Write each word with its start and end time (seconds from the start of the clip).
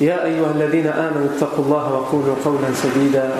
يا 0.00 0.24
أيها 0.24 0.50
الذين 0.54 0.86
آمنوا 0.86 1.28
اتقوا 1.36 1.64
الله 1.64 1.92
وقولوا 1.92 2.34
قولا 2.44 2.70
سديدا. 2.74 3.30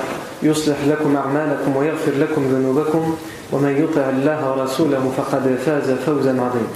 يصلح 0.43 0.77
لكم 0.87 1.17
أعمالكم 1.17 1.77
ويغفر 1.77 2.13
لكم 2.19 2.43
ذنوبكم. 2.55 3.17
ومن 3.53 3.85
يطع 3.85 4.09
الله 4.09 4.51
ورسوله 4.51 5.13
فقد 5.17 5.59
فاز 5.67 5.91
فوزا 5.91 6.31
عظيما. 6.31 6.75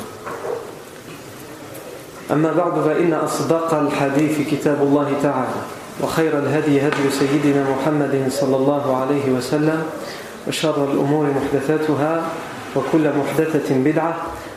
أما 2.32 2.52
بعد 2.52 2.72
فإن 2.84 3.12
أصدق 3.12 3.74
الحديث 3.74 4.48
كتاب 4.50 4.82
الله 4.82 5.12
تعالى 5.22 5.60
وخير 6.02 6.38
الهدي 6.38 6.80
هدي 6.80 7.10
سيدنا 7.10 7.64
محمد 7.70 8.26
صلى 8.30 8.56
الله 8.56 8.96
عليه 8.96 9.32
وسلم 9.36 9.82
وشر 10.48 10.84
الأمور 10.92 11.26
محدثاتها 11.36 12.22
وكل 12.76 13.10
محدثة 13.18 13.74
بدعة 13.74 14.16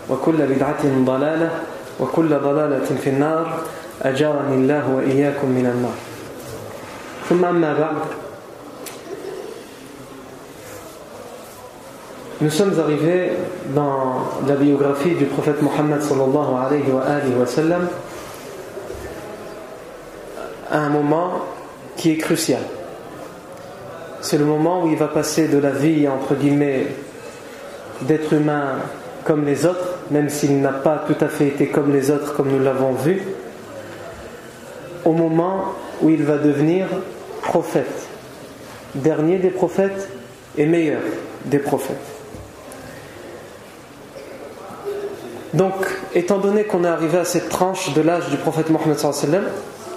وكل 0.09 0.37
بدعة 0.37 0.83
ضلالة 1.05 1.49
وكل 1.99 2.29
ضلالة 2.29 2.85
في 3.03 3.09
النار. 3.09 3.59
أجارني 4.02 4.54
الله 4.54 4.94
وإياكم 4.94 5.48
من 5.48 5.66
النار 5.66 5.98
ثم 7.28 7.44
أما 7.44 7.72
بعد 7.74 7.96
Nous 12.42 12.48
sommes 12.48 12.72
arrivés 12.80 13.32
dans 13.74 14.24
la 14.48 14.54
biographie 14.54 15.14
du 15.14 15.26
prophète 15.26 15.60
Mohammed 15.60 16.00
sallallahu 16.00 16.54
alayhi 16.66 16.90
wa, 16.90 17.02
alayhi 17.02 17.34
wa 17.38 17.44
sallam 17.44 17.86
à 20.70 20.78
un 20.78 20.88
moment 20.88 21.32
qui 21.98 22.12
est 22.12 22.16
crucial. 22.16 22.62
C'est 24.22 24.38
le 24.38 24.46
moment 24.46 24.84
où 24.84 24.88
il 24.88 24.96
va 24.96 25.08
passer 25.08 25.48
de 25.48 25.58
la 25.58 25.70
vie, 25.70 26.08
entre 26.08 26.34
guillemets, 26.34 26.86
d'être 28.02 28.32
humain 28.32 28.76
comme 29.24 29.44
les 29.44 29.66
autres, 29.66 29.98
même 30.10 30.30
s'il 30.30 30.62
n'a 30.62 30.72
pas 30.72 31.04
tout 31.06 31.22
à 31.22 31.28
fait 31.28 31.48
été 31.48 31.66
comme 31.66 31.92
les 31.92 32.10
autres, 32.10 32.34
comme 32.34 32.48
nous 32.48 32.64
l'avons 32.64 32.92
vu, 32.92 33.20
au 35.05 35.11
moment 35.11 35.73
où 36.01 36.09
il 36.09 36.23
va 36.23 36.37
devenir 36.37 36.87
prophète, 37.41 38.07
dernier 38.95 39.37
des 39.37 39.51
prophètes 39.51 40.09
et 40.57 40.65
meilleur 40.65 41.01
des 41.45 41.59
prophètes. 41.59 41.95
Donc, 45.53 45.73
étant 46.13 46.39
donné 46.39 46.65
qu'on 46.65 46.83
est 46.83 46.87
arrivé 46.87 47.17
à 47.17 47.23
cette 47.23 47.47
tranche 47.47 47.93
de 47.93 48.01
l'âge 48.01 48.29
du 48.29 48.37
prophète 48.37 48.69
Mohammed 48.69 48.97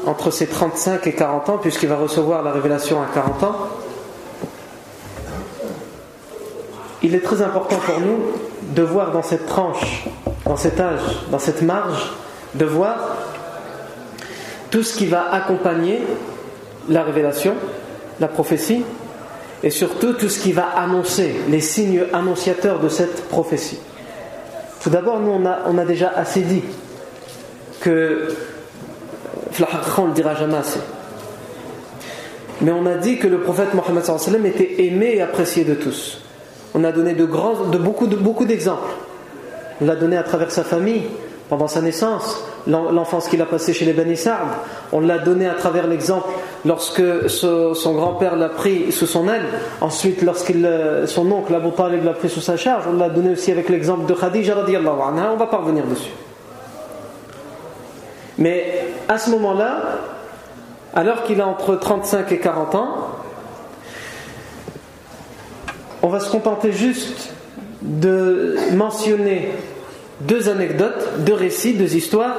entre 0.07 0.31
ses 0.31 0.47
35 0.47 1.07
et 1.09 1.13
40 1.13 1.49
ans, 1.49 1.59
puisqu'il 1.59 1.89
va 1.89 1.97
recevoir 1.97 2.43
la 2.43 2.53
révélation 2.53 3.03
à 3.03 3.07
40 3.13 3.43
ans, 3.43 3.57
il 7.03 7.15
est 7.15 7.21
très 7.21 7.43
important 7.43 7.77
pour 7.77 8.01
nous 8.01 8.19
de 8.75 8.83
voir 8.83 9.11
dans 9.11 9.23
cette 9.23 9.47
tranche, 9.47 10.05
dans 10.45 10.57
cet 10.57 10.79
âge, 10.79 11.01
dans 11.31 11.39
cette 11.39 11.63
marge, 11.63 12.13
de 12.55 12.65
voir 12.65 12.99
tout 14.71 14.83
ce 14.83 14.97
qui 14.97 15.07
va 15.07 15.33
accompagner 15.33 16.01
la 16.89 17.03
révélation, 17.03 17.55
la 18.21 18.29
prophétie, 18.29 18.85
et 19.63 19.71
surtout 19.71 20.13
tout 20.13 20.29
ce 20.29 20.39
qui 20.41 20.53
va 20.53 20.69
annoncer, 20.77 21.35
les 21.49 21.61
signes 21.61 22.05
annonciateurs 22.13 22.81
de 22.81 22.89
cette 22.89 23.29
prophétie. 23.29 23.79
Tout 24.83 24.91
d'abord, 24.91 25.21
nous, 25.21 25.33
on 25.33 25.79
a, 25.79 25.85
déjà 25.85 26.13
assez 26.15 26.43
dit 26.43 26.63
que, 27.81 28.29
on 29.99 30.03
ne 30.03 30.09
le 30.09 30.15
dira 30.15 30.35
jamais 30.37 30.59
assez, 30.59 30.79
mais 32.61 32.71
on 32.71 32.87
a 32.87 32.95
dit 32.95 33.19
que 33.19 33.27
le 33.27 33.41
prophète 33.41 33.75
Mohammed 33.75 34.05
était 34.47 34.85
aimé 34.85 35.15
et 35.17 35.23
apprécié 35.23 35.65
de 35.65 35.75
tous. 35.75 36.23
On 36.75 36.85
a 36.85 36.93
donné 36.93 37.15
de, 37.15 37.25
grands, 37.25 37.65
de, 37.65 37.79
beaucoup 37.79 38.45
d'exemples. 38.45 38.91
On 39.81 39.87
l'a 39.87 39.97
donné 39.97 40.17
à 40.17 40.23
travers 40.23 40.51
sa 40.51 40.65
famille, 40.65 41.03
pendant 41.49 41.69
sa 41.69 41.81
naissance, 41.81 42.45
l'enfance 42.67 43.29
qu'il 43.29 43.41
a 43.41 43.47
passée 43.47 43.73
chez 43.73 43.85
les 43.85 43.93
Bani 43.93 44.17
Sa'd. 44.17 44.49
On 44.93 45.01
l'a 45.01 45.19
donné 45.19 45.47
à 45.47 45.55
travers 45.55 45.87
l'exemple 45.87 46.29
lorsque 46.65 47.03
son 47.29 47.95
grand-père 47.95 48.37
l'a 48.37 48.49
pris 48.49 48.93
sous 48.93 49.07
son 49.07 49.29
aile. 49.29 49.47
Ensuite, 49.81 50.23
lorsqu'il 50.23 50.69
son 51.07 51.31
oncle 51.31 51.55
Abu 51.55 51.71
Talib 51.73 52.05
l'a 52.05 52.13
pris 52.13 52.29
sous 52.29 52.41
sa 52.41 52.57
charge. 52.57 52.85
On 52.89 52.97
l'a 52.97 53.09
donné 53.09 53.31
aussi 53.33 53.53
avec 53.53 53.69
l'exemple 53.69 54.07
de 54.07 54.15
Khadija 54.15 54.55
radiallahu 54.55 55.01
anha. 55.09 55.31
On 55.33 55.37
va 55.37 55.47
pas 55.47 55.59
revenir 55.59 55.85
dessus. 55.85 56.11
Mais 58.39 58.87
à 59.09 59.19
ce 59.19 59.31
moment-là, 59.31 59.81
alors 60.95 61.25
qu'il 61.25 61.41
a 61.41 61.47
entre 61.47 61.75
35 61.75 62.33
et 62.33 62.39
40 62.39 62.75
ans, 62.75 63.09
on 66.03 66.09
va 66.09 66.21
se 66.21 66.31
contenter 66.31 66.73
juste 66.73 67.33
de 67.83 68.57
mentionner 68.73 69.53
deux 70.21 70.49
anecdotes, 70.49 71.25
deux 71.25 71.35
récits, 71.35 71.75
deux 71.75 71.95
histoires 71.95 72.37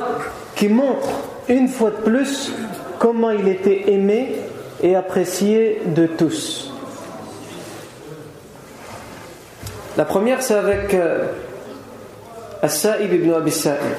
qui 0.55 0.67
montrent 0.67 1.09
une 1.47 1.67
fois 1.67 1.91
de 1.91 1.95
plus 1.97 2.51
comment 2.99 3.31
il 3.31 3.47
était 3.47 3.91
aimé 3.91 4.35
et 4.81 4.95
apprécié 4.95 5.81
de 5.85 6.05
tous. 6.05 6.71
La 9.97 10.05
première, 10.05 10.41
c'est 10.41 10.55
avec 10.55 10.93
euh, 10.93 11.25
As-Sa'ib 12.61 13.11
ibn 13.11 13.33
Abi 13.33 13.51
Sa'ib, 13.51 13.97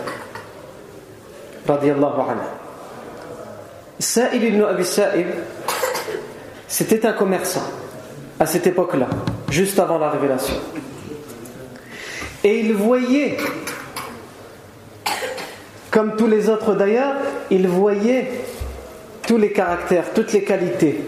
radiallahu 1.66 2.20
anhu. 2.20 2.46
Ibn 4.32 4.62
Abi 4.62 4.84
c'était 6.68 7.04
un 7.04 7.12
commerçant 7.12 7.64
à 8.38 8.46
cette 8.46 8.66
époque-là, 8.66 9.08
juste 9.50 9.78
avant 9.78 9.98
la 9.98 10.10
révélation. 10.10 10.54
Et 12.42 12.60
il 12.60 12.72
voyait, 12.72 13.36
comme 15.90 16.16
tous 16.16 16.26
les 16.26 16.48
autres 16.48 16.74
d'ailleurs, 16.74 17.14
il 17.50 17.66
voyait 17.66 18.30
tous 19.26 19.36
les 19.36 19.52
caractères, 19.52 20.12
toutes 20.14 20.32
les 20.32 20.42
qualités, 20.44 21.04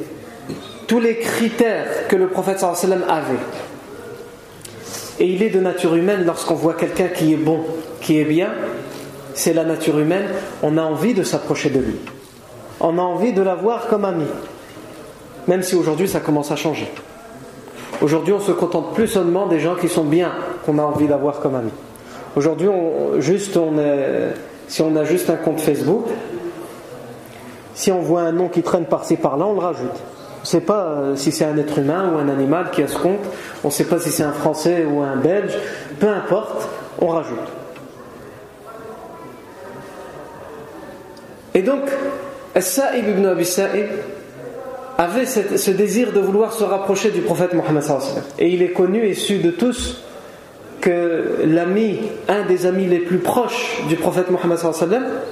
tous 0.87 1.01
les 1.01 1.19
critères 1.19 2.09
que 2.09 2.17
le 2.17 2.29
prophète 2.29 2.59
sallam 2.59 3.05
avait. 3.09 3.39
Et 5.21 5.27
il 5.27 5.43
est 5.43 5.51
de 5.51 5.61
nature 5.61 5.95
humaine 5.95 6.25
lorsqu'on 6.25 6.55
voit 6.55 6.75
quelqu'un 6.75 7.09
qui 7.09 7.33
est 7.33 7.37
bon, 7.37 7.61
qui 8.01 8.19
est 8.19 8.25
bien, 8.25 8.51
c'est 9.35 9.53
la 9.53 9.65
nature 9.65 9.99
humaine, 9.99 10.27
on 10.63 10.77
a 10.77 10.83
envie 10.83 11.15
de 11.15 11.23
s'approcher 11.23 11.71
de 11.71 11.79
lui. 11.79 11.97
On 12.81 12.99
a 12.99 13.03
envie 13.03 13.33
de 13.33 13.43
l'avoir 13.43 13.87
comme 13.87 14.05
ami. 14.05 14.27
Même 15.47 15.63
si 15.63 15.77
aujourd'hui 15.77 16.09
ça 16.09 16.21
commence 16.21 16.51
à 16.51 16.57
changer. 16.57 16.89
Aujourd'hui, 18.01 18.33
on 18.33 18.41
se 18.41 18.51
contente 18.51 18.95
plus 18.95 19.07
seulement 19.07 19.47
des 19.47 19.61
gens 19.61 19.77
qui 19.77 19.89
sont 19.89 20.05
bien, 20.05 20.33
qu'on 20.67 20.79
a 20.79 20.83
envie 20.83 21.07
d'avoir 21.07 21.39
comme 21.39 21.55
amis. 21.55 21.71
Aujourd'hui, 22.35 22.69
juste, 23.19 23.57
on 23.57 23.79
est, 23.79 24.35
si 24.73 24.81
on 24.81 24.97
a 24.97 25.05
juste 25.05 25.29
un 25.29 25.37
compte 25.37 25.61
Facebook, 25.61 26.07
si 27.75 27.93
on 27.93 28.01
voit 28.01 28.23
un 28.23 28.33
nom 28.33 28.49
qui 28.49 28.63
traîne 28.63 28.87
par-ci 28.87 29.17
par-là, 29.17 29.45
on 29.45 29.53
le 29.53 29.59
rajoute. 29.59 29.91
On 29.91 30.41
ne 30.45 30.47
sait 30.47 30.63
pas 30.63 30.99
si 31.15 31.31
c'est 31.31 31.45
un 31.45 31.59
être 31.59 31.79
humain 31.79 32.11
ou 32.11 32.17
un 32.17 32.31
animal 32.31 32.71
qui 32.71 32.83
a 32.83 32.89
ce 32.89 32.97
compte, 32.97 33.21
on 33.65 33.69
ne 33.69 33.73
sait 33.73 33.85
pas 33.85 33.99
si 33.99 34.09
c'est 34.09 34.23
un 34.23 34.33
Français 34.33 34.87
ou 34.91 35.03
un 35.03 35.17
Belge, 35.17 35.53
peu 36.01 36.09
importe, 36.09 36.71
on 37.03 37.09
rajoute. 37.09 37.37
Et 41.53 41.61
donc, 41.61 41.83
Sa'ib 42.59 43.07
ibn 43.11 43.27
Abi 43.27 43.45
Sa'ib, 43.45 43.89
avait 44.97 45.27
ce 45.27 45.71
désir 45.71 46.15
de 46.15 46.21
vouloir 46.21 46.55
se 46.55 46.65
rapprocher 46.65 47.11
du 47.11 47.21
prophète 47.21 47.53
Mohammed 47.53 47.85
et 48.39 48.49
il 48.49 48.63
est 48.63 48.73
connu 48.73 49.05
et 49.05 49.15
su 49.15 49.37
de 49.37 49.51
tous 49.51 50.03
que 50.83 51.37
l'ami, 51.45 52.01
un 52.29 52.45
des 52.45 52.67
amis 52.67 52.87
les 52.87 52.99
plus 52.99 53.19
proches 53.19 53.83
du 53.89 53.95
prophète 53.95 54.31
Mohammed 54.31 54.59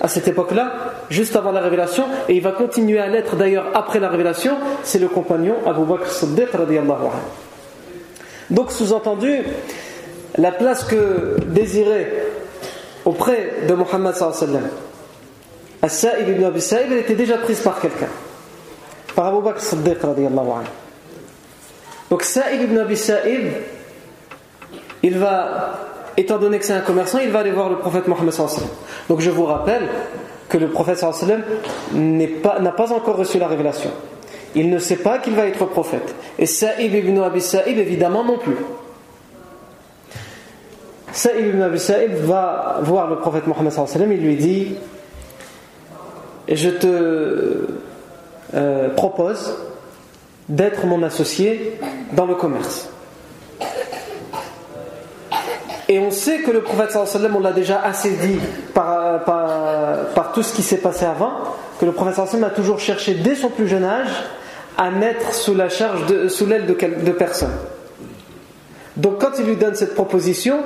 à 0.00 0.08
cette 0.08 0.29
époque-là, 0.29 0.73
juste 1.11 1.35
avant 1.35 1.50
la 1.50 1.61
révélation, 1.61 2.05
et 2.29 2.37
il 2.37 2.43
va 2.43 2.52
continuer 2.52 3.00
à 3.00 3.08
l'être 3.08 3.35
d'ailleurs 3.35 3.67
après 3.75 3.99
la 3.99 4.08
révélation, 4.08 4.56
c'est 4.85 5.00
le 5.00 5.08
compagnon 5.08 5.56
Abu 5.67 5.85
Bakr 5.85 6.08
Siddiq. 6.08 6.49
Donc, 8.49 8.70
sous-entendu, 8.70 9.43
la 10.38 10.52
place 10.52 10.85
que 10.85 11.37
désirait 11.47 12.26
auprès 13.05 13.55
de 13.69 13.75
Muhammad 13.75 14.14
sallam 14.14 14.69
As-Sa'ib 15.82 16.29
ibn 16.29 16.44
Abi 16.44 16.61
Sa'ib, 16.61 16.93
elle 16.93 16.99
était 16.99 17.14
déjà 17.17 17.38
prise 17.38 17.61
par 17.61 17.81
quelqu'un. 17.81 18.08
Par 19.17 19.26
Abu 19.26 19.43
Bakr 19.43 19.61
Siddiq. 19.61 19.99
Donc 22.08 22.23
Sa'ib 22.23 22.62
ibn 22.62 22.79
Abi 22.79 22.97
Sa'ib, 22.97 23.49
il 25.02 25.19
va, 25.19 25.79
étant 26.17 26.38
donné 26.38 26.58
que 26.58 26.64
c'est 26.64 26.73
un 26.73 26.81
commerçant, 26.81 27.19
il 27.19 27.31
va 27.31 27.41
aller 27.41 27.50
voir 27.50 27.69
le 27.69 27.76
prophète 27.79 28.06
Mohammed. 28.08 28.35
Donc 29.08 29.20
je 29.20 29.31
vous 29.31 29.44
rappelle 29.44 29.88
que 30.49 30.58
le 30.58 30.69
prophète 30.69 31.02
n'a 31.93 32.73
pas, 32.73 32.93
encore 32.93 33.17
reçu 33.17 33.38
la 33.38 33.47
révélation. 33.47 33.91
Il 34.55 34.69
ne 34.69 34.79
sait 34.79 34.97
pas 34.97 35.19
qu'il 35.19 35.35
va 35.35 35.47
être 35.47 35.64
prophète. 35.67 36.14
Et 36.38 36.47
Sa'ib 36.47 36.93
ibn 36.94 37.19
Abi 37.20 37.41
Sa'ib, 37.41 37.79
évidemment, 37.79 38.25
non 38.25 38.38
plus. 38.38 38.56
Sa'ib 41.12 41.47
ibn 41.47 41.62
Abi 41.62 41.79
Sa'ib 41.79 42.12
va 42.14 42.81
voir 42.82 43.08
le 43.08 43.17
prophète 43.17 43.47
Mohammed 43.47 43.73
il 44.11 44.20
lui 44.20 44.37
dit 44.37 44.75
je 46.49 46.70
te 46.70 47.67
euh, 48.55 48.88
propose 48.91 49.56
d'être 50.49 50.85
mon 50.87 51.02
associé 51.05 51.79
dans 52.12 52.26
le 52.26 52.35
commerce. 52.35 52.91
Et 55.90 55.98
on 55.98 56.12
sait 56.12 56.38
que 56.38 56.52
le 56.52 56.62
prophète 56.62 56.92
sallam, 56.92 57.34
on 57.34 57.40
l'a 57.40 57.50
déjà 57.50 57.82
assez 57.82 58.10
dit 58.12 58.38
par, 58.72 59.25
tout 60.32 60.44
ce 60.44 60.54
qui 60.54 60.62
s'est 60.62 60.76
passé 60.76 61.04
avant, 61.04 61.32
que 61.81 61.84
le 61.84 61.90
prophète 61.90 62.14
sallam 62.14 62.44
a 62.44 62.50
toujours 62.50 62.78
cherché 62.78 63.14
dès 63.14 63.34
son 63.34 63.48
plus 63.48 63.66
jeune 63.66 63.82
âge 63.82 64.06
à 64.78 64.92
mettre 64.92 65.34
sous 65.34 65.52
la 65.52 65.69
charge, 65.69 66.06
de, 66.06 66.28
sous 66.28 66.46
l'aile 66.46 66.66
de, 66.66 66.75
de 66.75 67.10
personnes. 67.10 67.56
Donc 68.96 69.20
quand 69.20 69.32
il 69.40 69.46
lui 69.46 69.56
donne 69.56 69.75
cette 69.75 69.96
proposition, 69.96 70.60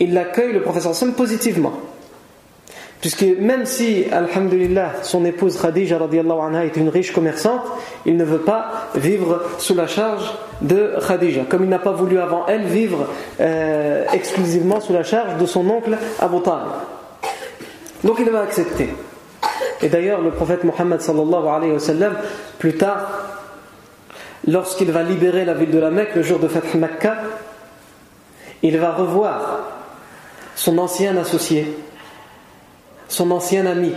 il 0.00 0.12
l'accueille 0.12 0.52
le 0.52 0.62
prophète 0.62 0.92
sallam 0.92 1.14
positivement. 1.14 1.74
Puisque 3.00 3.22
même 3.22 3.64
si, 3.64 4.06
alhamdulillah, 4.10 4.90
son 5.02 5.24
épouse 5.24 5.60
Khadija 5.60 5.98
anha 5.98 6.64
est 6.64 6.76
une 6.76 6.88
riche 6.88 7.12
commerçante, 7.12 7.62
il 8.06 8.16
ne 8.16 8.24
veut 8.24 8.40
pas 8.40 8.88
vivre 8.96 9.40
sous 9.58 9.74
la 9.74 9.86
charge 9.86 10.34
de 10.60 10.94
Khadija, 11.06 11.42
comme 11.48 11.62
il 11.62 11.68
n'a 11.68 11.78
pas 11.78 11.92
voulu 11.92 12.18
avant 12.18 12.46
elle 12.48 12.64
vivre 12.64 13.06
euh, 13.40 14.04
exclusivement 14.12 14.80
sous 14.80 14.92
la 14.92 15.04
charge 15.04 15.36
de 15.36 15.46
son 15.46 15.68
oncle 15.70 15.96
Abu 16.18 16.40
Talib. 16.40 16.66
Donc 18.02 18.16
il 18.18 18.30
va 18.30 18.40
accepter. 18.40 18.88
Et 19.80 19.88
d'ailleurs, 19.88 20.20
le 20.20 20.32
prophète 20.32 20.64
Mohammed 20.64 21.00
sallallahu 21.00 21.46
alayhi 21.46 21.72
wa 21.72 21.78
sallam, 21.78 22.14
plus 22.58 22.76
tard, 22.76 23.28
lorsqu'il 24.48 24.90
va 24.90 25.04
libérer 25.04 25.44
la 25.44 25.54
ville 25.54 25.70
de 25.70 25.78
la 25.78 25.90
Mecque, 25.90 26.16
le 26.16 26.22
jour 26.22 26.40
de 26.40 26.48
Fath 26.48 26.74
Makkah, 26.74 27.18
il 28.62 28.76
va 28.78 28.92
revoir 28.92 29.60
son 30.56 30.78
ancien 30.78 31.16
associé 31.16 31.76
son 33.08 33.30
ancien 33.30 33.66
ami, 33.66 33.92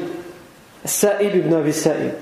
Sa'ib 0.86 1.36
ibn 1.36 1.54
Abi 1.54 1.74
Sa'ib. 1.74 2.14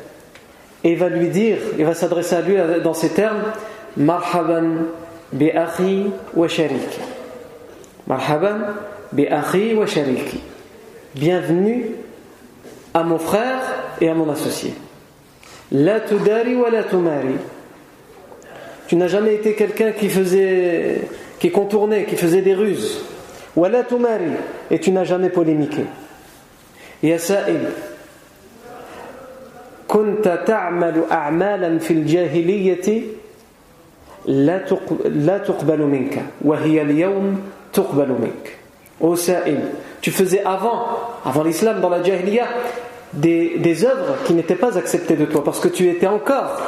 Et 0.83 0.91
il 0.91 0.97
va 0.97 1.09
lui 1.09 1.27
dire, 1.30 1.57
il 1.77 1.86
va 1.86 1.94
s'adresser 1.94 2.36
à 2.36 2.41
lui 2.41 2.56
dans 2.83 2.94
ces 2.94 3.09
termes 3.09 3.44
Marhaban 3.97 4.86
bi 5.31 5.50
akhi 5.51 6.07
wa 6.33 6.47
shariki. 6.47 7.00
Marhaban 8.07 8.59
bi 9.12 9.27
wa 9.27 9.86
shariki. 9.86 10.39
Bienvenue 11.15 11.91
à 12.94 13.03
mon 13.03 13.19
frère 13.19 13.59
et 14.00 14.09
à 14.09 14.13
mon 14.13 14.30
associé. 14.30 14.74
La 15.71 16.00
tudari 16.00 16.56
wa 16.56 16.69
la 16.69 16.83
tumari. 16.83 17.36
Tu 18.88 18.95
n'as 18.95 19.07
jamais 19.07 19.36
été 19.36 19.53
quelqu'un 19.53 19.91
qui 19.91 20.09
faisait, 20.09 21.01
qui 21.39 21.51
contournait, 21.51 22.06
qui 22.06 22.15
faisait 22.15 22.41
des 22.41 22.56
ruses. 22.56 23.03
Et 24.71 24.80
tu 24.80 24.91
n'as 24.91 25.03
jamais 25.03 25.30
polémiqué. 25.30 25.83
يا 27.03 27.17
سائل 27.17 27.71
كنت 29.88 30.43
تعمل 30.47 31.05
أعمالا 31.11 31.79
في 31.79 31.91
الجاهلية 31.91 33.03
لا 34.26 35.38
تقبل 35.38 35.81
منك 35.82 36.23
وهي 36.44 36.82
اليوم 36.82 37.41
تقبل 37.73 38.09
منك 38.09 38.59
Ô 39.00 39.17
Sa'il, 39.17 39.59
tu 40.00 40.12
faisais 40.12 40.43
avant, 40.44 40.87
avant 41.25 41.43
l'islam, 41.43 41.81
dans 41.81 41.88
la 41.88 42.03
jahiliya, 42.03 42.47
des, 43.12 43.59
des 43.59 43.85
œuvres 43.85 44.17
qui 44.25 44.35
n'étaient 44.35 44.55
pas 44.55 44.79
acceptées 44.79 45.17
de 45.17 45.25
toi 45.25 45.43
parce 45.43 45.61
que 45.61 45.69
tu 45.69 45.88
étais 45.88 46.06
encore 46.06 46.61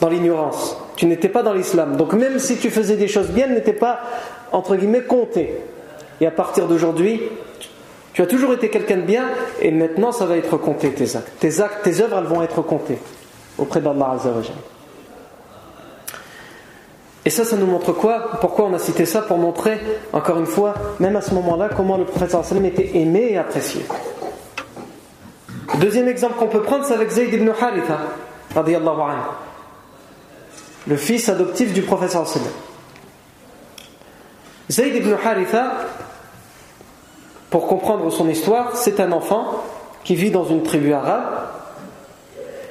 dans 0.00 0.08
l'ignorance. 0.08 0.76
Tu 0.96 1.06
n'étais 1.06 1.28
pas 1.28 1.42
dans 1.42 1.52
l'islam. 1.52 1.96
Donc 1.96 2.12
même 2.12 2.38
si 2.38 2.56
tu 2.56 2.70
faisais 2.70 2.96
des 2.96 3.08
choses 3.08 3.30
bien, 3.30 3.46
elles 3.48 3.54
n'étaient 3.54 3.72
pas, 3.72 4.00
entre 4.52 4.76
guillemets, 4.76 5.02
comptées. 5.02 5.54
Et 6.20 6.26
à 6.26 6.30
partir 6.30 6.66
d'aujourd'hui, 6.66 7.20
tu 8.13 8.21
as 8.21 8.27
toujours 8.27 8.53
été 8.53 8.69
quelqu'un 8.69 8.97
de 8.97 9.01
bien 9.01 9.25
et 9.59 9.71
maintenant 9.71 10.11
ça 10.11 10.25
va 10.25 10.37
être 10.37 10.57
compté 10.57 10.91
tes 10.91 11.15
actes. 11.15 11.31
Tes 11.39 11.61
actes, 11.61 11.83
tes 11.83 11.99
œuvres, 12.01 12.19
elles 12.19 12.25
vont 12.25 12.43
être 12.43 12.61
comptées 12.61 12.99
auprès 13.57 13.81
d'Allah 13.81 14.11
Azzawajal. 14.15 14.55
Et 17.25 17.29
ça, 17.29 17.45
ça 17.45 17.55
nous 17.55 17.65
montre 17.65 17.93
quoi? 17.93 18.31
Pourquoi 18.41 18.65
on 18.65 18.73
a 18.73 18.79
cité 18.79 19.05
ça? 19.05 19.21
Pour 19.21 19.37
montrer, 19.37 19.79
encore 20.11 20.37
une 20.39 20.45
fois, 20.45 20.73
même 20.99 21.15
à 21.15 21.21
ce 21.21 21.33
moment-là, 21.33 21.69
comment 21.75 21.97
le 21.97 22.03
prophète 22.03 22.31
sallam 22.31 22.65
était 22.65 22.97
aimé 22.97 23.29
et 23.31 23.37
apprécié. 23.37 23.81
Deuxième 25.79 26.09
exemple 26.09 26.35
qu'on 26.35 26.49
peut 26.49 26.61
prendre, 26.61 26.85
c'est 26.85 26.93
avec 26.93 27.09
Zayd 27.09 27.33
ibn 27.33 27.49
Haritha, 27.49 27.99
le 30.85 30.97
fils 30.97 31.29
adoptif 31.29 31.73
du 31.73 31.81
prophète 31.81 32.11
sallam. 32.11 32.27
Zayd 34.69 34.93
ibn 34.95 35.15
Haritha, 35.23 35.71
pour 37.53 37.67
comprendre 37.67 38.09
son 38.09 38.27
histoire, 38.27 38.75
c'est 38.75 38.99
un 38.99 39.11
enfant 39.11 39.63
qui 40.03 40.15
vit 40.15 40.31
dans 40.31 40.43
une 40.43 40.63
tribu 40.63 40.91
arabe 40.91 41.49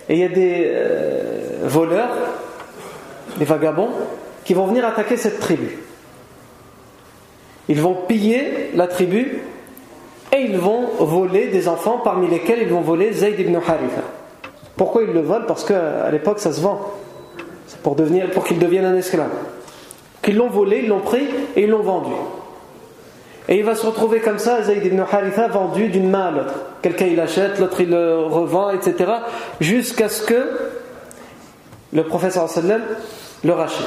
et 0.09 0.15
il 0.15 0.19
y 0.19 0.25
a 0.25 0.29
des 0.29 0.73
euh, 0.75 1.61
voleurs, 1.63 2.11
des 3.37 3.45
vagabonds, 3.45 3.91
qui 4.45 4.55
vont 4.55 4.67
venir 4.67 4.85
attaquer 4.85 5.17
cette 5.17 5.39
tribu. 5.39 5.79
Ils 7.69 7.81
vont 7.81 7.95
piller 8.09 8.73
la 8.75 8.89
tribu 8.89 9.43
et 10.33 10.41
ils 10.41 10.59
vont 10.59 10.89
voler 10.99 11.47
des 11.47 11.69
enfants, 11.69 12.01
parmi 12.03 12.27
lesquels 12.27 12.63
ils 12.63 12.69
vont 12.69 12.81
voler 12.81 13.13
Zayd 13.13 13.39
ibn 13.39 13.55
Haritha. 13.55 14.03
Pourquoi 14.77 15.05
ils 15.05 15.13
le 15.13 15.21
volent? 15.21 15.47
Parce 15.47 15.65
qu'à 15.65 16.11
l'époque 16.11 16.41
ça 16.41 16.53
se 16.53 16.61
vend. 16.61 16.91
C'est 17.69 17.79
pour, 17.83 17.95
devenir, 17.95 18.29
pour 18.31 18.43
qu'il 18.43 18.59
devienne 18.59 18.87
un 18.87 18.97
esclave. 18.97 19.31
Qu'ils 20.23 20.35
l'ont 20.35 20.51
volé, 20.51 20.81
ils 20.83 20.89
l'ont 20.89 20.99
pris 20.99 21.29
et 21.55 21.63
ils 21.63 21.71
l'ont 21.71 21.85
vendu. 21.85 22.15
Et 23.49 23.59
il 23.59 23.65
va 23.65 23.75
se 23.75 23.85
retrouver 23.85 24.21
comme 24.21 24.39
ça, 24.39 24.63
Zayd 24.63 24.85
ibn 24.85 25.01
Haritha, 25.01 25.49
vendu 25.49 25.89
d'une 25.89 26.09
main 26.09 26.27
à 26.27 26.31
l'autre. 26.31 26.55
Quelqu'un 26.81 27.07
il 27.07 27.21
achète, 27.21 27.59
l'autre 27.59 27.81
il 27.81 27.91
le 27.91 28.21
revend, 28.21 28.71
etc. 28.71 29.13
Jusqu'à 29.61 30.09
ce 30.09 30.23
que 30.23 30.49
le 31.93 32.05
prophète 32.05 32.33
sallam 32.33 32.83
le 33.45 33.53
rachète. 33.53 33.87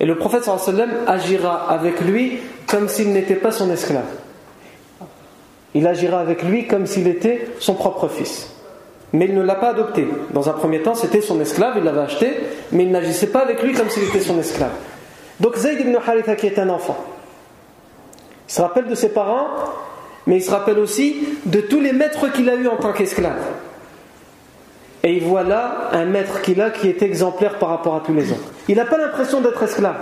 Et 0.00 0.06
le 0.06 0.16
prophète 0.16 0.44
sallam 0.44 0.90
agira 1.06 1.70
avec 1.70 2.00
lui 2.00 2.38
comme 2.66 2.88
s'il 2.88 3.12
n'était 3.12 3.36
pas 3.36 3.52
son 3.52 3.70
esclave. 3.70 4.04
Il 5.74 5.86
agira 5.86 6.18
avec 6.18 6.42
lui 6.42 6.66
comme 6.66 6.86
s'il 6.86 7.06
était 7.06 7.48
son 7.60 7.74
propre 7.74 8.08
fils. 8.08 8.50
Mais 9.12 9.26
il 9.26 9.34
ne 9.34 9.42
l'a 9.42 9.56
pas 9.56 9.70
adopté. 9.70 10.06
Dans 10.32 10.48
un 10.48 10.52
premier 10.52 10.82
temps, 10.82 10.94
c'était 10.94 11.20
son 11.20 11.40
esclave, 11.40 11.74
il 11.78 11.84
l'avait 11.84 12.00
acheté, 12.00 12.32
mais 12.72 12.84
il 12.84 12.90
n'agissait 12.90 13.28
pas 13.28 13.40
avec 13.40 13.62
lui 13.62 13.72
comme 13.72 13.88
s'il 13.88 14.04
était 14.04 14.20
son 14.20 14.38
esclave. 14.38 14.70
Donc 15.40 15.56
Zayd 15.56 15.80
ibn 15.80 15.96
Haritha 15.96 16.36
qui 16.36 16.46
est 16.46 16.58
un 16.58 16.68
enfant, 16.68 16.96
il 18.50 18.52
se 18.52 18.62
rappelle 18.62 18.88
de 18.88 18.96
ses 18.96 19.10
parents, 19.10 19.46
mais 20.26 20.38
il 20.38 20.42
se 20.42 20.50
rappelle 20.50 20.80
aussi 20.80 21.24
de 21.46 21.60
tous 21.60 21.80
les 21.80 21.92
maîtres 21.92 22.32
qu'il 22.32 22.50
a 22.50 22.56
eus 22.56 22.66
en 22.66 22.74
tant 22.74 22.92
qu'esclave. 22.92 23.38
Et 25.04 25.12
il 25.12 25.22
voit 25.22 25.44
là 25.44 25.90
un 25.92 26.04
maître 26.04 26.42
qu'il 26.42 26.60
a 26.60 26.70
qui 26.70 26.88
est 26.88 27.00
exemplaire 27.00 27.60
par 27.60 27.68
rapport 27.68 27.94
à 27.94 28.00
tous 28.00 28.12
les 28.12 28.32
autres. 28.32 28.50
Il 28.66 28.76
n'a 28.76 28.86
pas 28.86 28.98
l'impression 28.98 29.40
d'être 29.40 29.62
esclave. 29.62 30.00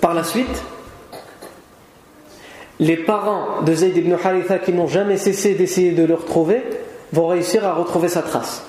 par 0.00 0.14
la 0.14 0.22
suite, 0.22 0.62
les 2.78 2.96
parents 2.96 3.62
de 3.62 3.74
Zayd 3.74 3.96
ibn 3.96 4.14
Haritha 4.14 4.58
qui 4.60 4.72
n'ont 4.72 4.86
jamais 4.86 5.18
cessé 5.18 5.54
d'essayer 5.54 5.90
de 5.90 6.04
le 6.04 6.14
retrouver 6.14 6.62
vont 7.12 7.26
réussir 7.26 7.66
à 7.66 7.74
retrouver 7.74 8.08
sa 8.08 8.22
trace 8.22 8.64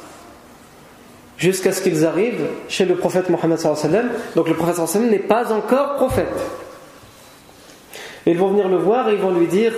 jusqu'à 1.42 1.74
ce 1.74 1.82
qu'ils 1.82 2.06
arrivent 2.06 2.48
chez 2.70 2.86
le 2.86 2.96
prophète 2.96 3.30
Mohammed 3.30 3.60
donc 4.36 4.48
le 4.48 4.54
prophète 4.54 4.96
n'est 5.02 5.18
pas 5.18 5.52
encore 5.52 5.96
prophète. 5.96 6.28
Ils 8.28 8.38
vont 8.38 8.50
venir 8.50 8.70
le 8.70 8.78
voir 8.78 9.10
et 9.10 9.14
ils 9.14 9.20
vont 9.20 9.34
lui 9.34 9.48
dire 9.48 9.74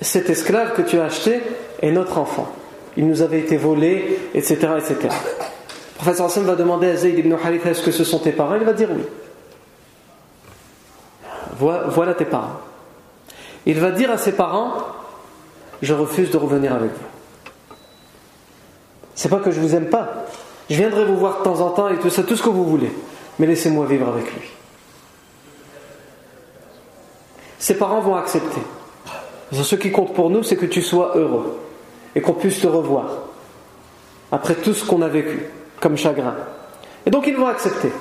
cet 0.00 0.30
esclave 0.30 0.72
que 0.72 0.80
tu 0.80 0.98
as 0.98 1.04
acheté 1.04 1.42
est 1.82 1.90
notre 1.90 2.16
enfant. 2.16 2.50
Il 2.96 3.06
nous 3.06 3.20
avait 3.20 3.40
été 3.40 3.58
volé 3.58 4.18
etc 4.34 4.56
etc 4.78 4.96
le 6.04 6.12
prophète 6.12 6.42
va 6.44 6.56
demander 6.56 6.88
à 6.88 6.96
Zayd 6.96 7.18
ibn 7.18 7.32
Haritha 7.34 7.70
est-ce 7.70 7.82
que 7.82 7.92
ce 7.92 8.02
sont 8.02 8.18
tes 8.18 8.32
parents? 8.32 8.56
Il 8.56 8.64
va 8.64 8.72
dire 8.72 8.88
oui. 8.90 9.04
Voilà 11.58 12.14
tes 12.14 12.24
parents. 12.24 12.58
Il 13.66 13.78
va 13.78 13.92
dire 13.92 14.10
à 14.10 14.16
ses 14.16 14.32
parents 14.32 14.72
je 15.82 15.92
refuse 15.92 16.30
de 16.30 16.38
revenir 16.38 16.72
avec 16.72 16.90
vous 16.90 17.21
c'est 19.22 19.28
pas 19.28 19.38
que 19.38 19.52
je 19.52 19.60
vous 19.60 19.76
aime 19.76 19.86
pas. 19.86 20.26
Je 20.68 20.74
viendrai 20.74 21.04
vous 21.04 21.16
voir 21.16 21.38
de 21.38 21.44
temps 21.44 21.60
en 21.60 21.70
temps 21.70 21.88
et 21.88 21.96
tout 21.96 22.10
ça, 22.10 22.24
tout 22.24 22.34
ce 22.34 22.42
que 22.42 22.48
vous 22.48 22.64
voulez. 22.64 22.90
Mais 23.38 23.46
laissez-moi 23.46 23.86
vivre 23.86 24.08
avec 24.08 24.24
lui. 24.34 24.48
Ses 27.60 27.78
parents 27.78 28.00
vont 28.00 28.16
accepter. 28.16 28.60
Ce 29.52 29.76
qui 29.76 29.92
compte 29.92 30.12
pour 30.12 30.28
nous, 30.28 30.42
c'est 30.42 30.56
que 30.56 30.66
tu 30.66 30.82
sois 30.82 31.16
heureux 31.16 31.56
et 32.16 32.20
qu'on 32.20 32.32
puisse 32.32 32.62
te 32.62 32.66
revoir 32.66 33.10
après 34.32 34.56
tout 34.56 34.74
ce 34.74 34.84
qu'on 34.84 35.02
a 35.02 35.08
vécu 35.08 35.46
comme 35.78 35.96
chagrin. 35.96 36.34
Et 37.06 37.10
donc 37.10 37.28
ils 37.28 37.36
vont 37.36 37.46
accepter. 37.46 37.92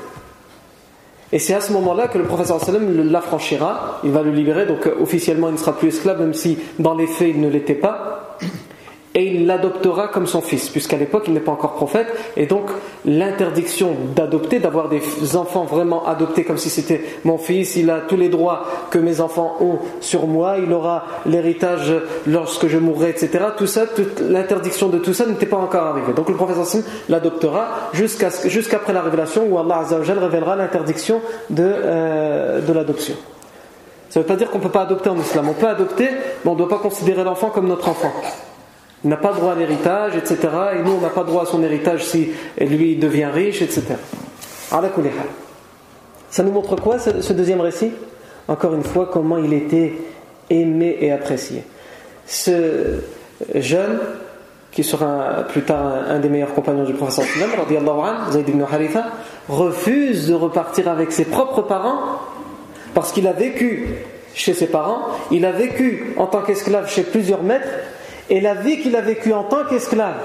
Et 1.31 1.37
c'est 1.37 1.53
à 1.53 1.61
ce 1.61 1.71
moment-là 1.73 2.07
que 2.07 2.17
le 2.17 2.23
professeur 2.23 2.57
l'affranchira, 2.81 3.99
il 4.03 4.09
va 4.09 4.23
le 4.23 4.31
libérer, 4.31 4.65
donc 4.65 4.89
officiellement 4.99 5.49
il 5.49 5.53
ne 5.53 5.59
sera 5.59 5.77
plus 5.77 5.89
esclave, 5.89 6.19
même 6.19 6.33
si 6.33 6.57
dans 6.79 6.95
les 6.95 7.05
faits 7.05 7.29
il 7.29 7.41
ne 7.41 7.47
l'était 7.47 7.75
pas 7.75 8.10
et 9.13 9.35
il 9.35 9.45
l'adoptera 9.45 10.07
comme 10.07 10.27
son 10.27 10.41
fils, 10.41 10.69
puisqu'à 10.69 10.97
l'époque 10.97 11.23
il 11.27 11.33
n'est 11.33 11.41
pas 11.41 11.51
encore 11.51 11.73
prophète, 11.73 12.07
et 12.37 12.45
donc 12.45 12.69
l'interdiction 13.05 13.95
d'adopter, 14.15 14.59
d'avoir 14.59 14.89
des 14.89 15.01
enfants 15.35 15.65
vraiment 15.65 16.07
adoptés 16.07 16.43
comme 16.43 16.57
si 16.57 16.69
c'était 16.69 17.01
mon 17.25 17.37
fils, 17.37 17.75
il 17.75 17.89
a 17.89 17.99
tous 18.01 18.15
les 18.15 18.29
droits 18.29 18.65
que 18.89 18.97
mes 18.97 19.19
enfants 19.19 19.57
ont 19.59 19.79
sur 19.99 20.27
moi, 20.27 20.55
il 20.63 20.71
aura 20.71 21.05
l'héritage 21.25 21.93
lorsque 22.25 22.67
je 22.67 22.77
mourrai, 22.77 23.09
etc. 23.09 23.45
Tout 23.57 23.67
ça, 23.67 23.85
l'interdiction 24.29 24.87
de 24.87 24.97
tout 24.97 25.13
ça 25.13 25.25
n'était 25.25 25.45
pas 25.45 25.57
encore 25.57 25.83
arrivée. 25.83 26.13
Donc 26.13 26.29
le 26.29 26.35
prophète 26.35 26.57
Hassim 26.57 26.83
l'adoptera 27.09 27.89
jusqu'après 27.93 28.93
la 28.93 29.01
révélation 29.01 29.45
où 29.49 29.57
Allah 29.57 29.79
Azzawajal 29.79 30.19
révélera 30.19 30.55
l'interdiction 30.55 31.21
de, 31.49 31.63
euh, 31.63 32.61
de 32.61 32.73
l'adoption. 32.73 33.15
Ça 34.09 34.19
ne 34.19 34.23
veut 34.23 34.27
pas 34.27 34.35
dire 34.35 34.51
qu'on 34.51 34.57
ne 34.57 34.63
peut 34.63 34.69
pas 34.69 34.81
adopter 34.81 35.09
en 35.09 35.17
islam. 35.17 35.47
On 35.49 35.53
peut 35.53 35.67
adopter, 35.67 36.09
mais 36.43 36.51
on 36.51 36.53
ne 36.53 36.57
doit 36.57 36.69
pas 36.69 36.79
considérer 36.79 37.23
l'enfant 37.23 37.49
comme 37.49 37.67
notre 37.67 37.87
enfant 37.87 38.11
n'a 39.03 39.17
pas 39.17 39.33
droit 39.33 39.53
à 39.53 39.55
l'héritage, 39.55 40.15
etc. 40.15 40.37
Et 40.75 40.83
nous, 40.83 40.93
on 40.93 41.01
n'a 41.01 41.09
pas 41.09 41.23
droit 41.23 41.43
à 41.43 41.45
son 41.45 41.63
héritage 41.63 42.05
si 42.05 42.31
lui 42.59 42.95
devient 42.95 43.29
riche, 43.33 43.61
etc. 43.61 43.95
Ça 46.29 46.43
nous 46.43 46.51
montre 46.51 46.75
quoi 46.75 46.99
ce 46.99 47.33
deuxième 47.33 47.61
récit? 47.61 47.91
Encore 48.47 48.73
une 48.73 48.83
fois, 48.83 49.09
comment 49.11 49.37
il 49.37 49.53
était 49.53 49.93
aimé 50.49 50.97
et 50.99 51.11
apprécié. 51.11 51.63
Ce 52.25 53.01
jeune, 53.55 53.99
qui 54.71 54.83
sera 54.83 55.45
plus 55.49 55.63
tard 55.63 55.93
un 56.09 56.19
des 56.19 56.29
meilleurs 56.29 56.53
compagnons 56.53 56.85
du 56.85 56.93
professeur 56.93 57.25
Zayd 58.31 58.47
ibn 58.47 58.61
Haritha, 58.61 59.05
refuse 59.49 60.27
de 60.29 60.33
repartir 60.33 60.87
avec 60.87 61.11
ses 61.11 61.25
propres 61.25 61.61
parents 61.61 61.99
parce 62.93 63.11
qu'il 63.11 63.27
a 63.27 63.33
vécu 63.33 63.95
chez 64.33 64.53
ses 64.53 64.67
parents, 64.67 65.01
il 65.29 65.45
a 65.45 65.51
vécu 65.51 66.13
en 66.17 66.25
tant 66.25 66.41
qu'esclave 66.41 66.89
chez 66.89 67.03
plusieurs 67.03 67.43
maîtres 67.43 67.67
et 68.31 68.39
la 68.39 68.53
vie 68.55 68.79
qu'il 68.79 68.95
a 68.95 69.01
vécue 69.01 69.33
en 69.33 69.43
tant 69.43 69.65
qu'esclave 69.65 70.15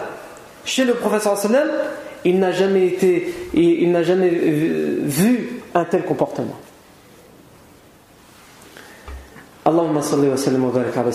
chez 0.64 0.84
le 0.84 0.94
professeur 0.94 1.36
sallam, 1.36 1.68
il 2.24 2.38
n'a 2.38 2.52
jamais 2.52 2.86
été, 2.86 3.34
il 3.52 3.90
n'a 3.90 4.04
jamais 4.04 4.30
vu 4.30 5.60
un 5.74 5.84
tel 5.84 6.04
comportement. 6.04 6.56
Allahumma 9.64 10.02
salli 10.02 10.28
wa 10.28 10.36
sallam 10.36 10.66
wa 10.66 10.70
Muhammad. 10.70 11.14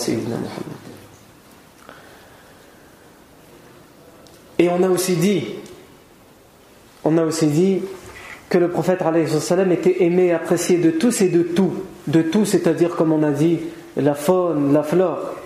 Et 4.58 4.68
on 4.68 4.82
a 4.82 4.88
aussi 4.90 5.16
dit, 5.16 5.44
on 7.04 7.16
a 7.16 7.24
aussi 7.24 7.46
dit 7.46 7.80
que 8.50 8.58
le 8.58 8.68
prophète 8.68 9.02
était 9.70 10.04
aimé 10.04 10.34
apprécié 10.34 10.76
de 10.76 10.90
tous 10.90 11.22
et 11.22 11.30
de 11.30 11.42
tout. 11.42 11.72
De 12.06 12.20
tout, 12.20 12.44
c'est-à-dire, 12.44 12.96
comme 12.96 13.12
on 13.12 13.22
a 13.22 13.30
dit, 13.30 13.60
la 13.96 14.14
faune, 14.14 14.74
la 14.74 14.82
flore, 14.82 15.36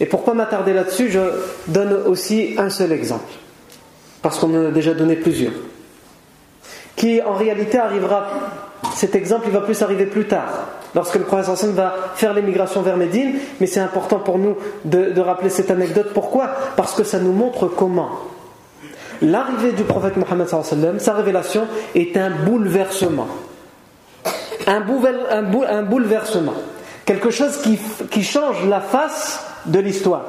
et 0.00 0.06
pour 0.06 0.24
pas 0.24 0.34
m'attarder 0.34 0.72
là-dessus, 0.72 1.10
je 1.10 1.20
donne 1.68 1.92
aussi 2.06 2.54
un 2.58 2.70
seul 2.70 2.92
exemple, 2.92 3.32
parce 4.22 4.38
qu'on 4.38 4.54
en 4.54 4.66
a 4.66 4.70
déjà 4.70 4.94
donné 4.94 5.16
plusieurs, 5.16 5.52
qui 6.96 7.22
en 7.22 7.34
réalité 7.34 7.78
arrivera, 7.78 8.28
cet 8.94 9.14
exemple 9.14 9.44
il 9.46 9.52
va 9.52 9.60
plus 9.60 9.80
arriver 9.82 10.06
plus 10.06 10.26
tard, 10.26 10.68
lorsque 10.94 11.16
le 11.16 11.24
prophète 11.24 11.48
Hassan 11.48 11.72
va 11.72 11.94
faire 12.14 12.34
l'émigration 12.34 12.82
vers 12.82 12.96
Médine, 12.96 13.34
mais 13.60 13.66
c'est 13.66 13.80
important 13.80 14.18
pour 14.18 14.38
nous 14.38 14.56
de, 14.84 15.20
rappeler 15.20 15.50
cette 15.50 15.70
anecdote. 15.70 16.10
Pourquoi? 16.12 16.50
Parce 16.76 16.94
que 16.94 17.04
ça 17.04 17.18
nous 17.18 17.32
montre 17.32 17.66
comment 17.66 18.10
l'arrivée 19.22 19.72
du 19.72 19.84
prophète 19.84 20.16
Mohammed, 20.16 20.48
sa 20.98 21.14
révélation, 21.14 21.66
est 21.94 22.16
un 22.16 22.30
bouleversement. 22.30 23.28
Un, 24.66 24.80
bouleversement. 24.80 26.54
Quelque 27.04 27.30
chose 27.30 27.58
qui, 27.62 27.78
qui 28.10 28.24
change 28.24 28.66
la 28.66 28.80
face 28.80 29.46
de 29.66 29.78
l'histoire, 29.78 30.24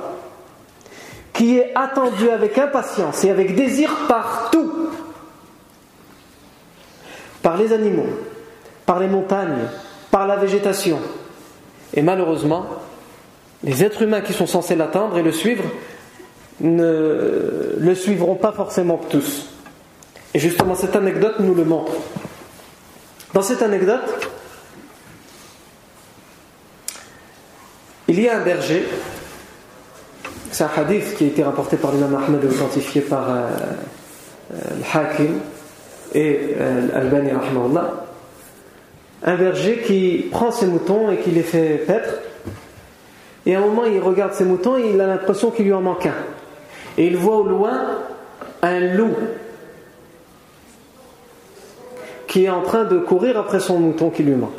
qui 1.34 1.58
est 1.58 1.72
attendu 1.76 2.30
avec 2.30 2.58
impatience 2.58 3.24
et 3.24 3.30
avec 3.30 3.56
désir 3.56 3.90
partout, 4.08 4.90
par 7.42 7.58
les 7.58 7.72
animaux, 7.72 8.10
par 8.86 9.00
les 9.00 9.08
montagnes, 9.08 9.68
par 10.12 10.28
la 10.28 10.36
végétation. 10.36 11.00
Et 11.94 12.02
malheureusement, 12.02 12.66
les 13.64 13.84
êtres 13.84 14.02
humains 14.02 14.22
qui 14.22 14.34
sont 14.34 14.48
censés 14.48 14.76
l'attendre 14.76 15.18
et 15.18 15.24
le 15.24 15.32
suivre 15.32 15.64
ne 16.60 17.76
le 17.78 17.96
suivront 17.96 18.36
pas 18.36 18.52
forcément 18.52 19.00
tous. 19.10 19.48
Et 20.34 20.40
justement, 20.40 20.76
cette 20.76 20.96
anecdote 20.96 21.36
nous 21.40 21.56
le 21.56 21.64
montre. 21.64 21.94
Dans 23.34 23.42
cette 23.42 23.62
anecdote, 23.62 24.30
il 28.08 28.20
y 28.20 28.28
a 28.28 28.38
un 28.38 28.42
berger 28.42 28.88
c'est 30.52 30.64
un 30.64 30.70
hadith 30.76 31.16
qui 31.16 31.26
a 31.26 31.28
été 31.28 31.44
rapporté 31.44 31.78
par 31.78 31.92
l'imam 31.92 32.16
Ahmed 32.16 32.44
et 32.44 32.48
authentifié 32.48 33.02
par 33.02 33.30
euh, 33.30 33.48
euh, 34.54 34.58
Hakim 34.94 35.40
et 36.14 36.56
euh, 36.60 36.88
Al-Albani 36.94 37.32
Un 39.24 39.36
berger 39.36 39.82
qui 39.86 40.28
prend 40.32 40.52
ses 40.52 40.68
moutons 40.68 41.12
et 41.12 41.18
qui 41.18 41.32
les 41.32 41.44
fait 41.44 41.84
paître. 41.86 42.20
Et 43.46 43.56
à 43.56 43.60
un 43.60 43.62
moment, 43.62 43.86
il 43.86 44.00
regarde 44.00 44.34
ses 44.34 44.46
moutons 44.46 44.78
et 44.78 44.90
il 44.94 45.02
a 45.02 45.08
l'impression 45.08 45.52
qu'il 45.52 45.66
lui 45.66 45.74
en 45.74 45.82
manque 45.82 46.06
un. 46.06 46.16
Et 46.98 47.08
il 47.08 47.18
voit 47.18 47.38
au 47.38 47.44
loin 47.44 48.00
un 48.62 48.80
loup 48.80 49.16
qui 52.28 52.46
est 52.46 52.50
en 52.50 52.62
train 52.62 52.84
de 52.84 52.98
courir 52.98 53.38
après 53.38 53.60
son 53.60 53.80
mouton 53.80 54.10
qui 54.10 54.24
lui 54.24 54.36
manque. 54.36 54.52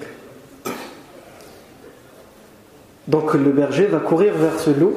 Donc 3.08 3.34
le 3.34 3.50
berger 3.50 3.86
va 3.86 3.98
courir 3.98 4.34
vers 4.34 4.58
ce 4.60 4.70
loup 4.70 4.94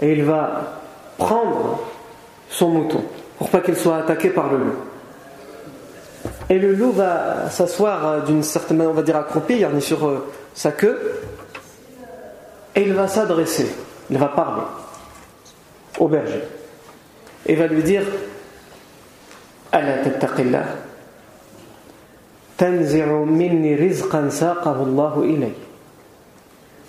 et 0.00 0.12
il 0.12 0.24
va 0.24 0.80
prendre 1.18 1.80
son 2.48 2.68
mouton 2.68 3.04
pour 3.38 3.48
pas 3.50 3.60
qu'il 3.60 3.76
soit 3.76 3.96
attaqué 3.96 4.30
par 4.30 4.50
le 4.50 4.58
loup. 4.58 4.76
Et 6.48 6.58
le 6.58 6.72
loup 6.72 6.92
va 6.92 7.50
s'asseoir 7.50 8.06
euh, 8.06 8.20
d'une 8.20 8.42
certaine 8.42 8.76
manière, 8.78 8.92
on 8.92 8.94
va 8.94 9.02
dire 9.02 9.16
accroupi, 9.16 9.60
il 9.60 9.82
sur 9.82 10.06
euh, 10.06 10.26
sa 10.54 10.72
queue, 10.72 11.20
et 12.74 12.82
il 12.82 12.92
va 12.92 13.08
s'adresser, 13.08 13.74
il 14.10 14.18
va 14.18 14.28
parler 14.28 14.62
au 15.98 16.08
berger. 16.08 16.42
Et 17.46 17.52
il 17.52 17.58
va 17.58 17.66
lui 17.66 17.82
dire 17.82 18.02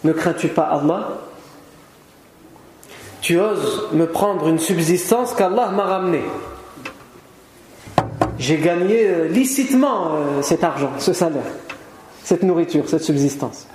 Ne 0.04 0.14
crains-tu 0.14 0.50
pas 0.50 0.64
Allah? 0.64 1.08
Tu 3.26 3.40
oses 3.40 3.88
me 3.92 4.06
prendre 4.06 4.48
une 4.48 4.60
subsistance 4.60 5.34
qu'Allah 5.34 5.72
m'a 5.72 5.86
ramenée. 5.86 6.22
J'ai 8.38 8.58
gagné 8.58 9.08
euh, 9.08 9.28
licitement 9.28 10.10
euh, 10.12 10.44
cet 10.44 10.64
argent, 10.64 10.92
ce 11.00 11.12
salaire, 11.12 11.42
cette 12.24 12.44
nourriture, 12.44 12.88
cette 12.88 13.02
subsistance. 13.02 13.66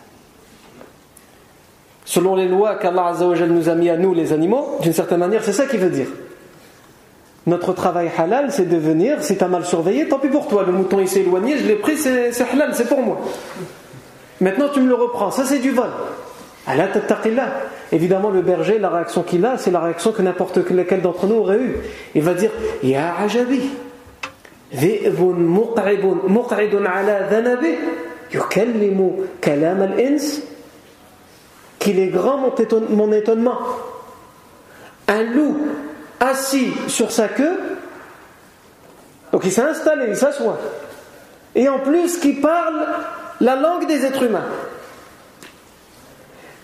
Selon 2.04 2.36
les 2.36 2.46
lois 2.46 2.76
qu'Allah 2.76 3.12
nous 3.48 3.68
a 3.68 3.74
mis 3.74 3.90
à 3.90 3.96
nous, 3.96 4.14
les 4.14 4.32
animaux, 4.32 4.78
d'une 4.82 4.92
certaine 4.92 5.18
manière, 5.18 5.42
c'est 5.42 5.52
ça 5.52 5.66
qu'il 5.66 5.80
veut 5.80 5.90
dire. 5.90 6.06
Notre 7.48 7.72
travail 7.72 8.08
halal, 8.16 8.52
c'est 8.52 8.68
de 8.68 8.76
venir, 8.76 9.20
si 9.20 9.36
tu 9.36 9.42
as 9.42 9.48
mal 9.48 9.64
surveillé, 9.64 10.06
tant 10.06 10.20
pis 10.20 10.28
pour 10.28 10.46
toi, 10.46 10.62
le 10.64 10.70
mouton 10.70 11.00
il 11.00 11.08
s'est 11.08 11.22
éloigné, 11.22 11.58
je 11.58 11.66
l'ai 11.66 11.74
pris, 11.74 11.96
c'est 11.98 12.40
halal, 12.52 12.72
c'est 12.76 12.86
pour 12.86 13.02
moi. 13.02 13.18
Maintenant 14.40 14.68
tu 14.72 14.80
me 14.80 14.86
le 14.86 14.94
reprends, 14.94 15.32
ça 15.32 15.44
c'est 15.44 15.58
du 15.58 15.72
vol. 15.72 15.90
Évidemment, 17.92 18.30
le 18.30 18.42
berger, 18.42 18.78
la 18.78 18.90
réaction 18.90 19.22
qu'il 19.22 19.44
a, 19.44 19.58
c'est 19.58 19.70
la 19.70 19.80
réaction 19.80 20.12
que 20.12 20.22
n'importe 20.22 20.58
lequel 20.58 21.00
d'entre 21.00 21.26
nous 21.26 21.36
aurait 21.36 21.58
eue. 21.58 21.76
Il 22.14 22.22
va 22.22 22.34
dire 22.34 22.50
Ya 22.82 23.16
ajabi. 23.18 23.70
Qu'il 31.78 31.98
est 31.98 32.06
grand 32.08 32.38
mon 32.90 33.12
étonnement. 33.12 33.58
Un 35.08 35.22
loup 35.24 35.56
assis 36.20 36.72
sur 36.86 37.10
sa 37.10 37.28
queue, 37.28 37.58
donc 39.32 39.42
il 39.44 39.50
s'est 39.50 39.62
installé, 39.62 40.06
il 40.08 40.16
s'assoit. 40.16 40.58
Et 41.54 41.68
en 41.68 41.80
plus, 41.80 42.18
qui 42.18 42.34
parle 42.34 42.86
la 43.40 43.56
langue 43.56 43.86
des 43.86 44.04
êtres 44.04 44.22
humains 44.22 44.46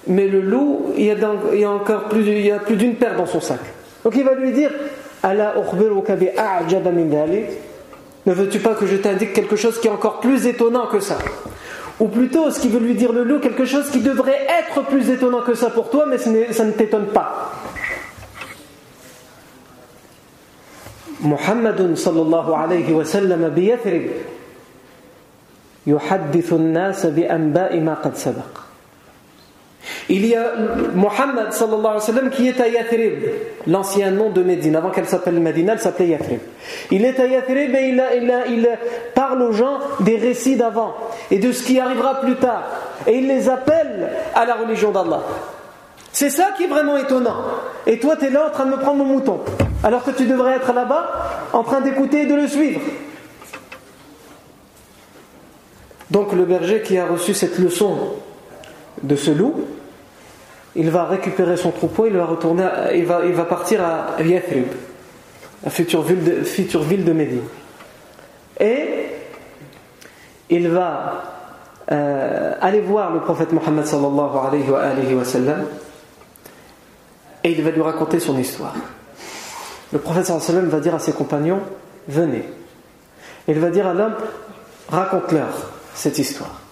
Mais 0.07 0.27
le 0.27 0.41
loup, 0.41 0.93
il 0.97 1.05
y 1.05 1.11
a, 1.11 1.71
encore 1.71 2.05
plus, 2.05 2.25
il 2.25 2.45
y 2.45 2.51
a 2.51 2.59
plus 2.59 2.75
d'une 2.75 2.95
paire 2.95 3.15
dans 3.15 3.25
son 3.25 3.39
sac. 3.39 3.59
Donc 4.03 4.15
il 4.15 4.23
va 4.23 4.33
lui 4.33 4.51
dire 4.51 4.71
Ne 8.25 8.33
veux-tu 8.33 8.59
pas 8.59 8.73
que 8.73 8.87
je 8.87 8.95
t'indique 8.95 9.33
quelque 9.33 9.55
chose 9.55 9.79
qui 9.79 9.87
est 9.87 9.91
encore 9.91 10.19
plus 10.19 10.47
étonnant 10.47 10.87
que 10.87 10.99
ça 10.99 11.19
Ou 11.99 12.07
plutôt, 12.07 12.49
ce 12.49 12.59
qui 12.59 12.69
veut 12.69 12.79
lui 12.79 12.95
dire 12.95 13.13
le 13.13 13.23
loup, 13.23 13.39
quelque 13.39 13.65
chose 13.65 13.91
qui 13.91 13.99
devrait 13.99 14.47
être 14.59 14.83
plus 14.85 15.09
étonnant 15.09 15.41
que 15.41 15.53
ça 15.53 15.69
pour 15.69 15.91
toi, 15.91 16.05
mais 16.07 16.17
ça 16.17 16.63
ne 16.65 16.71
t'étonne 16.71 17.07
pas. 17.07 17.51
محمد 21.21 21.93
صلى 21.93 22.21
الله 22.21 22.57
عليه 22.57 22.93
وسلم 22.93 23.49
بيثرب 23.49 24.05
يحدث 25.87 26.53
الناس 26.53 27.05
بأنباء 27.05 27.79
ما 27.79 27.93
قد 27.93 28.15
سبق 28.15 28.64
il 30.08 30.26
y 30.26 30.34
a 30.34 30.52
Mohammed 30.94 31.52
sallallahu 31.52 31.98
alayhi 31.98 32.24
wa 32.24 32.30
qui 32.30 32.48
est 32.48 32.60
à 32.60 32.68
Yathrib, 32.68 33.24
l'ancien 33.66 34.10
nom 34.10 34.30
de 34.30 34.42
Médine. 34.42 34.76
Avant 34.76 34.90
qu'elle 34.90 35.06
s'appelle 35.06 35.38
Médine, 35.40 35.68
elle 35.72 35.80
s'appelait 35.80 36.08
Yathrib. 36.08 36.40
Il 36.90 37.04
est 37.04 37.18
à 37.18 37.26
Yathrib 37.26 37.74
et 37.74 37.88
il, 37.88 38.04
il, 38.16 38.34
il, 38.48 38.68
parle 39.14 39.42
aux 39.42 39.52
gens 39.52 39.78
des 40.00 40.16
récits 40.16 40.56
d'avant 40.56 40.94
et 41.30 41.38
de 41.38 41.52
ce 41.52 41.62
qui 41.62 41.80
arrivera 41.80 42.20
plus 42.20 42.36
tard. 42.36 42.64
Et 43.06 43.18
il 43.18 43.28
les 43.28 43.48
appelle 43.48 44.10
à 44.34 44.44
la 44.44 44.54
religion 44.54 44.90
d'Allah. 44.90 45.22
C'est 46.12 46.30
ça 46.30 46.48
qui 46.56 46.64
est 46.64 46.68
vraiment 46.68 46.96
étonnant. 46.96 47.36
Et 47.86 47.98
toi, 47.98 48.16
tu 48.16 48.26
es 48.26 48.30
là 48.30 48.46
en 48.48 48.50
train 48.50 48.64
de 48.64 48.70
me 48.70 48.78
prendre 48.78 49.04
mon 49.04 49.04
mouton. 49.04 49.40
Alors 49.84 50.02
que 50.02 50.10
tu 50.10 50.24
devrais 50.24 50.56
être 50.56 50.72
là-bas 50.72 51.10
en 51.52 51.62
train 51.62 51.80
d'écouter 51.80 52.22
et 52.22 52.26
de 52.26 52.34
le 52.34 52.48
suivre. 52.48 52.80
Donc 56.10 56.32
le 56.32 56.44
berger 56.44 56.82
qui 56.82 56.98
a 56.98 57.06
reçu 57.06 57.34
cette 57.34 57.58
leçon 57.58 57.96
de 59.02 59.16
ce 59.16 59.30
loup, 59.30 59.64
il 60.76 60.90
va 60.90 61.04
récupérer 61.06 61.56
son 61.56 61.70
troupeau, 61.70 62.06
il 62.06 62.16
va 62.16 62.26
retourner, 62.26 62.68
il 62.94 63.06
va, 63.06 63.24
il 63.24 63.32
va 63.32 63.44
partir 63.44 63.82
à 63.82 64.22
Yathrib, 64.22 64.66
la 65.64 65.70
future 65.70 66.02
ville 66.02 66.22
de, 66.22 66.42
future 66.44 66.84
Médine. 66.84 67.40
Et 68.60 69.06
il 70.50 70.68
va 70.68 71.22
euh, 71.90 72.54
aller 72.60 72.80
voir 72.80 73.12
le 73.12 73.20
prophète 73.20 73.52
Mohammed 73.52 73.86
sallallahu 73.86 74.36
alayhi 74.46 75.14
wa, 75.14 75.24
sallam 75.24 75.64
et 77.42 77.52
il 77.52 77.62
va 77.62 77.70
lui 77.70 77.82
raconter 77.82 78.20
son 78.20 78.38
histoire. 78.38 78.74
Le 79.92 79.98
prophète 79.98 80.26
sallallahu 80.26 80.46
sallam 80.46 80.68
va 80.68 80.80
dire 80.80 80.94
à 80.94 80.98
ses 80.98 81.12
compagnons 81.12 81.60
Venez. 82.08 82.44
Il 83.48 83.58
va 83.58 83.70
dire 83.70 83.86
à 83.86 83.94
l'homme 83.94 84.14
Raconte-leur 84.88 85.70
cette 85.94 86.18
histoire 86.18 86.65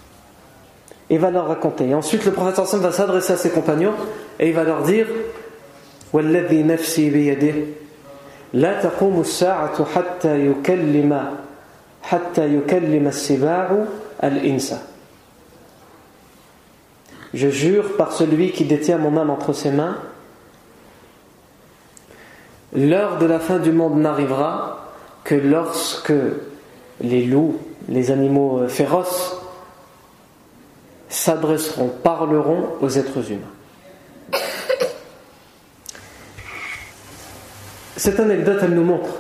il 1.09 1.19
va 1.19 1.31
leur 1.31 1.47
raconter. 1.47 1.89
Et 1.89 1.95
ensuite, 1.95 2.25
le 2.25 2.31
prophète 2.31 2.59
va 2.75 2.91
s'adresser 2.91 3.33
à 3.33 3.37
ses 3.37 3.49
compagnons 3.49 3.93
et 4.39 4.47
il 4.49 4.53
va 4.53 4.63
leur 4.63 4.83
dire 4.83 5.07
والذي 6.13 6.63
نفسي 6.63 7.09
بيده 7.09 7.53
لا 8.53 8.81
تقوم 8.81 9.21
الساعة 9.21 9.85
حتى 9.85 10.45
يكلم 10.45 11.37
حتى 12.01 12.55
يكلم 12.55 13.07
السباع 13.07 13.85
الإنس 14.23 14.75
Je 17.31 17.49
jure 17.49 17.95
par 17.95 18.11
celui 18.11 18.51
qui 18.51 18.65
détient 18.65 18.97
mon 18.97 19.15
âme 19.15 19.29
entre 19.29 19.53
ses 19.53 19.69
mains, 19.69 19.97
l'heure 22.73 23.19
de 23.19 23.27
la 23.27 23.39
fin 23.39 23.59
du 23.59 23.71
monde 23.71 23.99
n'arrivera 23.99 24.87
que 25.23 25.35
lorsque 25.35 26.11
les 27.01 27.25
loups, 27.25 27.55
les 27.87 28.09
animaux 28.09 28.67
féroces, 28.67 29.37
s'adresseront, 31.14 31.88
parleront 32.02 32.70
aux 32.80 32.90
êtres 32.90 33.30
humains. 33.30 34.40
Cette 37.96 38.18
anecdote, 38.18 38.58
elle 38.62 38.74
nous 38.74 38.84
montre 38.84 39.10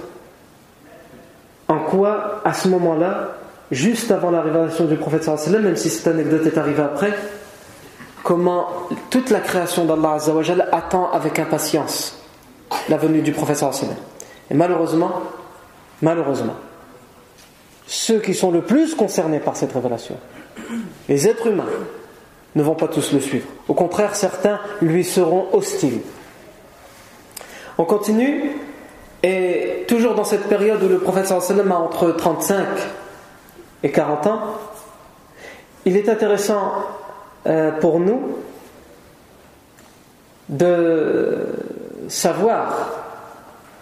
en 1.68 1.78
quoi, 1.78 2.42
à 2.44 2.52
ce 2.52 2.68
moment-là, 2.68 3.36
juste 3.70 4.10
avant 4.10 4.30
la 4.30 4.42
révélation 4.42 4.84
du 4.84 4.96
prophète 4.96 5.26
même 5.48 5.76
si 5.76 5.88
cette 5.88 6.08
anecdote 6.08 6.44
est 6.46 6.58
arrivée 6.58 6.82
après, 6.82 7.14
comment 8.22 8.68
toute 9.10 9.30
la 9.30 9.40
création 9.40 9.84
d'Allah 9.84 10.18
attend 10.72 11.10
avec 11.12 11.38
impatience 11.38 12.18
la 12.88 12.96
venue 12.96 13.22
du 13.22 13.32
prophète. 13.32 13.64
Et 14.50 14.54
malheureusement, 14.54 15.22
malheureusement, 16.02 16.56
ceux 17.86 18.18
qui 18.18 18.34
sont 18.34 18.50
le 18.50 18.62
plus 18.62 18.94
concernés 18.94 19.40
par 19.40 19.56
cette 19.56 19.72
révélation, 19.72 20.16
les 21.08 21.28
êtres 21.28 21.48
humains 21.48 21.64
ne 22.54 22.62
vont 22.62 22.74
pas 22.74 22.88
tous 22.88 23.12
le 23.12 23.20
suivre. 23.20 23.46
Au 23.68 23.74
contraire, 23.74 24.14
certains 24.14 24.60
lui 24.80 25.04
seront 25.04 25.48
hostiles. 25.52 26.00
On 27.78 27.84
continue, 27.84 28.52
et 29.22 29.84
toujours 29.88 30.14
dans 30.14 30.24
cette 30.24 30.48
période 30.48 30.82
où 30.82 30.88
le 30.88 30.98
prophète 30.98 31.26
sallam 31.26 31.72
a 31.72 31.76
entre 31.76 32.12
35 32.12 32.66
et 33.82 33.90
40 33.90 34.26
ans, 34.26 34.40
il 35.84 35.96
est 35.96 36.08
intéressant 36.08 36.72
euh, 37.46 37.72
pour 37.72 38.00
nous 38.00 38.38
de 40.48 41.48
savoir, 42.08 42.90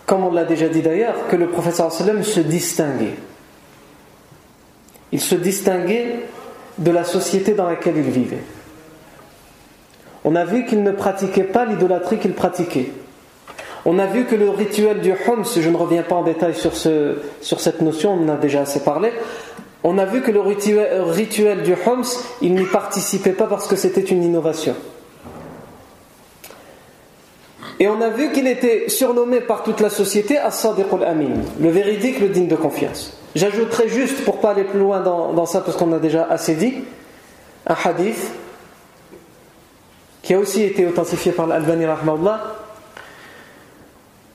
comme 0.06 0.24
on 0.24 0.32
l'a 0.32 0.44
déjà 0.44 0.68
dit 0.68 0.80
d'ailleurs, 0.80 1.28
que 1.28 1.36
le 1.36 1.48
prophète 1.48 1.74
sallam 1.74 2.22
se 2.22 2.40
distinguait. 2.40 3.16
Il 5.12 5.20
se 5.20 5.34
distinguait 5.34 6.20
de 6.78 6.90
la 6.90 7.04
société 7.04 7.52
dans 7.52 7.68
laquelle 7.68 7.96
il 7.96 8.10
vivait. 8.10 8.42
On 10.24 10.36
a 10.36 10.44
vu 10.44 10.64
qu'il 10.64 10.82
ne 10.82 10.92
pratiquait 10.92 11.44
pas 11.44 11.64
l'idolâtrie 11.64 12.18
qu'il 12.18 12.32
pratiquait. 12.32 12.90
On 13.84 13.98
a 13.98 14.06
vu 14.06 14.26
que 14.26 14.36
le 14.36 14.48
rituel 14.48 15.00
du 15.00 15.12
Homs, 15.12 15.44
je 15.56 15.68
ne 15.68 15.76
reviens 15.76 16.04
pas 16.04 16.14
en 16.14 16.22
détail 16.22 16.54
sur, 16.54 16.76
ce, 16.76 17.16
sur 17.40 17.60
cette 17.60 17.80
notion, 17.80 18.12
on 18.12 18.24
en 18.24 18.28
a 18.28 18.36
déjà 18.36 18.60
assez 18.60 18.80
parlé. 18.80 19.12
On 19.82 19.98
a 19.98 20.04
vu 20.04 20.22
que 20.22 20.30
le 20.30 20.40
rituel, 20.40 21.02
rituel 21.02 21.62
du 21.62 21.74
Homs, 21.74 22.04
il 22.40 22.54
n'y 22.54 22.64
participait 22.64 23.32
pas 23.32 23.46
parce 23.46 23.66
que 23.66 23.74
c'était 23.74 24.00
une 24.00 24.22
innovation. 24.22 24.76
Et 27.80 27.88
on 27.88 28.00
a 28.00 28.10
vu 28.10 28.30
qu'il 28.30 28.46
était 28.46 28.88
surnommé 28.88 29.40
par 29.40 29.64
toute 29.64 29.80
la 29.80 29.90
société 29.90 30.38
As-Sadiq 30.38 30.86
al-Amin, 30.92 31.40
le 31.60 31.68
véridique, 31.68 32.20
le 32.20 32.28
digne 32.28 32.46
de 32.46 32.54
confiance. 32.54 33.18
J'ajouterai 33.34 33.88
juste, 33.88 34.24
pour 34.24 34.40
pas 34.40 34.50
aller 34.50 34.64
plus 34.64 34.78
loin 34.78 35.00
dans, 35.00 35.46
ça, 35.46 35.62
parce 35.62 35.76
qu'on 35.76 35.92
a 35.92 35.98
déjà 35.98 36.26
assez 36.28 36.54
dit, 36.54 36.84
un 37.66 37.76
hadith 37.84 38.32
qui 40.22 40.34
a 40.34 40.38
aussi 40.38 40.62
été 40.62 40.86
authentifié 40.86 41.32
par 41.32 41.46
l'Albani 41.46 41.86
Rahmallah, 41.86 42.40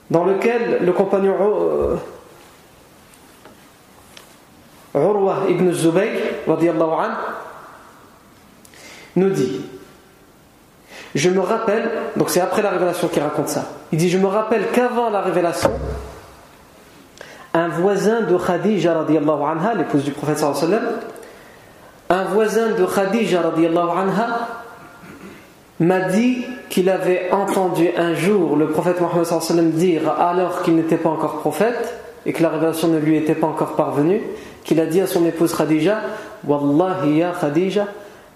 dans 0.09 0.23
lequel 0.23 0.79
le 0.83 0.91
compagnon 0.93 1.35
euh, 1.39 1.95
Urwa 4.95 5.43
ibn 5.49 5.71
Zubayr 5.71 6.09
nous 9.15 9.29
dit 9.29 9.61
Je 11.13 11.29
me 11.29 11.41
rappelle, 11.41 11.91
donc 12.15 12.29
c'est 12.29 12.41
après 12.41 12.61
la 12.61 12.69
révélation 12.71 13.07
qu'il 13.09 13.21
raconte 13.21 13.49
ça, 13.49 13.65
il 13.91 13.97
dit 13.97 14.09
Je 14.09 14.17
me 14.17 14.27
rappelle 14.27 14.71
qu'avant 14.71 15.09
la 15.09 15.21
révélation, 15.21 15.71
un 17.57 17.69
voisin 17.69 18.21
de 18.21 18.37
Khadija 18.37 18.93
radiallahu 18.93 19.41
anha, 19.43 19.73
l'épouse 19.73 20.03
du 20.03 20.11
prophète 20.11 20.37
sallallahu 20.37 20.79
un 22.09 22.23
voisin 22.25 22.69
de 22.77 22.85
Khadija 22.85 23.41
radiallahu 23.41 23.89
anha 23.97 24.47
m'a 25.79 26.01
dit 26.01 26.45
qu'il 26.69 26.89
avait 26.89 27.31
entendu 27.31 27.89
un 27.97 28.13
jour 28.13 28.55
le 28.55 28.69
prophète 28.69 29.01
Mohammed 29.01 29.75
dire 29.75 30.07
alors 30.19 30.61
qu'il 30.61 30.75
n'était 30.75 30.97
pas 30.97 31.09
encore 31.09 31.39
prophète 31.39 31.95
et 32.27 32.33
que 32.33 32.43
la 32.43 32.49
révélation 32.49 32.89
ne 32.89 32.99
lui 32.99 33.17
était 33.17 33.35
pas 33.35 33.47
encore 33.47 33.75
parvenue, 33.75 34.21
qu'il 34.63 34.79
a 34.79 34.85
dit 34.85 35.01
à 35.01 35.07
son 35.07 35.25
épouse 35.25 35.55
Khadija 35.55 36.01
Wallahi 36.45 37.17
ya 37.17 37.31
Khadija, 37.31 37.87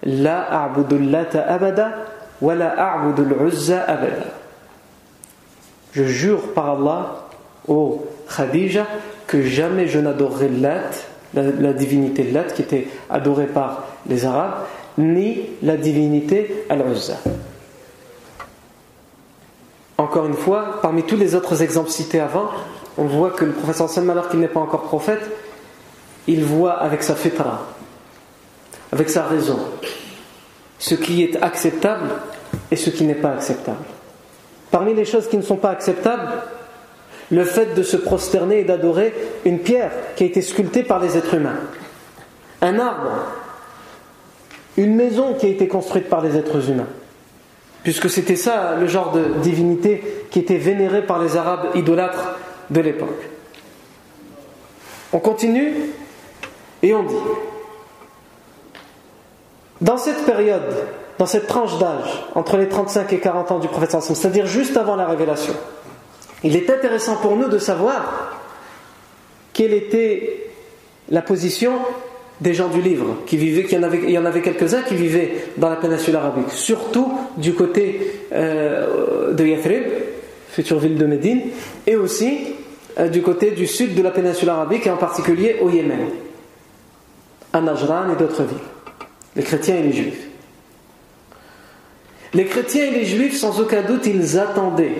la 0.02 0.64
a'budullata 0.64 1.46
abada 1.46 1.92
wa 2.40 2.54
la 2.56 2.70
a'budul 2.70 3.36
uzza 3.46 3.82
abada. 3.82 4.32
Je 5.92 6.04
jure 6.04 6.54
par 6.54 6.70
Allah, 6.70 7.26
ô 7.68 8.02
Khadija, 8.36 8.86
que 9.26 9.42
jamais 9.42 9.88
je 9.88 9.98
n'adorerai 9.98 10.48
Lat, 10.48 10.90
la, 11.34 11.72
divinité 11.72 12.24
Lat 12.24 12.44
qui 12.44 12.62
était 12.62 12.88
adorée 13.10 13.46
par 13.46 13.84
les 14.08 14.24
Arabes, 14.24 14.64
ni 14.98 15.40
la 15.62 15.76
divinité 15.76 16.64
Al-Uzza. 16.68 17.16
Encore 19.98 20.26
une 20.26 20.34
fois, 20.34 20.80
parmi 20.82 21.04
tous 21.04 21.16
les 21.16 21.34
autres 21.34 21.62
exemples 21.62 21.90
cités 21.90 22.20
avant, 22.20 22.48
on 22.98 23.04
voit 23.04 23.30
que 23.30 23.44
le 23.44 23.52
professeur 23.52 23.88
Sam, 23.88 24.10
alors 24.10 24.28
qu'il 24.28 24.40
n'est 24.40 24.48
pas 24.48 24.60
encore 24.60 24.82
prophète, 24.82 25.22
il 26.26 26.44
voit 26.44 26.74
avec 26.74 27.02
sa 27.02 27.14
fitra, 27.14 27.66
avec 28.92 29.08
sa 29.08 29.24
raison, 29.24 29.58
ce 30.78 30.94
qui 30.94 31.22
est 31.22 31.42
acceptable 31.42 32.10
et 32.70 32.76
ce 32.76 32.90
qui 32.90 33.04
n'est 33.04 33.14
pas 33.14 33.32
acceptable. 33.32 33.84
Parmi 34.70 34.94
les 34.94 35.04
choses 35.04 35.28
qui 35.28 35.36
ne 35.36 35.42
sont 35.42 35.56
pas 35.56 35.70
acceptables, 35.70 36.28
le 37.32 37.44
fait 37.44 37.74
de 37.74 37.82
se 37.82 37.96
prosterner 37.96 38.60
et 38.60 38.64
d'adorer 38.64 39.14
une 39.44 39.58
pierre 39.58 39.90
qui 40.14 40.22
a 40.22 40.26
été 40.26 40.42
sculptée 40.42 40.82
par 40.82 41.00
les 41.00 41.16
êtres 41.16 41.34
humains, 41.34 41.56
un 42.60 42.78
arbre, 42.78 43.10
une 44.76 44.94
maison 44.94 45.34
qui 45.34 45.46
a 45.46 45.48
été 45.48 45.66
construite 45.66 46.08
par 46.08 46.20
les 46.20 46.36
êtres 46.36 46.70
humains, 46.70 46.88
puisque 47.82 48.10
c'était 48.10 48.36
ça 48.36 48.76
le 48.78 48.86
genre 48.86 49.12
de 49.12 49.24
divinité 49.42 50.26
qui 50.30 50.40
était 50.40 50.58
vénérée 50.58 51.06
par 51.06 51.22
les 51.22 51.36
Arabes 51.36 51.74
idolâtres 51.74 52.36
de 52.70 52.80
l'époque. 52.80 53.30
On 55.14 55.18
continue 55.18 55.72
et 56.82 56.94
on 56.94 57.02
dit, 57.02 57.14
dans 59.80 59.96
cette 59.96 60.24
période, 60.26 60.86
dans 61.18 61.26
cette 61.26 61.46
tranche 61.46 61.78
d'âge, 61.78 62.24
entre 62.34 62.58
les 62.58 62.68
35 62.68 63.10
et 63.14 63.20
40 63.20 63.52
ans 63.52 63.58
du 63.58 63.68
prophète, 63.68 63.96
c'est-à-dire 64.00 64.46
juste 64.46 64.76
avant 64.76 64.96
la 64.96 65.06
révélation, 65.06 65.54
il 66.44 66.56
est 66.56 66.70
intéressant 66.70 67.16
pour 67.16 67.36
nous 67.36 67.48
de 67.48 67.58
savoir 67.58 68.40
quelle 69.52 69.72
était 69.72 70.50
la 71.10 71.22
position 71.22 71.72
des 72.40 72.54
gens 72.54 72.68
du 72.68 72.82
livre, 72.82 73.18
qui 73.26 73.36
vivaient, 73.36 73.62
qu'il 73.64 73.78
y 73.78 73.80
en 73.80 73.84
avait, 73.84 74.00
il 74.02 74.10
y 74.10 74.18
en 74.18 74.24
avait 74.24 74.42
quelques-uns 74.42 74.82
qui 74.82 74.96
vivaient 74.96 75.46
dans 75.58 75.68
la 75.68 75.76
péninsule 75.76 76.16
arabique, 76.16 76.50
surtout 76.50 77.12
du 77.36 77.54
côté 77.54 78.24
euh, 78.32 79.32
de 79.32 79.46
Yathrib, 79.46 79.84
future 80.48 80.78
ville 80.78 80.96
de 80.96 81.06
Médine, 81.06 81.42
et 81.86 81.94
aussi 81.94 82.54
euh, 82.98 83.08
du 83.08 83.22
côté 83.22 83.52
du 83.52 83.66
sud 83.68 83.94
de 83.94 84.02
la 84.02 84.10
péninsule 84.10 84.48
arabique, 84.48 84.86
et 84.86 84.90
en 84.90 84.96
particulier 84.96 85.58
au 85.60 85.70
Yémen, 85.70 86.08
à 87.52 87.60
Najran 87.60 88.12
et 88.12 88.16
d'autres 88.16 88.42
villes, 88.42 88.58
les 89.36 89.42
chrétiens 89.42 89.76
et 89.76 89.82
les 89.82 89.92
juifs. 89.92 90.26
Les 92.34 92.46
chrétiens 92.46 92.86
et 92.86 92.90
les 92.90 93.04
juifs, 93.04 93.36
sans 93.36 93.60
aucun 93.60 93.82
doute, 93.82 94.06
ils 94.06 94.38
attendaient 94.38 94.96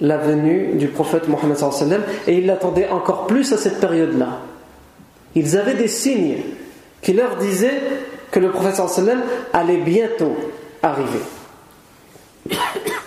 la 0.00 0.16
venue 0.16 0.74
du 0.74 0.88
prophète 0.88 1.28
Mohammed 1.28 1.56
et 2.26 2.34
ils 2.34 2.46
l'attendaient 2.46 2.88
encore 2.88 3.26
plus 3.26 3.52
à 3.52 3.56
cette 3.56 3.80
période-là. 3.80 4.40
Ils 5.34 5.56
avaient 5.56 5.74
des 5.74 5.88
signes 5.88 6.38
qui 7.02 7.12
leur 7.12 7.36
disaient 7.36 7.80
que 8.30 8.40
le 8.40 8.50
prophète 8.50 8.80
allait 9.52 9.78
bientôt 9.78 10.36
arriver. 10.82 11.20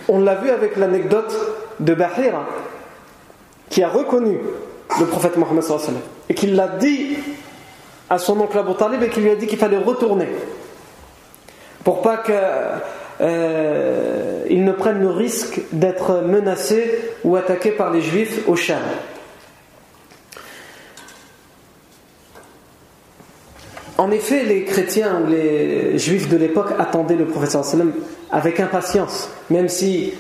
On 0.08 0.20
l'a 0.20 0.36
vu 0.36 0.50
avec 0.50 0.76
l'anecdote 0.76 1.34
de 1.80 1.94
Bahira 1.94 2.48
qui 3.70 3.84
a 3.84 3.90
reconnu 3.90 4.38
le 5.00 5.06
prophète 5.06 5.38
Mohammed 5.38 5.64
et 6.30 6.34
qui 6.34 6.48
l'a 6.48 6.68
dit 6.68 7.18
à 8.10 8.18
son 8.18 8.40
oncle 8.42 8.58
Abu 8.58 8.74
Talib 8.76 9.02
et 9.04 9.10
qui 9.10 9.22
lui 9.22 9.30
a 9.30 9.36
dit 9.36 9.48
qu'il 9.48 9.58
fallait 9.58 9.78
retourner 9.78 10.28
pour 11.84 12.02
pas 12.02 12.18
qu'il 12.18 12.36
euh, 12.36 12.78
ne 14.58 14.72
prenne 14.72 15.00
le 15.00 15.10
risque 15.10 15.62
d'être 15.72 16.22
menacé 16.22 17.00
ou 17.24 17.36
attaqué 17.36 17.72
par 17.72 17.92
les 17.92 18.02
juifs 18.02 18.48
au 18.48 18.56
Sham. 18.56 18.82
En 23.98 24.10
effet, 24.10 24.44
les 24.44 24.64
chrétiens 24.64 25.22
ou 25.22 25.30
les 25.30 25.98
juifs 26.00 26.28
de 26.28 26.36
l'époque 26.36 26.72
attendaient 26.80 27.16
le 27.16 27.26
prophète 27.26 27.56
avec 28.32 28.60
impatience, 28.60 29.30
même 29.50 29.70
si 29.70 30.14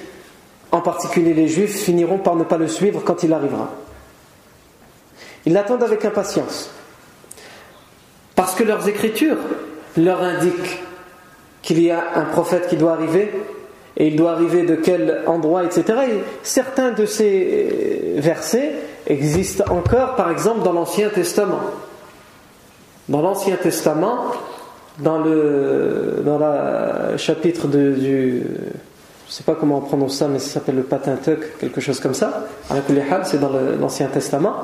en 0.71 0.81
particulier 0.81 1.33
les 1.33 1.47
juifs 1.47 1.83
finiront 1.83 2.19
par 2.19 2.35
ne 2.35 2.43
pas 2.43 2.57
le 2.57 2.67
suivre 2.67 3.01
quand 3.03 3.23
il 3.23 3.33
arrivera. 3.33 3.71
Ils 5.45 5.53
l'attendent 5.53 5.83
avec 5.83 6.05
impatience. 6.05 6.69
Parce 8.35 8.53
que 8.53 8.63
leurs 8.63 8.87
écritures 8.87 9.39
leur 9.97 10.21
indiquent 10.21 10.79
qu'il 11.61 11.81
y 11.81 11.91
a 11.91 12.03
un 12.15 12.25
prophète 12.25 12.67
qui 12.67 12.77
doit 12.77 12.93
arriver, 12.93 13.31
et 14.01 14.07
il 14.07 14.15
doit 14.15 14.31
arriver 14.31 14.63
de 14.63 14.73
quel 14.73 15.21
endroit, 15.27 15.63
etc. 15.63 15.83
Et 16.09 16.23
certains 16.41 16.91
de 16.91 17.05
ces 17.05 18.15
versets 18.17 18.73
existent 19.05 19.63
encore, 19.69 20.15
par 20.15 20.31
exemple, 20.31 20.63
dans 20.63 20.73
l'Ancien 20.73 21.09
Testament. 21.09 21.59
Dans 23.09 23.21
l'Ancien 23.21 23.57
Testament, 23.57 24.31
dans 24.97 25.19
le 25.19 26.23
dans 26.25 26.39
la 26.39 27.15
chapitre 27.17 27.67
de, 27.67 27.91
du 27.91 28.39
je 28.39 29.35
ne 29.35 29.37
sais 29.37 29.43
pas 29.43 29.53
comment 29.53 29.77
on 29.77 29.81
prononce 29.81 30.17
ça, 30.17 30.27
mais 30.27 30.39
ça 30.39 30.55
s'appelle 30.55 30.77
le 30.77 30.83
Patenteuque, 30.83 31.59
quelque 31.59 31.79
chose 31.79 31.99
comme 31.99 32.15
ça. 32.15 32.47
C'est 33.23 33.39
dans 33.39 33.51
l'Ancien 33.79 34.07
Testament. 34.07 34.63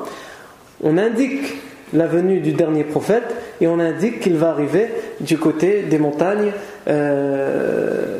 On 0.82 0.98
indique 0.98 1.54
la 1.92 2.08
venue 2.08 2.40
du 2.40 2.52
dernier 2.52 2.82
prophète 2.82 3.36
et 3.60 3.68
on 3.68 3.78
indique 3.78 4.18
qu'il 4.18 4.36
va 4.36 4.50
arriver 4.50 4.88
du 5.20 5.38
côté 5.38 5.82
des 5.82 5.98
montagnes 5.98 6.50
euh, 6.88 8.16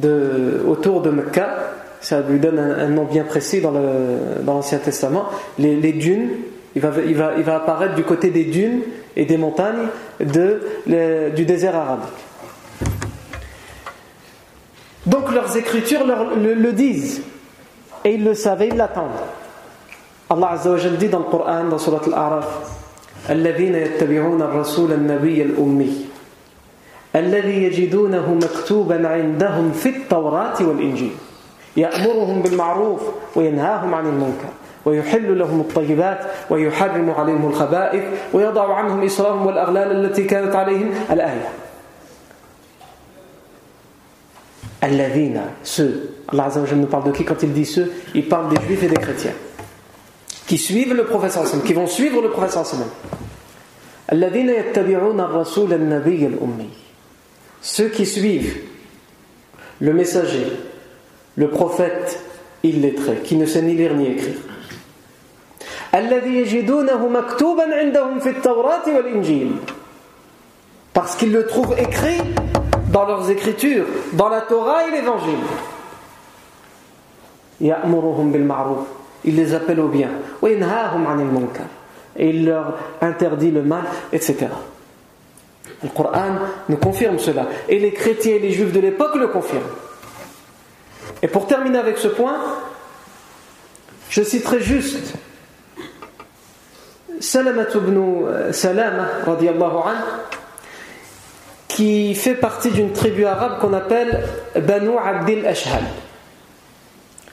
de, 0.00 0.62
autour 0.66 1.02
de 1.02 1.10
Mecca. 1.10 1.72
Ça 2.00 2.20
lui 2.20 2.38
donne 2.38 2.58
un, 2.58 2.88
nom 2.88 3.04
bien 3.04 3.24
précis 3.24 3.60
dans 3.60 3.72
l'Ancien 4.46 4.78
Testament. 4.78 5.26
Les, 5.58 5.76
les 5.76 5.92
dunes, 5.92 6.28
il 6.74 6.82
va, 6.82 6.90
il, 7.04 7.16
va, 7.16 7.32
il 7.36 7.42
va 7.42 7.56
apparaître 7.56 7.94
du 7.94 8.04
côté 8.04 8.30
des 8.30 8.44
dunes 8.44 8.82
et 9.16 9.24
des 9.24 9.38
montagnes 9.38 9.88
de, 10.20 10.60
du 11.34 11.44
désert 11.44 11.74
arabe. 11.74 12.04
Donc 15.06 15.32
leurs 15.32 15.56
écritures 15.56 16.04
le, 16.04 16.72
disent 16.72 17.22
et 18.04 18.14
ils 18.14 18.24
le 18.24 18.34
savaient, 18.34 18.68
ils 18.68 18.76
l'attendent. 18.76 19.10
Allah 20.28 20.50
Azza 20.52 20.70
wa 20.70 20.78
dit 20.78 21.08
dans 21.08 21.20
le 21.20 21.24
Coran, 21.24 21.64
dans 21.64 21.78
Surat 21.78 22.02
Al-A'raf 22.06 22.46
الذين 23.30 23.74
يتبعون 23.74 24.42
الرسول 24.42 24.92
النبي 24.92 25.42
الأمي 25.42 26.06
الذي 27.15 27.63
يجدونه 27.63 28.33
مكتوبا 28.33 29.07
عندهم 29.07 29.71
في 29.71 29.89
التوراة 29.89 30.63
والإنجيل. 30.63 31.11
يأمرهم 31.77 32.41
بالمعروف 32.41 33.01
وينهاهم 33.35 33.93
عن 33.93 34.05
المنكر 34.05 34.51
ويحل 34.85 35.39
لهم 35.39 35.59
الطيبات 35.59 36.19
ويحرم 36.49 37.11
عليهم 37.11 37.45
الخبائث 37.49 38.03
ويضع 38.33 38.73
عنهم 38.73 39.03
إسرارهم 39.03 39.45
والأغلال 39.45 40.05
التي 40.05 40.23
كانت 40.23 40.55
عليهم 40.55 40.91
الآية. 41.11 41.49
الذين 44.83 45.41
ceux 45.63 46.11
Allah 46.31 46.45
Azza 46.45 46.61
wa 46.61 46.67
nous 46.73 46.87
parle 46.87 47.03
de 47.05 47.11
qui 47.11 47.25
quand 47.25 47.43
il 47.43 47.53
dit 47.53 47.65
ceux? 47.65 47.91
Il 48.15 48.27
parle 48.27 48.49
des 48.53 48.61
juifs 48.65 48.83
et 48.83 48.87
des 48.87 48.95
chrétiens. 48.95 49.33
Qui 50.47 50.57
suivent 50.57 50.93
le 50.93 51.03
prophète 51.03 51.31
sallam 51.31 51.61
qui 51.61 51.73
vont 51.73 51.87
suivre 51.87 52.21
le 52.21 52.29
prophète 52.29 52.51
sallam. 52.51 52.87
الذين 54.11 54.49
يتبعون 54.49 55.19
الرسول 55.19 55.73
النبي 55.73 56.25
الأمي. 56.25 56.69
Ceux 57.61 57.89
qui 57.89 58.05
suivent 58.05 58.57
le 59.79 59.93
messager 59.93 60.47
le 61.35 61.49
prophète 61.49 62.19
illettré 62.63 63.17
qui 63.23 63.35
ne 63.35 63.45
sait 63.45 63.61
ni 63.61 63.75
lire 63.75 63.95
ni 63.95 64.07
écrire 64.07 64.35
parce 70.93 71.15
qu'ils 71.15 71.31
le 71.31 71.45
trouvent 71.47 71.75
écrit 71.77 72.21
dans 72.91 73.05
leurs 73.05 73.29
écritures, 73.29 73.85
dans 74.13 74.29
la 74.29 74.41
Torah 74.41 74.87
et 74.87 74.91
l'Évangile. 74.91 75.39
Il 79.23 79.35
les 79.35 79.53
appelle 79.53 79.79
au 79.79 79.87
bien. 79.87 80.09
Et 82.17 82.29
il 82.29 82.45
leur 82.45 82.77
interdit 83.01 83.51
le 83.51 83.61
mal, 83.61 83.83
etc. 84.11 84.47
Le 85.83 85.89
Coran 85.89 86.35
nous 86.69 86.77
confirme 86.77 87.19
cela. 87.19 87.47
Et 87.67 87.79
les 87.79 87.93
chrétiens 87.93 88.35
et 88.35 88.39
les 88.39 88.51
juifs 88.51 88.71
de 88.71 88.79
l'époque 88.79 89.15
le 89.15 89.27
confirment. 89.27 89.63
Et 91.21 91.27
pour 91.27 91.47
terminer 91.47 91.79
avec 91.79 91.97
ce 91.97 92.07
point, 92.07 92.37
je 94.09 94.21
citerai 94.23 94.59
juste 94.59 95.13
Salamat 97.19 97.67
ibn 97.75 98.51
Salama, 98.51 99.07
qui 101.67 102.15
fait 102.15 102.35
partie 102.35 102.71
d'une 102.71 102.91
tribu 102.91 103.25
arabe 103.25 103.59
qu'on 103.59 103.73
appelle 103.73 104.23
Banu 104.55 104.97
Abdil 104.97 105.45
Ashhal. 105.45 105.83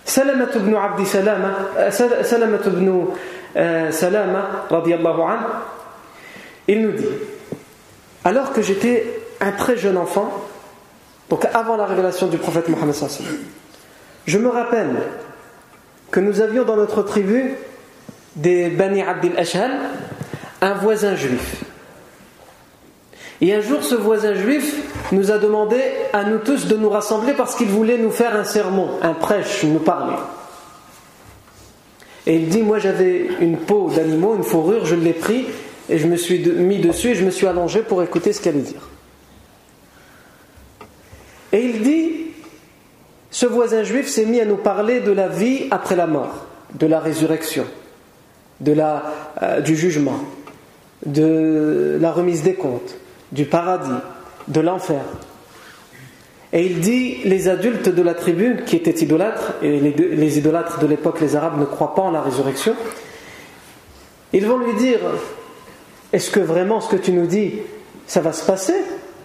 Salamat 0.04 0.54
ibn 0.54 0.74
Abdi 0.74 1.06
Salama, 1.06 1.90
Salamat 1.90 2.66
ibn 2.66 3.06
Salama, 3.90 4.66
an, 4.70 5.38
il 6.66 6.82
nous 6.82 6.92
dit 6.92 7.06
Alors 8.24 8.52
que 8.52 8.62
j'étais 8.62 9.20
un 9.40 9.52
très 9.52 9.76
jeune 9.76 9.96
enfant, 9.96 10.30
donc 11.30 11.46
avant 11.54 11.76
la 11.76 11.86
révélation 11.86 12.26
du 12.26 12.38
prophète 12.38 12.68
Mohammed, 12.68 12.94
je 14.26 14.38
me 14.38 14.48
rappelle 14.48 14.96
que 16.10 16.20
nous 16.20 16.40
avions 16.40 16.64
dans 16.64 16.76
notre 16.76 17.02
tribu 17.02 17.54
des 18.36 18.68
Bani 18.68 19.02
Abdil 19.02 19.36
Ashal, 19.36 19.70
un 20.60 20.74
voisin 20.74 21.14
juif. 21.14 21.64
Et 23.40 23.54
un 23.54 23.60
jour, 23.60 23.84
ce 23.84 23.94
voisin 23.94 24.34
juif 24.34 24.74
nous 25.12 25.30
a 25.30 25.38
demandé 25.38 25.80
à 26.12 26.24
nous 26.24 26.38
tous 26.38 26.66
de 26.66 26.76
nous 26.76 26.90
rassembler 26.90 27.34
parce 27.34 27.54
qu'il 27.54 27.68
voulait 27.68 27.98
nous 27.98 28.10
faire 28.10 28.34
un 28.34 28.44
sermon, 28.44 28.90
un 29.02 29.14
prêche, 29.14 29.64
nous 29.64 29.78
parler. 29.78 30.16
Et 32.26 32.36
il 32.36 32.48
dit 32.48 32.62
Moi 32.62 32.78
j'avais 32.78 33.28
une 33.40 33.58
peau 33.58 33.90
d'animaux, 33.94 34.34
une 34.36 34.42
fourrure, 34.42 34.84
je 34.84 34.96
l'ai 34.96 35.12
pris 35.12 35.46
et 35.88 35.98
je 35.98 36.06
me 36.06 36.16
suis 36.16 36.38
mis 36.38 36.78
dessus 36.78 37.10
et 37.10 37.14
je 37.14 37.24
me 37.24 37.30
suis 37.30 37.46
allongé 37.46 37.82
pour 37.82 38.02
écouter 38.02 38.32
ce 38.32 38.40
qu'il 38.40 38.52
allait 38.52 38.60
dire. 38.60 38.88
Et 41.52 41.60
il 41.60 41.82
dit 41.82 42.12
Ce 43.30 43.46
voisin 43.46 43.82
juif 43.82 44.08
s'est 44.08 44.26
mis 44.26 44.40
à 44.40 44.44
nous 44.44 44.56
parler 44.56 45.00
de 45.00 45.12
la 45.12 45.28
vie 45.28 45.66
après 45.70 45.96
la 45.96 46.06
mort, 46.06 46.46
de 46.74 46.86
la 46.86 47.00
résurrection 47.00 47.64
de 48.60 48.72
la, 48.72 49.02
euh, 49.42 49.60
du 49.60 49.76
jugement, 49.76 50.20
de 51.06 51.98
la 52.00 52.12
remise 52.12 52.42
des 52.42 52.54
comptes, 52.54 52.96
du 53.32 53.44
paradis, 53.44 53.90
de 54.48 54.60
l'enfer. 54.60 55.02
Et 56.52 56.64
il 56.64 56.80
dit 56.80 57.18
les 57.24 57.48
adultes 57.48 57.88
de 57.88 58.02
la 58.02 58.14
tribu 58.14 58.62
qui 58.66 58.76
étaient 58.76 58.90
idolâtres, 59.04 59.52
et 59.62 59.80
les, 59.80 59.92
les 59.92 60.38
idolâtres 60.38 60.78
de 60.78 60.86
l'époque, 60.86 61.20
les 61.20 61.36
Arabes, 61.36 61.60
ne 61.60 61.66
croient 61.66 61.94
pas 61.94 62.02
en 62.02 62.10
la 62.10 62.22
résurrection, 62.22 62.74
ils 64.32 64.46
vont 64.46 64.58
lui 64.58 64.74
dire 64.74 64.98
Est-ce 66.12 66.30
que 66.30 66.40
vraiment 66.40 66.80
ce 66.80 66.88
que 66.88 67.00
tu 67.00 67.12
nous 67.12 67.26
dis, 67.26 67.54
ça 68.06 68.20
va 68.20 68.32
se 68.32 68.44
passer? 68.44 68.74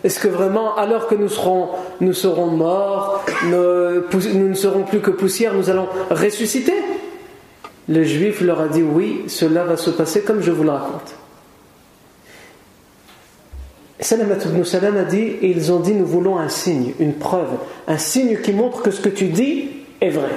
Est-ce 0.04 0.20
que 0.20 0.28
vraiment, 0.28 0.76
alors 0.76 1.08
que 1.08 1.16
nous 1.16 1.30
serons, 1.30 2.48
morts, 2.48 3.24
nous 3.46 4.50
ne 4.50 4.54
serons 4.54 4.84
plus 4.84 5.00
que 5.00 5.12
poussière, 5.12 5.54
nous 5.54 5.70
allons 5.70 5.88
ressusciter? 6.10 6.76
Le 7.88 8.04
juif 8.04 8.42
leur 8.42 8.60
a 8.62 8.68
dit 8.68 8.84
Oui, 8.84 9.24
cela 9.28 9.64
va 9.64 9.78
se 9.78 9.90
passer 9.90 10.22
comme 10.22 10.42
je 10.42 10.52
vous 10.52 10.64
le 10.64 10.72
raconte. 10.72 11.16
Salamat 14.04 14.44
ibn 14.46 14.64
Salam 14.66 14.98
a 14.98 15.04
dit, 15.06 15.38
ils 15.42 15.72
ont 15.72 15.80
dit, 15.80 15.94
nous 15.94 16.06
voulons 16.06 16.38
un 16.38 16.50
signe, 16.50 16.94
une 17.00 17.14
preuve, 17.14 17.52
un 17.88 17.98
signe 17.98 18.38
qui 18.42 18.52
montre 18.52 18.82
que 18.82 18.92
ce 18.92 19.00
que 19.00 19.08
tu 19.08 19.28
dis 19.28 19.70
est 20.02 20.10
vrai. 20.10 20.32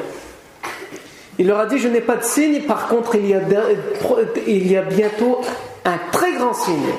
Il 1.39 1.49
leur 1.49 1.59
a 1.59 1.67
dit, 1.67 1.79
je 1.79 1.89
n'ai 1.89 2.01
pas 2.01 2.17
de 2.17 2.23
signe, 2.23 2.61
par 2.63 2.87
contre 2.87 3.17
il 3.17 3.27
y 3.27 4.77
a 4.77 4.83
bientôt 4.83 5.41
un 5.87 5.99
très 6.11 6.33
grand 6.35 6.53
signe, 6.53 6.93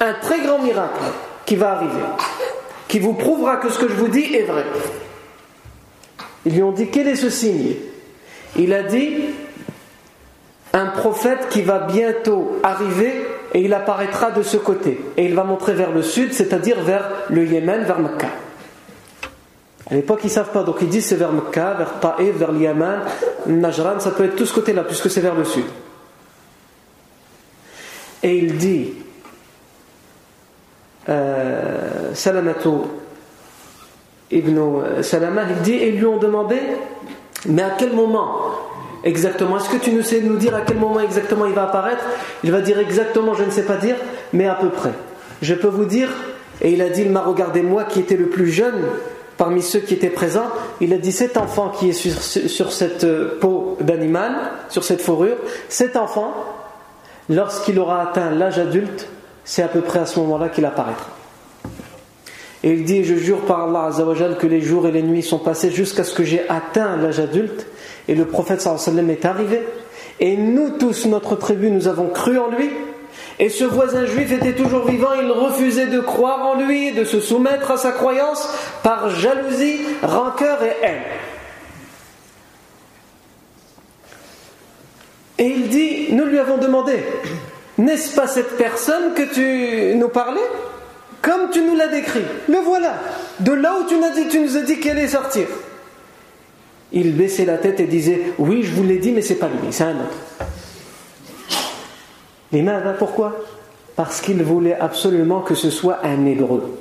un 0.00 0.12
très 0.14 0.40
grand 0.40 0.58
miracle 0.58 1.00
qui 1.46 1.56
va 1.56 1.72
arriver, 1.72 2.02
qui 2.88 2.98
vous 2.98 3.14
prouvera 3.14 3.56
que 3.56 3.70
ce 3.70 3.78
que 3.78 3.88
je 3.88 3.94
vous 3.94 4.08
dis 4.08 4.34
est 4.34 4.42
vrai. 4.42 4.66
Ils 6.44 6.54
lui 6.54 6.62
ont 6.62 6.72
dit, 6.72 6.88
quel 6.88 7.08
est 7.08 7.16
ce 7.16 7.30
signe? 7.30 7.76
Il 8.56 8.74
a 8.74 8.82
dit, 8.82 9.14
un 10.72 10.86
prophète 10.86 11.48
qui 11.48 11.62
va 11.62 11.78
bientôt 11.78 12.58
arriver 12.62 13.26
et 13.54 13.60
il 13.62 13.72
apparaîtra 13.72 14.30
de 14.32 14.42
ce 14.42 14.56
côté. 14.56 15.00
Et 15.16 15.24
il 15.24 15.34
va 15.34 15.44
montrer 15.44 15.74
vers 15.74 15.92
le 15.92 16.02
sud, 16.02 16.32
c'est-à-dire 16.32 16.82
vers 16.82 17.08
le 17.30 17.44
Yémen, 17.46 17.84
vers 17.84 18.00
Mecca. 18.00 18.28
À 19.90 19.94
l'époque, 19.94 20.20
ils 20.24 20.26
ne 20.26 20.32
savent 20.32 20.50
pas, 20.52 20.64
donc 20.64 20.76
ils 20.82 20.88
disent 20.88 21.06
c'est 21.06 21.16
vers 21.16 21.32
Mecca, 21.32 21.74
vers 21.74 22.00
Taïf, 22.00 22.34
vers 22.34 22.52
le 22.52 22.58
Yémen, 22.58 23.00
Najran, 23.46 24.00
ça 24.00 24.10
peut 24.10 24.24
être 24.24 24.36
tout 24.36 24.44
ce 24.44 24.54
côté-là, 24.54 24.82
puisque 24.82 25.08
c'est 25.08 25.20
vers 25.20 25.34
le 25.34 25.44
sud. 25.44 25.64
Et 28.22 28.36
il 28.36 28.56
dit, 28.56 28.92
euh, 31.08 32.14
Salamato 32.14 32.86
ibn 34.30 35.02
Salama, 35.02 35.42
il 35.48 35.62
dit, 35.62 35.74
et 35.74 35.90
lui 35.92 36.06
ont 36.06 36.18
demandé, 36.18 36.56
mais 37.46 37.62
à 37.62 37.70
quel 37.78 37.92
moment 37.92 38.40
exactement? 39.04 39.56
Est-ce 39.58 39.70
que 39.70 39.76
tu 39.76 39.92
nous 39.92 40.02
sais 40.02 40.20
nous 40.20 40.36
dire 40.36 40.54
à 40.54 40.62
quel 40.62 40.76
moment 40.76 41.00
exactement 41.00 41.46
il 41.46 41.54
va 41.54 41.64
apparaître? 41.64 42.04
Il 42.44 42.50
va 42.50 42.60
dire 42.60 42.78
exactement, 42.78 43.34
je 43.34 43.44
ne 43.44 43.50
sais 43.50 43.64
pas 43.64 43.76
dire, 43.76 43.96
mais 44.32 44.46
à 44.46 44.54
peu 44.54 44.68
près. 44.68 44.92
Je 45.40 45.54
peux 45.54 45.68
vous 45.68 45.84
dire, 45.84 46.10
et 46.60 46.72
il 46.72 46.82
a 46.82 46.88
dit, 46.88 47.02
il 47.02 47.10
m'a 47.10 47.22
regardé 47.22 47.62
moi 47.62 47.84
qui 47.84 48.00
était 48.00 48.16
le 48.16 48.26
plus 48.26 48.50
jeune 48.50 48.84
parmi 49.36 49.62
ceux 49.62 49.78
qui 49.78 49.94
étaient 49.94 50.10
présents, 50.10 50.48
il 50.80 50.92
a 50.92 50.98
dit 50.98 51.12
cet 51.12 51.36
enfant 51.36 51.68
qui 51.68 51.90
est 51.90 51.92
sur, 51.92 52.20
sur 52.20 52.72
cette 52.72 53.04
euh, 53.04 53.38
peau 53.40 53.78
d'animal, 53.80 54.32
sur 54.68 54.82
cette 54.82 55.00
fourrure, 55.00 55.36
cet 55.68 55.96
enfant, 55.96 56.34
lorsqu'il 57.28 57.78
aura 57.78 58.02
atteint 58.02 58.30
l'âge 58.30 58.58
adulte, 58.58 59.08
c'est 59.44 59.62
à 59.62 59.68
peu 59.68 59.80
près 59.80 60.00
à 60.00 60.06
ce 60.06 60.18
moment-là 60.20 60.48
qu'il 60.48 60.64
apparaîtra. 60.64 61.08
Et 62.64 62.72
il 62.72 62.84
dit, 62.84 63.04
je 63.04 63.14
jure 63.14 63.42
par 63.42 63.68
Allah 63.68 63.84
Azzawajal 63.84 64.36
que 64.36 64.46
les 64.46 64.60
jours 64.60 64.86
et 64.86 64.92
les 64.92 65.02
nuits 65.02 65.22
sont 65.22 65.38
passés 65.38 65.70
jusqu'à 65.70 66.02
ce 66.02 66.12
que 66.12 66.24
j'ai 66.24 66.48
atteint 66.48 66.96
l'âge 66.96 67.20
adulte, 67.20 67.66
et 68.08 68.14
le 68.14 68.24
prophète 68.24 68.60
sallam 68.60 69.10
est 69.10 69.24
arrivé. 69.24 69.62
Et 70.20 70.36
nous 70.36 70.70
tous, 70.70 71.06
notre 71.06 71.36
tribu, 71.36 71.70
nous 71.70 71.86
avons 71.86 72.08
cru 72.08 72.38
en 72.38 72.48
lui. 72.48 72.70
Et 73.38 73.48
ce 73.48 73.64
voisin 73.64 74.04
juif 74.06 74.32
était 74.32 74.54
toujours 74.54 74.84
vivant, 74.86 75.12
il 75.20 75.30
refusait 75.30 75.86
de 75.86 76.00
croire 76.00 76.44
en 76.44 76.60
lui, 76.60 76.92
de 76.92 77.04
se 77.04 77.20
soumettre 77.20 77.70
à 77.70 77.76
sa 77.76 77.92
croyance 77.92 78.48
par 78.82 79.10
jalousie, 79.10 79.80
rancœur 80.02 80.58
et 80.64 80.84
haine. 80.84 81.02
Et 85.38 85.46
il 85.46 85.68
dit, 85.68 85.97
lui 86.28 86.38
avons 86.38 86.58
demandé, 86.58 87.02
n'est-ce 87.78 88.14
pas 88.14 88.26
cette 88.26 88.56
personne 88.56 89.14
que 89.14 89.22
tu 89.34 89.96
nous 89.96 90.08
parlais? 90.08 90.40
Comme 91.20 91.50
tu 91.50 91.62
nous 91.62 91.74
l'as 91.74 91.88
décrit, 91.88 92.22
le 92.48 92.58
voilà, 92.58 92.94
de 93.40 93.52
là 93.52 93.74
où 93.80 93.88
tu 93.88 93.96
nous 93.96 94.56
as 94.56 94.62
dit, 94.62 94.78
qu'elle 94.78 94.98
est 94.98 95.08
sortir 95.08 95.46
il 96.92 97.14
baissait 97.14 97.44
la 97.44 97.58
tête 97.58 97.80
et 97.80 97.86
disait 97.86 98.32
Oui, 98.38 98.62
je 98.62 98.72
vous 98.74 98.82
l'ai 98.82 98.98
dit, 98.98 99.12
mais 99.12 99.22
c'est 99.22 99.34
pas 99.34 99.48
lui, 99.48 99.72
c'est 99.72 99.84
un 99.84 99.96
autre. 99.96 100.46
Les 102.52 102.62
mains, 102.62 102.80
pourquoi? 102.98 103.36
Parce 103.94 104.20
qu'il 104.20 104.42
voulait 104.42 104.78
absolument 104.78 105.40
que 105.40 105.54
ce 105.54 105.70
soit 105.70 105.98
un 106.04 106.24
hébreu. 106.24 106.78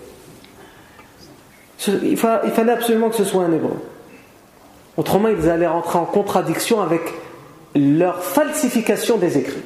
Il 1.88 2.17
fallait 2.17 2.71
absolument 2.71 3.10
que 3.10 3.17
ce 3.17 3.25
soit 3.25 3.43
un 3.43 3.51
hébreu. 3.51 3.75
Autrement, 4.95 5.27
ils 5.27 5.49
allaient 5.49 5.67
rentrer 5.67 5.99
en 5.99 6.05
contradiction 6.05 6.81
avec 6.81 7.01
leur 7.77 8.23
falsification 8.23 9.17
des 9.17 9.37
écrits. 9.37 9.63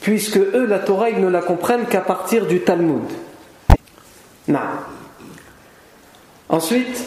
Puisque 0.00 0.36
eux, 0.36 0.66
la 0.66 0.78
Torah, 0.78 1.10
ils 1.10 1.20
ne 1.20 1.28
la 1.28 1.40
comprennent 1.40 1.86
qu'à 1.86 2.02
partir 2.02 2.46
du 2.46 2.60
Talmud. 2.60 3.04
Non. 4.48 4.60
Ensuite, 6.48 7.04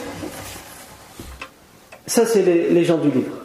ça, 2.07 2.25
c'est 2.25 2.41
les, 2.41 2.83
gens 2.83 2.97
du 2.97 3.11
livre. 3.11 3.35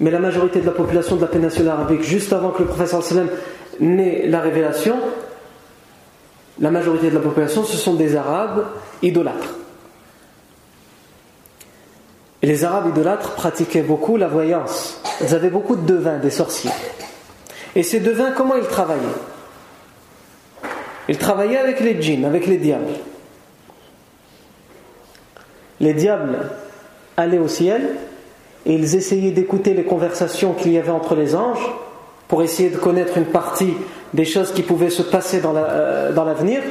Mais 0.00 0.10
la 0.10 0.18
majorité 0.18 0.60
de 0.60 0.66
la 0.66 0.72
population 0.72 1.16
de 1.16 1.20
la 1.20 1.28
péninsule 1.28 1.68
arabique, 1.68 2.02
juste 2.02 2.32
avant 2.32 2.50
que 2.50 2.62
le 2.62 2.68
professeur 2.68 3.02
sallam 3.02 3.28
n'ait 3.78 4.26
la 4.26 4.40
révélation, 4.40 4.96
la 6.58 6.70
majorité 6.70 7.10
de 7.10 7.14
la 7.14 7.20
population, 7.20 7.64
ce 7.64 7.76
sont 7.76 7.94
des 7.94 8.16
Arabes 8.16 8.66
idolâtres. 9.02 9.54
Et 12.42 12.46
les 12.46 12.64
Arabes 12.64 12.88
idolâtres 12.88 13.34
pratiquaient 13.34 13.82
beaucoup 13.82 14.16
la 14.16 14.28
voyance. 14.28 15.00
Ils 15.22 15.34
avaient 15.34 15.50
beaucoup 15.50 15.76
de 15.76 15.86
devins, 15.86 16.18
des 16.18 16.30
sorciers. 16.30 16.70
Et 17.74 17.82
ces 17.82 18.00
devins, 18.00 18.32
comment 18.32 18.56
ils 18.56 18.66
travaillaient? 18.66 19.02
Ils 21.08 21.18
travaillaient 21.18 21.58
avec 21.58 21.80
les 21.80 22.00
djinns, 22.00 22.24
avec 22.24 22.46
les 22.46 22.56
diables. 22.58 22.94
Les 25.80 25.94
diables 25.94 26.38
allaient 27.16 27.38
au 27.38 27.48
ciel 27.48 27.96
et 28.64 28.74
ils 28.74 28.96
essayaient 28.96 29.30
d'écouter 29.30 29.74
les 29.74 29.84
conversations 29.84 30.52
qu'il 30.52 30.72
y 30.72 30.78
avait 30.78 30.90
entre 30.90 31.14
les 31.14 31.34
anges 31.34 31.70
pour 32.28 32.42
essayer 32.42 32.70
de 32.70 32.76
connaître 32.76 33.18
une 33.18 33.26
partie 33.26 33.74
des 34.14 34.24
choses 34.24 34.52
qui 34.52 34.62
pouvaient 34.62 34.90
se 34.90 35.02
passer 35.02 35.40
euh, 35.44 36.12
dans 36.12 36.24
l'avenir. 36.24 36.62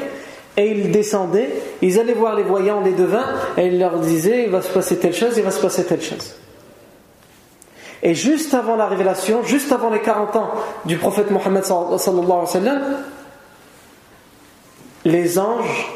et 0.58 0.72
ils 0.72 0.92
descendaient, 0.92 1.50
ils 1.82 2.00
allaient 2.00 2.14
voir 2.14 2.36
les 2.36 2.44
voyants, 2.44 2.82
les 2.82 2.94
devins, 2.94 3.26
et 3.58 3.68
ils 3.68 3.80
leur 3.80 4.00
disaient 4.00 4.44
il 4.46 4.50
va 4.50 4.62
se 4.62 4.72
passer 4.72 4.98
telle 4.98 5.14
chose, 5.14 5.38
il 5.38 5.44
va 5.44 5.52
se 5.52 5.62
passer 5.62 5.86
telle 5.86 6.02
chose. 6.02 6.36
Et 8.06 8.14
juste 8.14 8.54
avant 8.54 8.76
la 8.76 8.86
révélation, 8.86 9.44
juste 9.44 9.72
avant 9.72 9.90
les 9.90 10.00
40 10.00 10.36
ans 10.36 10.52
du 10.86 10.96
prophète 10.96 11.32
Mohammed 11.32 11.64
les 15.06 15.40
anges 15.40 15.92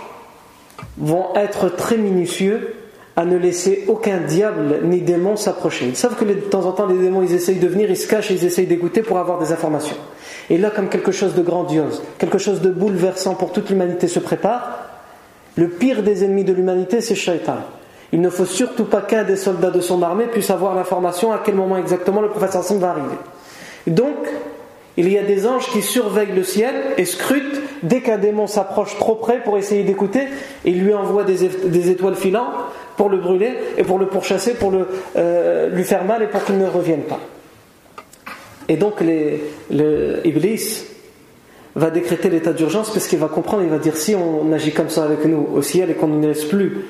vont 0.97 1.27
être 1.35 1.69
très 1.69 1.97
minutieux 1.97 2.73
à 3.15 3.25
ne 3.25 3.37
laisser 3.37 3.85
aucun 3.87 4.21
diable 4.21 4.79
ni 4.85 5.01
démon 5.01 5.35
s'approcher. 5.35 5.85
Ils 5.85 5.95
savent 5.95 6.15
que 6.15 6.25
de 6.25 6.33
temps 6.33 6.65
en 6.65 6.71
temps 6.71 6.87
les 6.87 6.97
démons 6.97 7.21
ils 7.21 7.35
essayent 7.35 7.59
de 7.59 7.67
venir, 7.67 7.91
ils 7.91 7.97
se 7.97 8.07
cachent 8.07 8.31
ils 8.31 8.43
essayent 8.43 8.65
d'écouter 8.65 9.03
pour 9.03 9.19
avoir 9.19 9.37
des 9.37 9.51
informations. 9.51 9.97
Et 10.49 10.57
là, 10.57 10.71
comme 10.71 10.89
quelque 10.89 11.11
chose 11.11 11.35
de 11.35 11.43
grandiose, 11.43 12.01
quelque 12.17 12.39
chose 12.39 12.61
de 12.61 12.71
bouleversant 12.71 13.35
pour 13.35 13.51
toute 13.51 13.69
l'humanité 13.69 14.07
se 14.07 14.19
prépare, 14.19 14.79
le 15.57 15.69
pire 15.69 16.01
des 16.01 16.23
ennemis 16.23 16.43
de 16.43 16.53
l'humanité 16.53 17.01
c'est 17.01 17.13
Shaitan. 17.13 17.57
Il 18.11 18.21
ne 18.21 18.29
faut 18.29 18.45
surtout 18.45 18.85
pas 18.85 19.01
qu'un 19.01 19.23
des 19.23 19.35
soldats 19.35 19.71
de 19.71 19.81
son 19.81 20.01
armée 20.01 20.25
puisse 20.25 20.49
avoir 20.49 20.75
l'information 20.75 21.31
à 21.31 21.41
quel 21.43 21.55
moment 21.55 21.77
exactement 21.77 22.21
le 22.21 22.29
prophète 22.29 22.55
Hassan 22.55 22.79
va 22.79 22.89
arriver. 22.91 23.17
Donc, 23.87 24.15
il 24.97 25.11
y 25.11 25.17
a 25.17 25.23
des 25.23 25.47
anges 25.47 25.67
qui 25.69 25.81
surveillent 25.81 26.35
le 26.35 26.43
ciel 26.43 26.75
et 26.97 27.05
scrutent 27.05 27.61
dès 27.83 28.01
qu'un 28.01 28.17
démon 28.17 28.47
s'approche 28.47 28.97
trop 28.97 29.15
près 29.15 29.41
pour 29.41 29.57
essayer 29.57 29.83
d'écouter, 29.83 30.27
il 30.65 30.83
lui 30.83 30.93
envoie 30.93 31.23
des 31.23 31.89
étoiles 31.89 32.15
filantes 32.15 32.53
pour 32.97 33.07
le 33.09 33.17
brûler 33.17 33.53
et 33.77 33.83
pour 33.83 33.97
le 33.97 34.07
pourchasser, 34.07 34.55
pour 34.55 34.71
le, 34.71 34.85
euh, 35.15 35.69
lui 35.69 35.85
faire 35.85 36.03
mal 36.03 36.21
et 36.21 36.27
pour 36.27 36.43
qu'il 36.43 36.57
ne 36.57 36.67
revienne 36.67 37.03
pas. 37.03 37.21
Et 38.67 38.75
donc 38.75 38.99
les, 38.99 39.41
le 39.71 40.19
Iblis 40.25 40.83
va 41.75 41.91
décréter 41.91 42.29
l'état 42.29 42.51
d'urgence 42.51 42.91
parce 42.91 43.07
qu'il 43.07 43.19
va 43.19 43.27
comprendre, 43.27 43.63
il 43.63 43.69
va 43.69 43.77
dire 43.77 43.95
si 43.95 44.15
on 44.15 44.51
agit 44.51 44.73
comme 44.73 44.89
ça 44.89 45.05
avec 45.05 45.23
nous 45.23 45.47
au 45.53 45.61
ciel 45.61 45.91
et 45.91 45.93
qu'on 45.93 46.07
ne 46.07 46.27
laisse 46.27 46.43
plus 46.43 46.85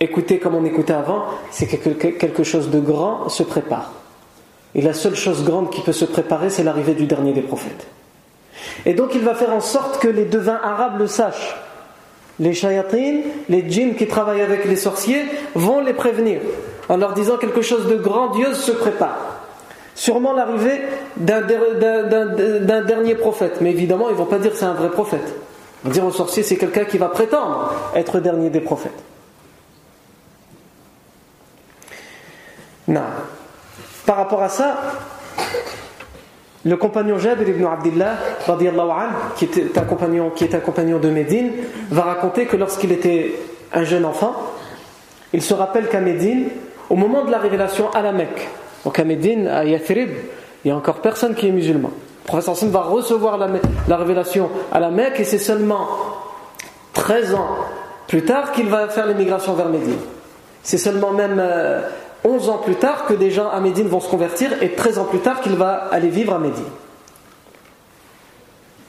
écouter 0.00 0.38
comme 0.38 0.54
on 0.54 0.64
écoutait 0.64 0.92
avant, 0.92 1.24
c'est 1.50 1.66
que 1.66 1.90
quelque 1.90 2.44
chose 2.44 2.70
de 2.70 2.80
grand 2.80 3.28
se 3.28 3.42
prépare. 3.42 3.92
Et 4.74 4.82
la 4.82 4.92
seule 4.92 5.16
chose 5.16 5.44
grande 5.44 5.70
qui 5.70 5.80
peut 5.80 5.92
se 5.92 6.04
préparer, 6.04 6.50
c'est 6.50 6.62
l'arrivée 6.64 6.94
du 6.94 7.06
dernier 7.06 7.32
des 7.32 7.42
prophètes. 7.42 7.86
Et 8.86 8.94
donc 8.94 9.14
il 9.14 9.22
va 9.22 9.34
faire 9.34 9.52
en 9.52 9.60
sorte 9.60 9.98
que 9.98 10.08
les 10.08 10.24
devins 10.24 10.60
arabes 10.62 10.98
le 10.98 11.06
sachent 11.06 11.56
les 12.40 12.54
shayatines, 12.54 13.22
les 13.48 13.68
djinns 13.68 13.94
qui 13.96 14.06
travaillent 14.06 14.42
avec 14.42 14.64
les 14.64 14.76
sorciers 14.76 15.24
vont 15.54 15.80
les 15.80 15.92
prévenir 15.92 16.40
en 16.88 16.96
leur 16.96 17.12
disant 17.12 17.36
quelque 17.36 17.62
chose 17.62 17.86
de 17.88 17.96
grandiose 17.96 18.58
se 18.58 18.72
prépare. 18.72 19.40
Sûrement 19.94 20.32
l'arrivée 20.32 20.80
d'un 21.16 21.42
dernier 22.82 23.16
prophète, 23.16 23.60
mais 23.60 23.70
évidemment 23.70 24.08
ils 24.08 24.12
ne 24.12 24.18
vont 24.18 24.26
pas 24.26 24.38
dire 24.38 24.52
c'est 24.54 24.64
un 24.64 24.74
vrai 24.74 24.90
prophète. 24.90 25.34
Ils 25.82 25.88
vont 25.88 25.92
dire 25.92 26.04
au 26.06 26.12
sorcier 26.12 26.44
c'est 26.44 26.56
quelqu'un 26.56 26.84
qui 26.84 26.98
va 26.98 27.08
prétendre 27.08 27.74
être 27.96 28.20
dernier 28.20 28.50
des 28.50 28.60
prophètes. 28.60 29.02
Non. 32.88 33.02
Par 34.06 34.16
rapport 34.16 34.42
à 34.42 34.48
ça, 34.48 34.78
le 36.64 36.76
compagnon 36.76 37.18
Jabir 37.18 37.48
ibn 37.48 37.64
Abdullah, 37.66 38.16
qui 39.36 39.44
était 39.44 39.78
un 39.78 39.82
compagnon, 39.82 40.30
qui 40.30 40.44
est 40.44 40.54
un 40.54 40.60
compagnon 40.60 40.98
de 40.98 41.10
Médine, 41.10 41.52
va 41.90 42.02
raconter 42.02 42.46
que 42.46 42.56
lorsqu'il 42.56 42.90
était 42.90 43.34
un 43.72 43.84
jeune 43.84 44.04
enfant, 44.04 44.34
il 45.32 45.42
se 45.42 45.54
rappelle 45.54 45.88
qu'à 45.88 46.00
Médine, 46.00 46.48
au 46.88 46.96
moment 46.96 47.24
de 47.24 47.30
la 47.30 47.38
révélation 47.38 47.90
à 47.90 48.02
la 48.02 48.12
Mecque, 48.12 48.48
donc 48.84 48.98
à 48.98 49.04
Médine, 49.04 49.46
à 49.46 49.64
Yathrib, 49.64 50.10
il 50.64 50.68
n'y 50.68 50.72
a 50.72 50.76
encore 50.76 51.00
personne 51.00 51.34
qui 51.34 51.46
est 51.46 51.52
musulman. 51.52 51.90
Le 52.24 52.26
professeur 52.26 52.54
Hassan 52.54 52.70
va 52.70 52.80
recevoir 52.80 53.38
la, 53.38 53.96
révélation 53.96 54.50
à 54.72 54.80
la 54.80 54.90
Mecque 54.90 55.20
et 55.20 55.24
c'est 55.24 55.38
seulement 55.38 55.86
13 56.94 57.34
ans 57.34 57.48
plus 58.06 58.24
tard 58.24 58.52
qu'il 58.52 58.68
va 58.68 58.88
faire 58.88 59.06
l'émigration 59.06 59.54
vers 59.54 59.68
Médine. 59.68 59.98
C'est 60.62 60.78
seulement 60.78 61.12
même 61.12 61.42
11 62.24 62.48
euh, 62.48 62.52
ans 62.52 62.58
plus 62.58 62.74
tard 62.74 63.06
que 63.06 63.14
des 63.14 63.30
gens 63.30 63.48
à 63.50 63.60
Médine 63.60 63.88
vont 63.88 64.00
se 64.00 64.08
convertir 64.08 64.62
et 64.62 64.72
13 64.72 64.98
ans 64.98 65.04
plus 65.04 65.20
tard 65.20 65.40
qu'il 65.40 65.54
va 65.54 65.88
aller 65.90 66.08
vivre 66.08 66.34
à 66.34 66.38
Médine. 66.38 66.64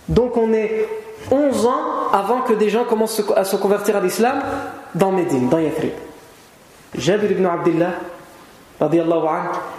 Donc 0.08 0.38
on 0.38 0.54
est 0.54 0.88
11 1.32 1.66
ans 1.66 2.10
avant 2.12 2.42
que 2.42 2.54
des 2.54 2.70
gens 2.70 2.86
commencent 2.86 3.22
à 3.36 3.44
se 3.44 3.56
convertir 3.56 3.96
à 3.96 4.02
l'islam 4.02 4.40
dans 4.96 5.12
Médine, 5.12 5.50
dans 5.50 5.60
Yathrib. 5.60 5.92
Jabir 6.96 7.32
ibn 7.32 7.46
Abdullah, 7.46 7.94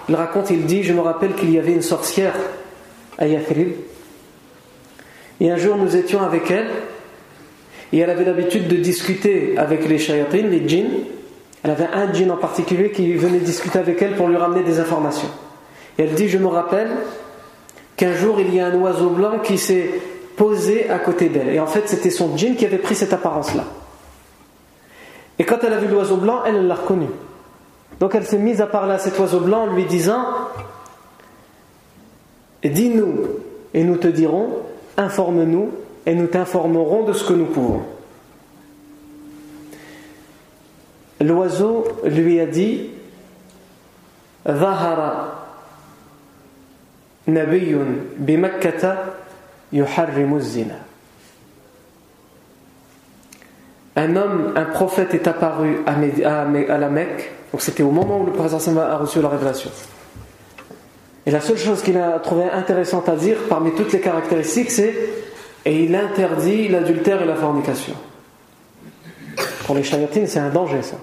il 0.09 0.15
raconte, 0.15 0.51
il 0.51 0.67
dit 0.67 0.83
Je 0.83 0.93
me 0.93 1.01
rappelle 1.01 1.35
qu'il 1.35 1.51
y 1.51 1.59
avait 1.59 1.73
une 1.73 1.83
sorcière 1.83 2.35
à 3.19 3.27
Yathrib. 3.27 3.73
Et 5.41 5.51
un 5.51 5.57
jour, 5.57 5.77
nous 5.77 5.97
étions 5.97 6.23
avec 6.23 6.51
elle. 6.51 6.69
Et 7.93 7.99
elle 7.99 8.11
avait 8.11 8.25
l'habitude 8.25 8.69
de 8.69 8.77
discuter 8.77 9.55
avec 9.57 9.89
les 9.89 9.99
shayatin, 9.99 10.43
les 10.43 10.69
djinns. 10.69 10.91
Elle 11.63 11.71
avait 11.71 11.89
un 11.93 12.13
djinn 12.13 12.31
en 12.31 12.37
particulier 12.37 12.91
qui 12.91 13.13
venait 13.15 13.39
discuter 13.39 13.79
avec 13.79 14.01
elle 14.01 14.17
pour 14.17 14.29
lui 14.29 14.37
ramener 14.37 14.63
des 14.63 14.81
informations. 14.81 15.29
Et 15.99 16.03
elle 16.05 16.15
dit 16.15 16.29
Je 16.29 16.39
me 16.39 16.47
rappelle 16.47 16.91
qu'un 17.97 18.15
jour, 18.15 18.41
il 18.41 18.55
y 18.55 18.61
a 18.61 18.67
un 18.67 18.75
oiseau 18.75 19.11
blanc 19.11 19.41
qui 19.43 19.59
s'est 19.59 19.91
posé 20.37 20.89
à 20.89 20.99
côté 20.99 21.29
d'elle. 21.29 21.51
Et 21.51 21.61
en 21.61 21.67
fait, 21.67 21.89
c'était 21.89 22.11
son 22.11 22.37
djinn 22.37 22.57
qui 22.57 22.65
avait 22.65 22.79
pris 22.79 22.95
cette 22.95 23.13
apparence-là. 23.13 23.65
Et 25.39 25.45
quand 25.45 25.59
elle 25.63 25.73
a 25.73 25.79
vu 25.79 25.89
l'oiseau 25.89 26.17
blanc, 26.17 26.43
elle 26.47 26.67
l'a 26.67 26.75
reconnu. 26.75 27.07
Donc 27.99 28.15
elle 28.15 28.25
s'est 28.25 28.39
mise 28.39 28.61
à 28.61 28.67
parler 28.67 28.95
à 28.95 28.99
cet 28.99 29.19
oiseau 29.19 29.41
blanc 29.41 29.63
en 29.63 29.75
lui 29.75 29.85
disant 29.85 30.25
Dis-nous 32.65 33.15
et 33.73 33.85
nous 33.85 33.97
te 33.97 34.09
dirons, 34.09 34.51
informe-nous 34.97 35.71
et 36.07 36.15
nous 36.15 36.27
t'informerons 36.27 37.05
de 37.05 37.13
ce 37.13 37.25
que 37.25 37.33
nous 37.33 37.47
pouvons. 37.47 37.83
L'oiseau 41.21 41.85
lui 42.05 42.41
a 42.41 42.47
dit 42.47 42.91
Zahara 44.47 45.47
nabiyun 47.27 47.87
bimakkata. 48.17 49.17
Un 53.97 54.17
homme, 54.17 54.53
un 54.57 54.65
prophète 54.65 55.15
est 55.15 55.29
apparu 55.29 55.79
à 55.87 56.79
la 56.79 56.89
Mecque 56.89 57.31
donc 57.53 57.63
c'était 57.63 57.83
au 57.83 57.91
moment 57.91 58.21
où 58.21 58.27
le 58.27 58.33
prophète 58.33 58.69
a 58.77 58.97
reçu 58.97 59.21
la 59.21 59.29
révélation. 59.29 59.71
Et 61.27 61.31
la 61.31 61.41
seule 61.41 61.59
chose 61.59 61.83
qu'il 61.83 61.99
a 61.99 62.19
trouvé 62.21 62.45
intéressante 62.45 63.09
à 63.09 63.17
dire 63.17 63.37
parmi 63.49 63.75
toutes 63.75 63.93
les 63.93 64.01
caractéristiques, 64.01 64.71
c'est 64.71 64.95
et 65.65 65.85
il 65.85 65.95
interdit 65.95 66.69
l'adultère 66.69 67.23
et 67.23 67.27
la 67.27 67.35
fornication. 67.35 67.95
Pour 69.67 69.75
les 69.75 69.83
chayatines, 69.83 70.27
c'est 70.27 70.39
un 70.39 70.49
danger 70.49 70.83
ça. 70.83 70.97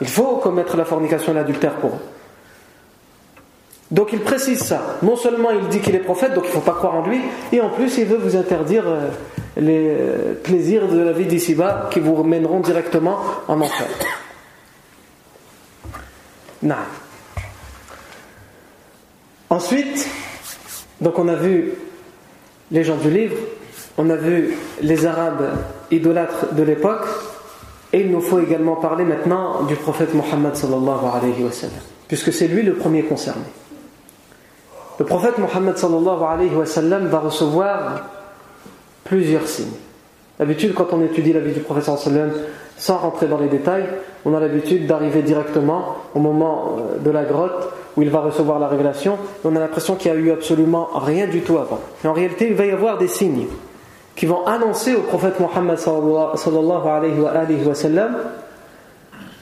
Il 0.00 0.08
faut 0.08 0.36
commettre 0.36 0.76
la 0.76 0.84
fornication 0.84 1.32
et 1.32 1.36
l'adultère 1.36 1.76
pour 1.76 1.90
eux. 1.90 2.00
Donc 3.90 4.10
il 4.12 4.20
précise 4.20 4.62
ça. 4.62 4.98
Non 5.02 5.16
seulement 5.16 5.50
il 5.50 5.66
dit 5.68 5.80
qu'il 5.80 5.94
est 5.94 6.00
prophète, 6.00 6.34
donc 6.34 6.44
il 6.44 6.48
ne 6.48 6.52
faut 6.52 6.60
pas 6.60 6.74
croire 6.74 6.94
en 6.94 7.06
lui, 7.06 7.20
et 7.52 7.60
en 7.60 7.70
plus 7.70 7.96
il 7.98 8.04
veut 8.04 8.18
vous 8.18 8.36
interdire 8.36 8.84
euh, 8.86 9.08
les 9.56 9.88
euh, 9.88 10.34
plaisirs 10.34 10.88
de 10.88 11.00
la 11.00 11.12
vie 11.12 11.24
d'ici-bas 11.24 11.88
qui 11.90 12.00
vous 12.00 12.22
mèneront 12.22 12.60
directement 12.60 13.18
en 13.48 13.60
enfer. 13.60 13.86
Non. 16.62 16.74
Ensuite, 19.48 20.06
donc 21.00 21.18
on 21.18 21.28
a 21.28 21.34
vu 21.34 21.72
les 22.70 22.84
gens 22.84 22.96
du 22.96 23.10
livre, 23.10 23.36
on 23.96 24.10
a 24.10 24.16
vu 24.16 24.54
les 24.82 25.06
Arabes 25.06 25.56
idolâtres 25.90 26.52
de 26.52 26.62
l'époque, 26.62 27.06
et 27.92 28.00
il 28.00 28.10
nous 28.10 28.20
faut 28.20 28.38
également 28.38 28.76
parler 28.76 29.04
maintenant 29.04 29.62
du 29.62 29.74
prophète 29.76 30.14
Mohammed 30.14 30.52
puisque 32.06 32.32
c'est 32.32 32.48
lui 32.48 32.62
le 32.62 32.74
premier 32.74 33.02
concerné. 33.02 33.44
Le 34.98 35.04
prophète 35.04 35.38
Mohammed 35.38 35.76
sallallahu 35.76 36.22
alayhi 36.28 36.54
wa 36.54 36.66
sallam 36.66 37.06
va 37.06 37.20
recevoir 37.20 38.02
plusieurs 39.04 39.46
signes. 39.46 39.66
D'habitude, 40.38 40.74
quand 40.74 40.92
on 40.92 41.02
étudie 41.02 41.32
la 41.32 41.40
vie 41.40 41.52
du 41.52 41.60
prophète 41.60 41.84
sallallahu 41.84 42.06
alayhi 42.06 42.20
wa 42.20 42.32
sallam, 42.32 42.46
sans 42.76 42.96
rentrer 42.98 43.26
dans 43.26 43.38
les 43.38 43.48
détails, 43.48 43.86
on 44.24 44.34
a 44.34 44.40
l'habitude 44.40 44.86
d'arriver 44.86 45.22
directement 45.22 45.96
au 46.14 46.20
moment 46.20 46.76
euh, 46.78 46.98
de 46.98 47.10
la 47.10 47.24
grotte 47.24 47.72
où 47.96 48.02
il 48.02 48.10
va 48.10 48.20
recevoir 48.20 48.58
la 48.58 48.68
révélation. 48.68 49.18
on 49.44 49.56
a 49.56 49.58
l'impression 49.58 49.96
qu'il 49.96 50.12
n'y 50.12 50.18
a 50.18 50.20
eu 50.20 50.30
absolument 50.30 50.88
rien 50.94 51.26
du 51.26 51.40
tout 51.40 51.58
avant. 51.58 51.80
en 52.04 52.12
réalité, 52.12 52.48
il 52.48 52.54
va 52.54 52.66
y 52.66 52.70
avoir 52.70 52.98
des 52.98 53.08
signes 53.08 53.46
qui 54.18 54.26
vont 54.26 54.44
annoncer 54.46 54.96
au 54.96 55.02
prophète 55.02 55.38
Mohammed 55.38 55.78
sallallahu 55.78 56.88
alayhi 56.88 57.20
wa 57.20 57.72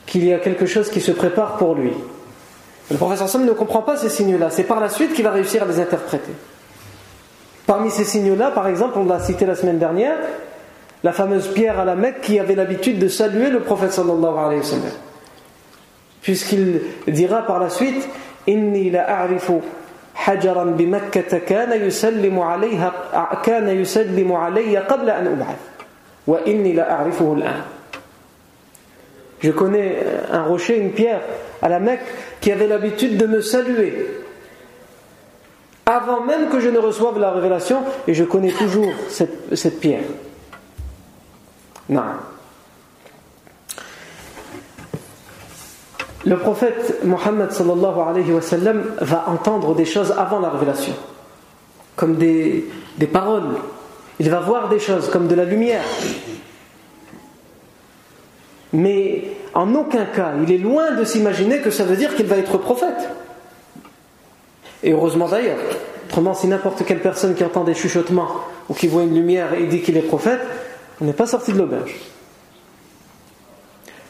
qu'il 0.04 0.26
y 0.26 0.34
a 0.34 0.38
quelque 0.38 0.66
chose 0.66 0.90
qui 0.90 1.00
se 1.00 1.12
prépare 1.12 1.56
pour 1.56 1.74
lui. 1.74 1.92
Le 2.90 2.98
prophète 2.98 3.34
ne 3.36 3.52
comprend 3.52 3.80
pas 3.80 3.96
ces 3.96 4.10
signes-là. 4.10 4.50
C'est 4.50 4.64
par 4.64 4.78
la 4.78 4.90
suite 4.90 5.14
qu'il 5.14 5.24
va 5.24 5.30
réussir 5.30 5.62
à 5.62 5.66
les 5.66 5.80
interpréter. 5.80 6.32
Parmi 7.66 7.90
ces 7.90 8.04
signes-là, 8.04 8.50
par 8.50 8.68
exemple, 8.68 8.98
on 8.98 9.06
l'a 9.06 9.18
cité 9.18 9.46
la 9.46 9.54
semaine 9.54 9.78
dernière, 9.78 10.18
la 11.02 11.12
fameuse 11.12 11.48
pierre 11.48 11.80
à 11.80 11.86
la 11.86 11.96
Mecque 11.96 12.20
qui 12.20 12.38
avait 12.38 12.54
l'habitude 12.54 12.98
de 12.98 13.08
saluer 13.08 13.48
le 13.48 13.60
prophète 13.60 13.92
sallallahu 13.92 14.38
alayhi 14.38 14.60
wa 14.60 14.66
sallam. 14.66 14.92
Puisqu'il 16.20 16.82
dira 17.08 17.46
par 17.46 17.60
la 17.60 17.70
suite 17.70 18.06
Inni 18.46 18.92
Je 29.40 29.50
connais 29.50 29.98
un 30.33 30.42
rocher, 30.44 30.79
une 30.79 30.92
pierre 30.92 31.20
à 31.62 31.68
la 31.68 31.79
Mecque 31.79 32.00
qui 32.40 32.50
avait 32.50 32.66
l'habitude 32.66 33.16
de 33.16 33.26
me 33.26 33.40
saluer 33.40 34.07
avant 35.87 36.22
même 36.22 36.48
que 36.48 36.59
je 36.59 36.68
ne 36.68 36.79
reçoive 36.79 37.18
la 37.20 37.31
révélation 37.31 37.83
et 38.09 38.14
je 38.14 38.24
connais 38.24 38.50
toujours 38.50 38.92
cette, 39.09 39.55
cette 39.55 39.79
pierre. 39.79 40.02
Non. 41.88 42.02
Le 46.26 46.36
prophète 46.36 47.04
Mohammed 47.04 47.50
alayhi 47.52 48.32
wa 48.32 48.40
sallam 48.42 48.82
va 49.00 49.26
entendre 49.28 49.76
des 49.76 49.84
choses 49.84 50.12
avant 50.18 50.40
la 50.40 50.50
révélation, 50.50 50.92
comme 51.94 52.16
des, 52.16 52.64
paroles. 53.12 53.54
Il 54.18 54.28
va 54.28 54.40
voir 54.40 54.68
des 54.68 54.80
choses 54.80 55.08
comme 55.08 55.28
de 55.28 55.36
la 55.36 55.44
lumière. 55.44 55.84
Mais 58.72 59.36
en 59.54 59.72
aucun 59.76 60.04
cas, 60.06 60.32
il 60.42 60.52
est 60.52 60.58
loin 60.58 60.96
de 60.96 61.04
s'imaginer 61.04 61.60
que 61.60 61.70
ça 61.70 61.84
veut 61.84 61.96
dire 61.96 62.16
qu'il 62.16 62.26
va 62.26 62.38
être 62.38 62.58
prophète. 62.58 63.08
Et 64.82 64.92
heureusement 64.92 65.28
d'ailleurs. 65.28 65.58
Autrement, 66.08 66.34
si 66.34 66.48
n'importe 66.48 66.84
quelle 66.84 67.00
personne 67.00 67.34
qui 67.34 67.44
entend 67.44 67.62
des 67.62 67.74
chuchotements 67.74 68.40
ou 68.68 68.74
qui 68.74 68.88
voit 68.88 69.02
une 69.02 69.14
lumière 69.14 69.54
et 69.54 69.66
dit 69.66 69.80
qu'il 69.80 69.96
est 69.96 70.02
prophète, 70.02 70.40
on 71.00 71.04
n'est 71.04 71.12
pas 71.12 71.26
sorti 71.26 71.52
de 71.52 71.58
l'auberge. 71.58 71.94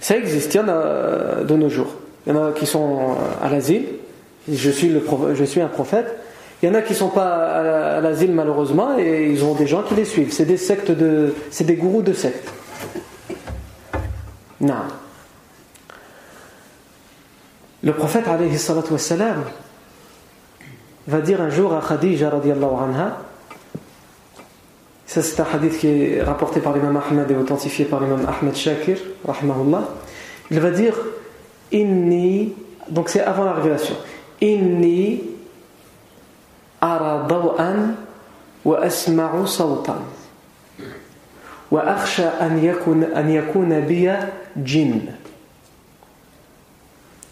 Ça 0.00 0.16
existe, 0.16 0.54
il 0.54 0.60
a 0.60 1.42
de 1.42 1.54
nos 1.56 1.68
jours. 1.68 1.92
Il 2.26 2.34
y 2.34 2.36
en 2.36 2.46
a 2.48 2.52
qui 2.52 2.66
sont 2.66 3.16
à 3.42 3.48
l'asile, 3.48 3.84
je 4.50 4.70
suis, 4.70 4.90
un 5.60 5.68
prophète. 5.68 6.18
Il 6.62 6.68
y 6.68 6.72
en 6.72 6.74
a 6.74 6.82
qui 6.82 6.92
ne 6.92 6.98
sont 6.98 7.08
pas 7.08 7.96
à 7.96 8.00
l'asile 8.00 8.32
malheureusement 8.32 8.98
et 8.98 9.30
ils 9.30 9.44
ont 9.44 9.54
des 9.54 9.66
gens 9.66 9.82
qui 9.82 9.94
les 9.94 10.04
suivent. 10.04 10.32
C'est 10.32 10.44
des 10.44 10.56
sectes 10.56 10.90
de. 10.90 11.34
C'est 11.50 11.64
des 11.64 11.76
gourous 11.76 12.02
de 12.02 12.12
sectes. 12.12 12.48
Non. 14.60 14.74
Le 17.82 17.92
prophète 17.92 18.26
alayhi 18.26 18.56
va 21.06 21.20
dire 21.20 21.40
un 21.40 21.50
jour 21.50 21.74
à 21.74 21.80
Khadija 21.80 22.28
anha 22.28 23.18
ça, 25.06 25.22
c'est 25.22 25.40
un 25.40 25.46
hadith 25.54 25.78
qui 25.78 25.88
est 25.88 26.22
rapporté 26.22 26.60
par 26.60 26.74
l'imam 26.74 26.96
Ahmed 26.96 27.30
et 27.30 27.36
authentifié 27.36 27.84
par 27.84 28.00
l'imam 28.00 28.26
Ahmed 28.26 28.56
Shakir, 28.56 28.98
rahimahullah. 29.24 29.88
Il 30.50 30.58
va 30.58 30.70
dire 30.70 30.94
Inni, 31.72 32.54
donc 32.88 33.08
c'est 33.08 33.20
avant 33.20 33.44
la 33.44 33.54
révélation. 33.54 33.96
Inni 34.40 35.20
ara 36.80 37.26
daw'an 37.28 37.94
wa 38.64 38.80
asma'u 38.80 39.46
sawtan. 39.46 40.02
Wa 41.70 41.82
akhsha 41.82 42.34
an 42.40 42.62
yakuna 42.62 43.06
an 43.14 43.28
yakuna 43.28 43.80
biya 43.80 44.30
jinn. 44.56 45.12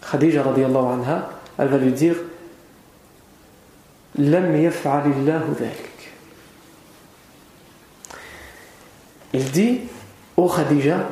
Khadija 0.01 0.43
radiallahu 0.43 0.87
anha 0.87 1.29
elle 1.57 1.69
va 1.69 1.77
lui 1.77 1.91
dire 1.91 2.15
il 4.17 4.31
dit 9.51 9.81
Oh 10.37 10.47
Khadija, 10.47 11.09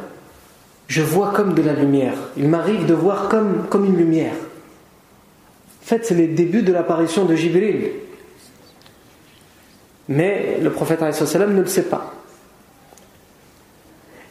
je 0.87 1.01
vois 1.01 1.31
comme 1.31 1.53
de 1.53 1.61
la 1.61 1.73
lumière. 1.73 2.15
Il 2.37 2.49
m'arrive 2.49 2.85
de 2.85 2.93
voir 2.93 3.29
comme, 3.29 3.85
une 3.85 3.97
lumière. 3.97 4.33
En 4.33 5.85
fait, 5.85 6.05
c'est 6.05 6.15
les 6.15 6.27
débuts 6.27 6.61
de 6.61 6.71
l'apparition 6.71 7.25
de 7.25 7.35
Jibril. 7.35 7.91
Mais 10.09 10.59
le 10.61 10.69
prophète 10.69 11.01
ne 11.01 11.61
le 11.61 11.65
sait 11.65 11.83
pas. 11.83 12.13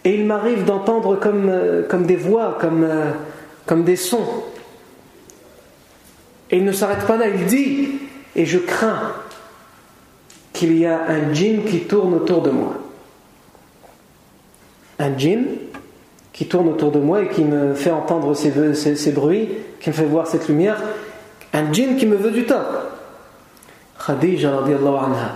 Et 0.05 0.15
il 0.15 0.27
m'arrive 0.27 0.65
d'entendre 0.65 1.17
comme, 1.17 1.49
euh, 1.49 1.87
des 2.01 2.17
voix, 2.17 2.59
comme, 2.61 2.85
euh, 2.85 3.13
comme 3.67 3.85
des 3.85 3.97
sons. 3.97 4.27
Et 6.51 6.59
il 6.59 6.65
ne 6.65 6.73
s'arrête 6.73 7.07
pas 7.07 7.17
là, 7.17 7.29
il 7.29 7.47
dit 7.47 8.01
Et 8.35 8.45
je 8.45 8.59
crains 8.59 9.13
qu'il 10.53 10.77
y 10.77 10.87
a 10.87 11.07
un 11.09 11.33
djinn 11.33 11.65
qui 11.65 11.81
tourne 11.81 12.15
autour 12.15 12.43
de 12.43 12.51
moi. 12.51 12.75
Un 14.99 15.17
djinn 15.17 15.47
qui 16.33 16.47
tourne 16.47 16.69
autour 16.69 16.91
de 16.91 16.99
moi 16.99 17.23
et 17.23 17.29
qui 17.29 17.45
me 17.45 17.75
fait 17.75 17.91
entendre 17.91 18.35
ces, 18.35 18.51
bruits, 19.13 19.51
qui 19.81 19.91
me 19.91 19.95
fait 19.95 20.05
voir 20.05 20.27
cette 20.27 20.49
lumière. 20.49 20.77
Un 21.53 21.73
djinn 21.73 21.97
qui 21.97 22.07
me 22.07 22.17
veut 22.17 22.31
du 22.31 22.45
tort. 22.45 22.87
Khadija 24.05 24.51
anha. 24.51 25.35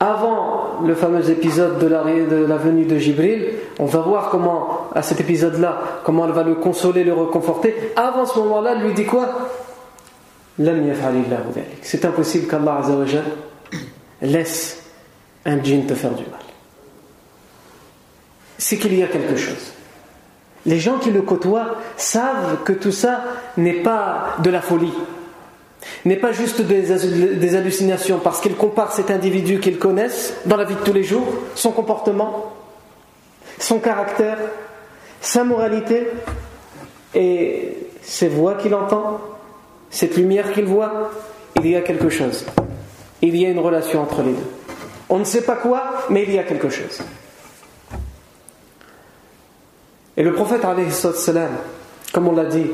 Avant 0.00 0.80
le 0.84 0.94
fameux 0.96 1.30
épisode 1.30 1.78
de 1.78 1.86
la, 1.86 2.02
de 2.02 2.44
la 2.44 2.56
venue 2.56 2.86
de 2.86 2.98
Jibril, 2.98 3.52
on 3.78 3.84
va 3.84 4.00
voir 4.00 4.30
comment, 4.30 4.88
à 4.94 5.02
cet 5.02 5.20
épisode-là, 5.20 5.80
comment 6.04 6.26
elle 6.26 6.32
va 6.32 6.42
le 6.42 6.56
consoler, 6.56 7.04
le 7.04 7.14
reconforter. 7.14 7.92
Avant 7.94 8.26
ce 8.26 8.36
moment-là, 8.40 8.74
elle 8.76 8.86
lui 8.86 8.94
dit 8.94 9.06
quoi? 9.06 9.28
C'est 11.82 12.04
impossible 12.04 12.46
qu'Allah 12.46 12.82
laisse 14.20 14.82
un 15.44 15.62
djinn 15.62 15.86
te 15.86 15.94
faire 15.94 16.12
du 16.12 16.24
mal. 16.24 16.41
C'est 18.62 18.76
qu'il 18.76 18.96
y 18.96 19.02
a 19.02 19.08
quelque 19.08 19.34
chose. 19.34 19.72
Les 20.66 20.78
gens 20.78 20.98
qui 20.98 21.10
le 21.10 21.22
côtoient 21.22 21.78
savent 21.96 22.62
que 22.64 22.72
tout 22.72 22.92
ça 22.92 23.24
n'est 23.56 23.82
pas 23.82 24.36
de 24.38 24.50
la 24.50 24.60
folie 24.60 24.94
n'est 26.04 26.16
pas 26.16 26.30
juste 26.30 26.60
des, 26.60 27.56
hallucinations, 27.56 28.20
parce 28.20 28.40
qu'ils 28.40 28.54
comparent 28.54 28.92
cet 28.92 29.10
individu 29.10 29.58
qu'ils 29.58 29.80
connaissent 29.80 30.34
dans 30.46 30.56
la 30.56 30.62
vie 30.62 30.76
de 30.76 30.80
tous 30.80 30.92
les 30.92 31.02
jours, 31.02 31.26
son 31.56 31.72
comportement, 31.72 32.52
son 33.58 33.80
caractère, 33.80 34.38
sa 35.20 35.42
moralité, 35.42 36.06
et 37.16 37.78
ces 38.00 38.28
voix 38.28 38.54
qu'il 38.54 38.76
entend, 38.76 39.20
cette 39.90 40.16
lumière 40.16 40.52
qu'il 40.52 40.66
voit, 40.66 41.10
il 41.56 41.68
y 41.68 41.74
a 41.74 41.80
quelque 41.80 42.10
chose. 42.10 42.46
Il 43.22 43.36
y 43.36 43.44
a 43.44 43.48
une 43.48 43.58
relation 43.58 44.02
entre 44.02 44.22
les 44.22 44.30
deux. 44.30 44.50
On 45.08 45.18
ne 45.18 45.24
sait 45.24 45.42
pas 45.42 45.56
quoi, 45.56 46.06
mais 46.10 46.22
il 46.22 46.32
y 46.32 46.38
a 46.38 46.44
quelque 46.44 46.68
chose. 46.70 47.00
Et 50.16 50.22
le 50.22 50.32
prophète, 50.32 50.62
comme 52.12 52.28
on 52.28 52.34
l'a 52.34 52.44
dit, 52.44 52.66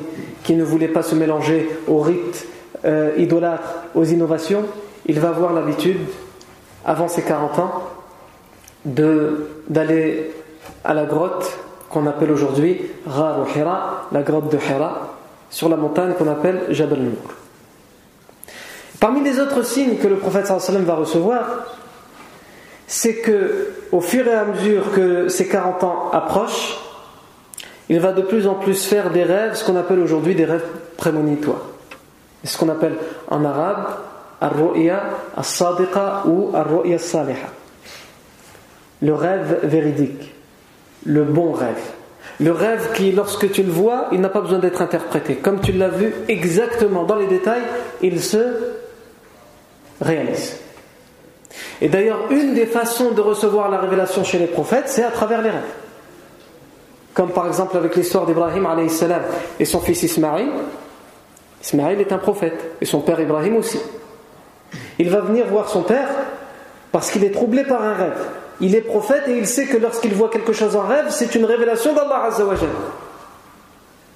qui 0.43 0.55
ne 0.55 0.65
voulait 0.65 0.89
pas 0.89 1.03
se 1.03 1.15
mélanger 1.15 1.69
au 1.87 2.01
rite 2.01 2.47
euh, 2.85 3.13
idolâtre 3.17 3.85
aux 3.95 4.05
innovations, 4.05 4.65
il 5.07 5.21
va 5.21 5.29
avoir 5.29 5.53
l'habitude, 5.53 6.01
avant 6.85 7.09
ses 7.09 7.23
40 7.23 7.59
ans, 7.59 7.83
d'aller 8.85 10.31
à 10.85 10.95
la 10.95 11.05
grotte 11.05 11.59
qu'on 11.91 12.07
appelle 12.07 12.31
aujourd'hui 12.31 12.83
Ghar 13.07 13.47
Hira, 13.55 14.09
la 14.13 14.23
grotte 14.23 14.51
de 14.51 14.59
Hira, 14.59 15.15
sur 15.51 15.69
la 15.69 15.77
montagne 15.77 16.13
qu'on 16.15 16.29
appelle 16.29 16.67
Jabal 16.71 17.01
Nour. 17.01 17.35
Parmi 19.01 19.23
les 19.23 19.39
autres 19.39 19.63
signes 19.63 19.97
que 19.97 20.09
le 20.09 20.17
prophète 20.17 20.47
sallam 20.47 20.85
va 20.85 20.95
recevoir, 20.95 21.45
c'est 22.87 23.17
que 23.17 23.71
au 23.93 24.01
fur 24.01 24.27
et 24.27 24.35
à 24.35 24.45
mesure 24.45 24.93
que 24.93 25.29
ses 25.29 25.47
40 25.47 25.85
ans 25.85 26.11
approchent, 26.13 26.79
il 27.89 28.01
va 28.01 28.13
de 28.13 28.23
plus 28.23 28.47
en 28.47 28.55
plus 28.55 28.85
faire 28.85 29.11
des 29.11 29.23
rêves, 29.23 29.55
ce 29.55 29.65
qu'on 29.65 29.77
appelle 29.77 30.01
aujourd'hui 30.01 30.35
des 30.35 30.45
rêves 30.45 30.67
prémonitoires. 30.97 31.63
Ce 32.45 32.57
qu'on 32.57 32.69
appelle 32.69 32.95
en 33.29 33.45
arabe 33.45 33.87
Ar-Ru'ya 34.41 35.03
As-Sadiqa 35.37 36.25
ou 36.27 36.51
Ar-Ru'ya 36.55 36.97
As-Saliha. 36.97 37.49
Le 39.03 39.15
rêve 39.15 39.61
véridique, 39.63 40.35
le 41.07 41.25
bon 41.25 41.53
rêve. 41.53 41.81
Le 42.41 42.53
rêve 42.53 42.93
qui, 42.95 43.11
lorsque 43.11 43.51
tu 43.51 43.63
le 43.63 43.73
vois, 43.73 44.09
il 44.13 44.21
n'a 44.21 44.29
pas 44.29 44.41
besoin 44.41 44.59
d'être 44.59 44.81
interprété. 44.81 45.37
Comme 45.37 45.61
tu 45.61 45.73
l'as 45.73 45.89
vu 45.89 46.13
exactement 46.29 47.05
dans 47.05 47.17
les 47.17 47.27
détails, 47.27 47.63
il 48.01 48.23
se 48.23 48.55
réalise. 50.01 50.57
Et 51.81 51.89
d'ailleurs, 51.89 52.31
une 52.31 52.55
des 52.55 52.67
façons 52.67 53.13
de 53.13 53.21
recevoir 53.21 53.71
la 53.71 53.79
révélation 53.79 54.23
chez 54.23 54.39
les 54.39 54.47
prophètes, 54.47 54.89
c'est 54.89 55.03
à 55.03 55.11
travers 55.11 55.43
les 55.43 55.51
rêves. 55.51 55.63
Comme 57.19 57.31
par 57.31 57.49
exemple 57.49 57.77
avec 57.77 57.97
l'histoire 57.97 58.27
d'Ibrahim 58.27 58.65
et 59.59 59.65
son 59.65 59.81
fils 59.81 60.05
Ismaïl, 60.05 60.51
Ismaël 61.65 62.01
est 62.01 62.13
un 62.13 62.19
prophète, 62.19 62.77
et 62.81 62.85
son 62.85 63.01
père 63.01 63.19
Ibrahim 63.19 63.57
aussi. 63.57 63.81
Il 65.01 65.11
va 65.11 65.23
venir 65.23 65.47
voir 65.49 65.69
son 65.69 65.83
père 65.83 66.07
parce 66.93 67.11
qu'il 67.11 67.25
est 67.25 67.33
troublé 67.33 67.65
par 67.65 67.83
un 67.83 67.95
rêve. 67.95 68.25
Il 68.61 68.77
est 68.77 68.83
prophète 68.83 69.25
et 69.27 69.37
il 69.37 69.49
sait 69.49 69.67
que 69.67 69.79
lorsqu'il 69.79 70.15
voit 70.15 70.29
quelque 70.29 70.53
chose 70.53 70.77
en 70.77 70.83
rêve, 70.83 71.07
c'est 71.09 71.35
une 71.35 71.45
révélation 71.45 71.93
d'Allah 71.93 72.27
Azzawajal. 72.29 72.69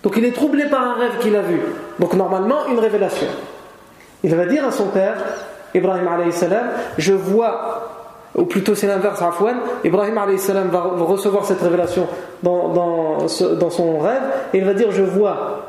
Donc 0.05 0.15
il 0.17 0.25
est 0.25 0.31
troublé 0.33 0.67
par 0.67 0.83
un 0.83 0.95
rêve 0.95 1.19
qu'il 1.19 1.35
a 1.35 1.43
vu. 1.43 1.59
Donc 1.99 2.15
normalement, 2.15 2.69
une 2.69 2.79
révélation. 2.79 3.27
Il 4.23 4.33
va 4.37 4.47
dire 4.47 4.65
à 4.65 4.71
son 4.71 4.87
père, 4.87 5.17
Ibrahim 5.75 6.31
salam, 6.31 6.69
je 6.99 7.15
vois, 7.15 8.02
ou 8.35 8.45
plutôt 8.45 8.75
c'est 8.75 8.87
l'inverse, 8.87 9.21
Afwan, 9.21 9.57
Ibrahim 9.85 10.19
salam 10.39 10.69
va 10.69 10.81
recevoir 10.81 11.45
cette 11.45 11.61
révélation 11.61 12.07
dans, 12.43 13.29
son 13.29 13.99
rêve, 13.99 14.23
et 14.55 14.59
il 14.59 14.65
va 14.65 14.75
dire, 14.75 14.91
je 14.91 15.03
vois 15.03 15.67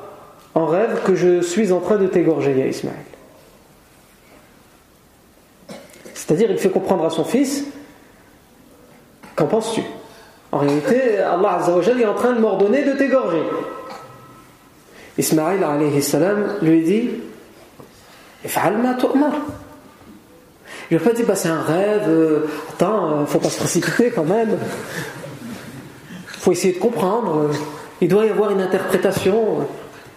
en 0.55 0.65
rêve 0.65 1.01
que 1.03 1.15
je 1.15 1.41
suis 1.41 1.71
en 1.71 1.79
train 1.79 1.97
de 1.97 2.07
t'égorger, 2.07 2.57
ya 2.57 2.67
Ismaël. 2.67 2.97
C'est-à-dire, 6.13 6.49
il 6.51 6.57
fait 6.57 6.69
comprendre 6.69 7.05
à 7.05 7.09
son 7.09 7.25
fils 7.25 7.65
Qu'en 9.35 9.47
penses-tu? 9.47 9.81
En 10.51 10.59
réalité, 10.59 11.17
Allah 11.17 11.55
Azzawajal 11.55 11.99
est 11.99 12.05
en 12.05 12.13
train 12.13 12.33
de 12.33 12.39
m'ordonner 12.39 12.83
de 12.83 12.93
t'égorger. 12.93 13.41
Ismaël 15.17 15.61
salam 16.01 16.57
lui 16.61 16.83
dit 16.83 17.09
Il 20.93 20.97
n'a 20.97 21.05
pas 21.05 21.13
dit 21.13 21.23
bah, 21.23 21.33
c'est 21.33 21.49
un 21.49 21.63
rêve, 21.63 22.03
euh, 22.07 22.45
attends, 22.71 23.21
euh, 23.21 23.25
faut 23.25 23.39
pas 23.39 23.49
se 23.49 23.57
précipiter 23.57 24.11
quand 24.11 24.25
même. 24.25 24.59
faut 26.27 26.51
essayer 26.51 26.75
de 26.75 26.79
comprendre. 26.79 27.49
Il 27.99 28.07
doit 28.09 28.27
y 28.27 28.29
avoir 28.29 28.51
une 28.51 28.61
interprétation. 28.61 29.67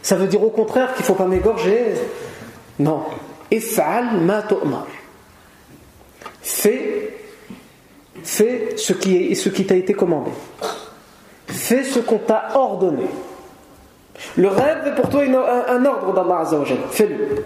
Ça 0.03 0.17
veut 0.17 0.27
dire 0.27 0.43
au 0.43 0.51
contraire 0.51 0.93
qu'il 0.93 1.01
ne 1.01 1.07
faut 1.07 1.15
pas 1.15 1.25
m'égorger. 1.25 1.95
Non. 2.79 3.05
If'al 3.51 4.21
ma. 4.21 4.45
Fais, 6.43 7.17
fais 8.23 8.77
ce 8.77 8.93
qui, 8.93 9.35
ce 9.35 9.49
qui 9.49 9.65
t'a 9.65 9.77
été 9.77 9.95
commandé. 9.95 10.31
Fais 11.47 11.85
ce 11.85 12.01
qu'on 12.01 12.19
t'a 12.19 12.51
ordonné. 12.55 13.07
Le 14.37 14.49
rêve 14.49 14.89
est 14.89 14.95
pour 14.95 15.09
toi 15.09 15.23
un, 15.23 15.85
ordre 15.87 16.13
d'Allah 16.13 16.41
Azzawajal. 16.41 16.77
Fais-le. 16.91 17.45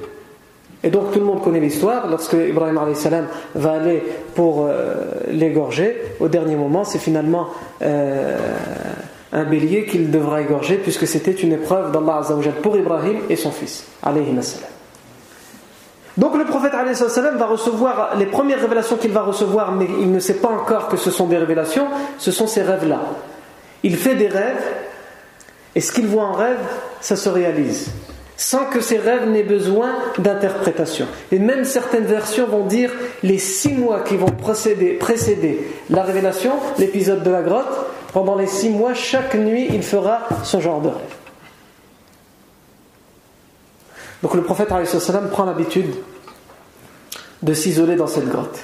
Et 0.82 0.90
donc 0.90 1.12
tout 1.12 1.18
le 1.18 1.24
monde 1.24 1.42
connaît 1.42 1.60
l'histoire. 1.60 2.06
Lorsque 2.08 2.32
Ibrahim 2.32 2.78
salam 2.94 3.26
va 3.54 3.72
aller 3.72 4.02
pour 4.34 4.66
euh, 4.66 4.94
l'égorger, 5.28 5.96
au 6.20 6.28
dernier 6.28 6.56
moment, 6.56 6.84
c'est 6.84 6.98
finalement 6.98 7.48
euh, 7.82 8.38
un 9.32 9.44
bélier 9.44 9.84
qu'il 9.84 10.10
devra 10.10 10.40
égorger 10.40 10.76
puisque 10.76 11.06
c'était 11.06 11.32
une 11.32 11.52
épreuve 11.52 11.92
d'Allah 11.92 12.18
Azzawajal 12.18 12.54
pour 12.62 12.76
Ibrahim 12.76 13.18
et 13.28 13.36
son 13.36 13.50
fils. 13.50 13.84
Donc 16.16 16.36
le 16.36 16.44
prophète 16.44 16.72
va 16.72 17.46
recevoir 17.46 18.16
les 18.18 18.26
premières 18.26 18.60
révélations 18.60 18.96
qu'il 18.96 19.12
va 19.12 19.22
recevoir, 19.22 19.72
mais 19.72 19.86
il 20.00 20.10
ne 20.10 20.18
sait 20.18 20.34
pas 20.34 20.48
encore 20.48 20.88
que 20.88 20.96
ce 20.96 21.10
sont 21.10 21.26
des 21.26 21.38
révélations, 21.38 21.86
ce 22.18 22.30
sont 22.30 22.46
ces 22.46 22.62
rêves-là. 22.62 23.00
Il 23.82 23.96
fait 23.96 24.16
des 24.16 24.28
rêves, 24.28 24.62
et 25.74 25.80
ce 25.80 25.92
qu'il 25.92 26.06
voit 26.06 26.24
en 26.24 26.32
rêve, 26.32 26.58
ça 27.00 27.16
se 27.16 27.28
réalise, 27.28 27.90
sans 28.40 28.64
que 28.64 28.80
ces 28.80 28.96
rêves 28.96 29.28
n'aient 29.28 29.42
besoin 29.42 29.90
d'interprétation. 30.16 31.06
Et 31.30 31.38
même 31.38 31.66
certaines 31.66 32.06
versions 32.06 32.46
vont 32.46 32.64
dire 32.64 32.90
les 33.22 33.36
six 33.36 33.74
mois 33.74 34.00
qui 34.00 34.16
vont 34.16 34.30
précéder, 34.30 35.68
la 35.90 36.02
révélation, 36.02 36.52
l'épisode 36.78 37.22
de 37.22 37.30
la 37.30 37.42
grotte, 37.42 37.68
pendant 38.14 38.36
les 38.36 38.46
six 38.46 38.70
mois, 38.70 38.94
chaque 38.94 39.34
nuit, 39.34 39.68
il 39.70 39.82
fera 39.82 40.26
ce 40.42 40.58
genre 40.58 40.80
de 40.80 40.88
rêve. 40.88 41.16
Donc 44.22 44.34
le 44.34 44.42
prophète 44.42 44.70
prend 45.30 45.44
l'habitude 45.44 45.94
de 47.42 47.52
s'isoler 47.52 47.96
dans 47.96 48.06
cette 48.06 48.28
grotte. 48.30 48.58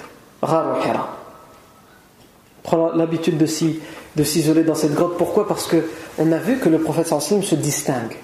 Prend 2.62 2.93
l'habitude 2.95 3.37
de 3.37 4.24
s'isoler 4.24 4.64
dans 4.64 4.74
cette 4.74 4.95
grotte. 4.95 5.18
Pourquoi? 5.18 5.47
Parce 5.47 5.68
qu'on 5.68 6.33
a 6.33 6.39
vu 6.39 6.57
que 6.57 6.70
le 6.70 6.79
prophète 6.79 7.09
se 7.09 7.55
distingue. 7.55 8.16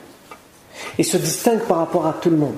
Et 0.98 1.02
se 1.02 1.16
distingue 1.16 1.60
par 1.60 1.78
rapport 1.78 2.06
à 2.06 2.14
tout 2.14 2.30
le 2.30 2.36
monde 2.36 2.56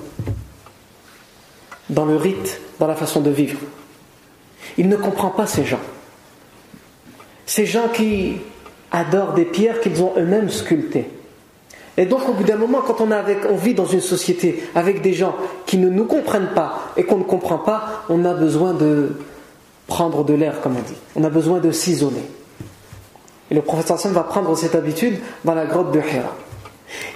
dans 1.89 2.05
le 2.05 2.15
rite, 2.15 2.59
dans 2.79 2.87
la 2.87 2.95
façon 2.95 3.21
de 3.21 3.29
vivre. 3.29 3.59
Il 4.77 4.89
ne 4.89 4.95
comprend 4.95 5.29
pas 5.29 5.45
ces 5.45 5.65
gens. 5.65 5.79
Ces 7.45 7.65
gens 7.65 7.89
qui 7.89 8.37
adorent 8.91 9.33
des 9.33 9.45
pierres 9.45 9.79
qu'ils 9.79 10.01
ont 10.01 10.13
eux-mêmes 10.17 10.49
sculptées. 10.49 11.09
Et 11.97 12.05
donc, 12.05 12.27
au 12.27 12.33
bout 12.33 12.43
d'un 12.43 12.57
moment, 12.57 12.81
quand 12.81 12.99
on, 12.99 13.55
vit 13.55 13.73
dans 13.73 13.85
une 13.85 14.01
société 14.01 14.63
avec 14.73 15.01
des 15.01 15.13
gens 15.13 15.35
qui 15.65 15.77
ne 15.77 15.89
nous 15.89 16.05
comprennent 16.05 16.53
pas 16.53 16.91
et 16.97 17.03
qu'on 17.03 17.17
ne 17.17 17.23
comprend 17.23 17.59
pas, 17.59 18.03
on 18.09 18.25
a 18.25 18.33
besoin 18.33 18.73
de 18.73 19.15
prendre 19.87 20.25
de 20.25 20.33
l'air, 20.33 20.59
comme 20.61 20.75
on 20.75 20.81
dit. 20.81 20.97
On 21.15 21.23
a 21.23 21.29
besoin 21.29 21.59
de 21.59 21.71
s'isoler. 21.71 22.23
Et 23.49 23.55
le 23.55 23.61
professeur 23.61 23.97
Hassan 23.97 24.11
va 24.11 24.23
prendre 24.23 24.57
cette 24.57 24.75
habitude 24.75 25.19
dans 25.45 25.53
la 25.53 25.65
grotte 25.65 25.91
de 25.91 25.99
Hira. 25.99 26.35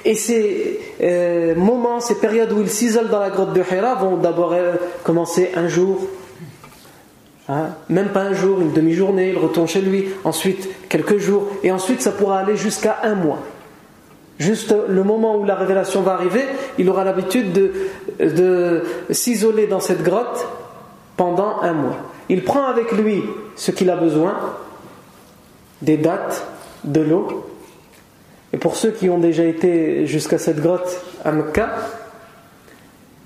Et 0.05 0.15
ces 0.15 0.79
euh, 1.01 1.55
moments, 1.55 1.99
ces 1.99 2.15
périodes 2.15 2.51
où 2.51 2.61
il 2.61 2.69
s'isole 2.69 3.09
dans 3.09 3.19
la 3.19 3.29
grotte 3.29 3.53
de 3.53 3.61
Hira 3.61 3.95
vont 3.95 4.17
d'abord 4.17 4.53
euh, 4.53 4.73
commencer 5.03 5.51
un 5.55 5.67
jour, 5.67 5.99
hein, 7.47 7.69
même 7.89 8.09
pas 8.09 8.21
un 8.21 8.33
jour, 8.33 8.61
une 8.61 8.73
demi-journée, 8.73 9.29
il 9.29 9.37
retourne 9.37 9.67
chez 9.67 9.81
lui, 9.81 10.09
ensuite 10.23 10.69
quelques 10.89 11.17
jours, 11.17 11.47
et 11.63 11.71
ensuite 11.71 12.01
ça 12.01 12.11
pourra 12.11 12.39
aller 12.39 12.55
jusqu'à 12.55 12.99
un 13.03 13.15
mois. 13.15 13.39
Juste 14.39 14.73
le 14.87 15.03
moment 15.03 15.37
où 15.37 15.43
la 15.43 15.55
révélation 15.55 16.01
va 16.01 16.13
arriver, 16.13 16.45
il 16.77 16.89
aura 16.89 17.03
l'habitude 17.03 17.51
de, 17.51 17.71
de 18.19 18.83
s'isoler 19.11 19.67
dans 19.67 19.81
cette 19.81 20.01
grotte 20.01 20.47
pendant 21.17 21.59
un 21.61 21.73
mois. 21.73 21.97
Il 22.29 22.43
prend 22.43 22.63
avec 22.63 22.93
lui 22.93 23.21
ce 23.57 23.71
qu'il 23.71 23.89
a 23.89 23.97
besoin, 23.97 24.35
des 25.81 25.97
dates, 25.97 26.47
de 26.85 27.01
l'eau, 27.01 27.48
et 28.53 28.57
pour 28.57 28.75
ceux 28.75 28.91
qui 28.91 29.09
ont 29.09 29.19
déjà 29.19 29.43
été 29.43 30.07
jusqu'à 30.07 30.37
cette 30.37 30.59
grotte 30.59 31.01
à 31.23 31.31
Mecca, 31.31 31.69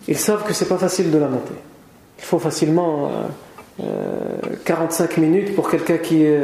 ils 0.07 0.17
savent 0.17 0.43
que 0.43 0.53
c'est 0.53 0.67
pas 0.67 0.77
facile 0.77 1.11
de 1.11 1.17
la 1.17 1.27
monter. 1.27 1.53
Il 2.19 2.25
faut 2.25 2.39
facilement 2.39 3.09
45 4.65 5.17
euh, 5.17 5.21
minutes 5.21 5.55
pour 5.55 5.69
quelqu'un 5.69 5.97
qui 5.97 6.23
est 6.23 6.39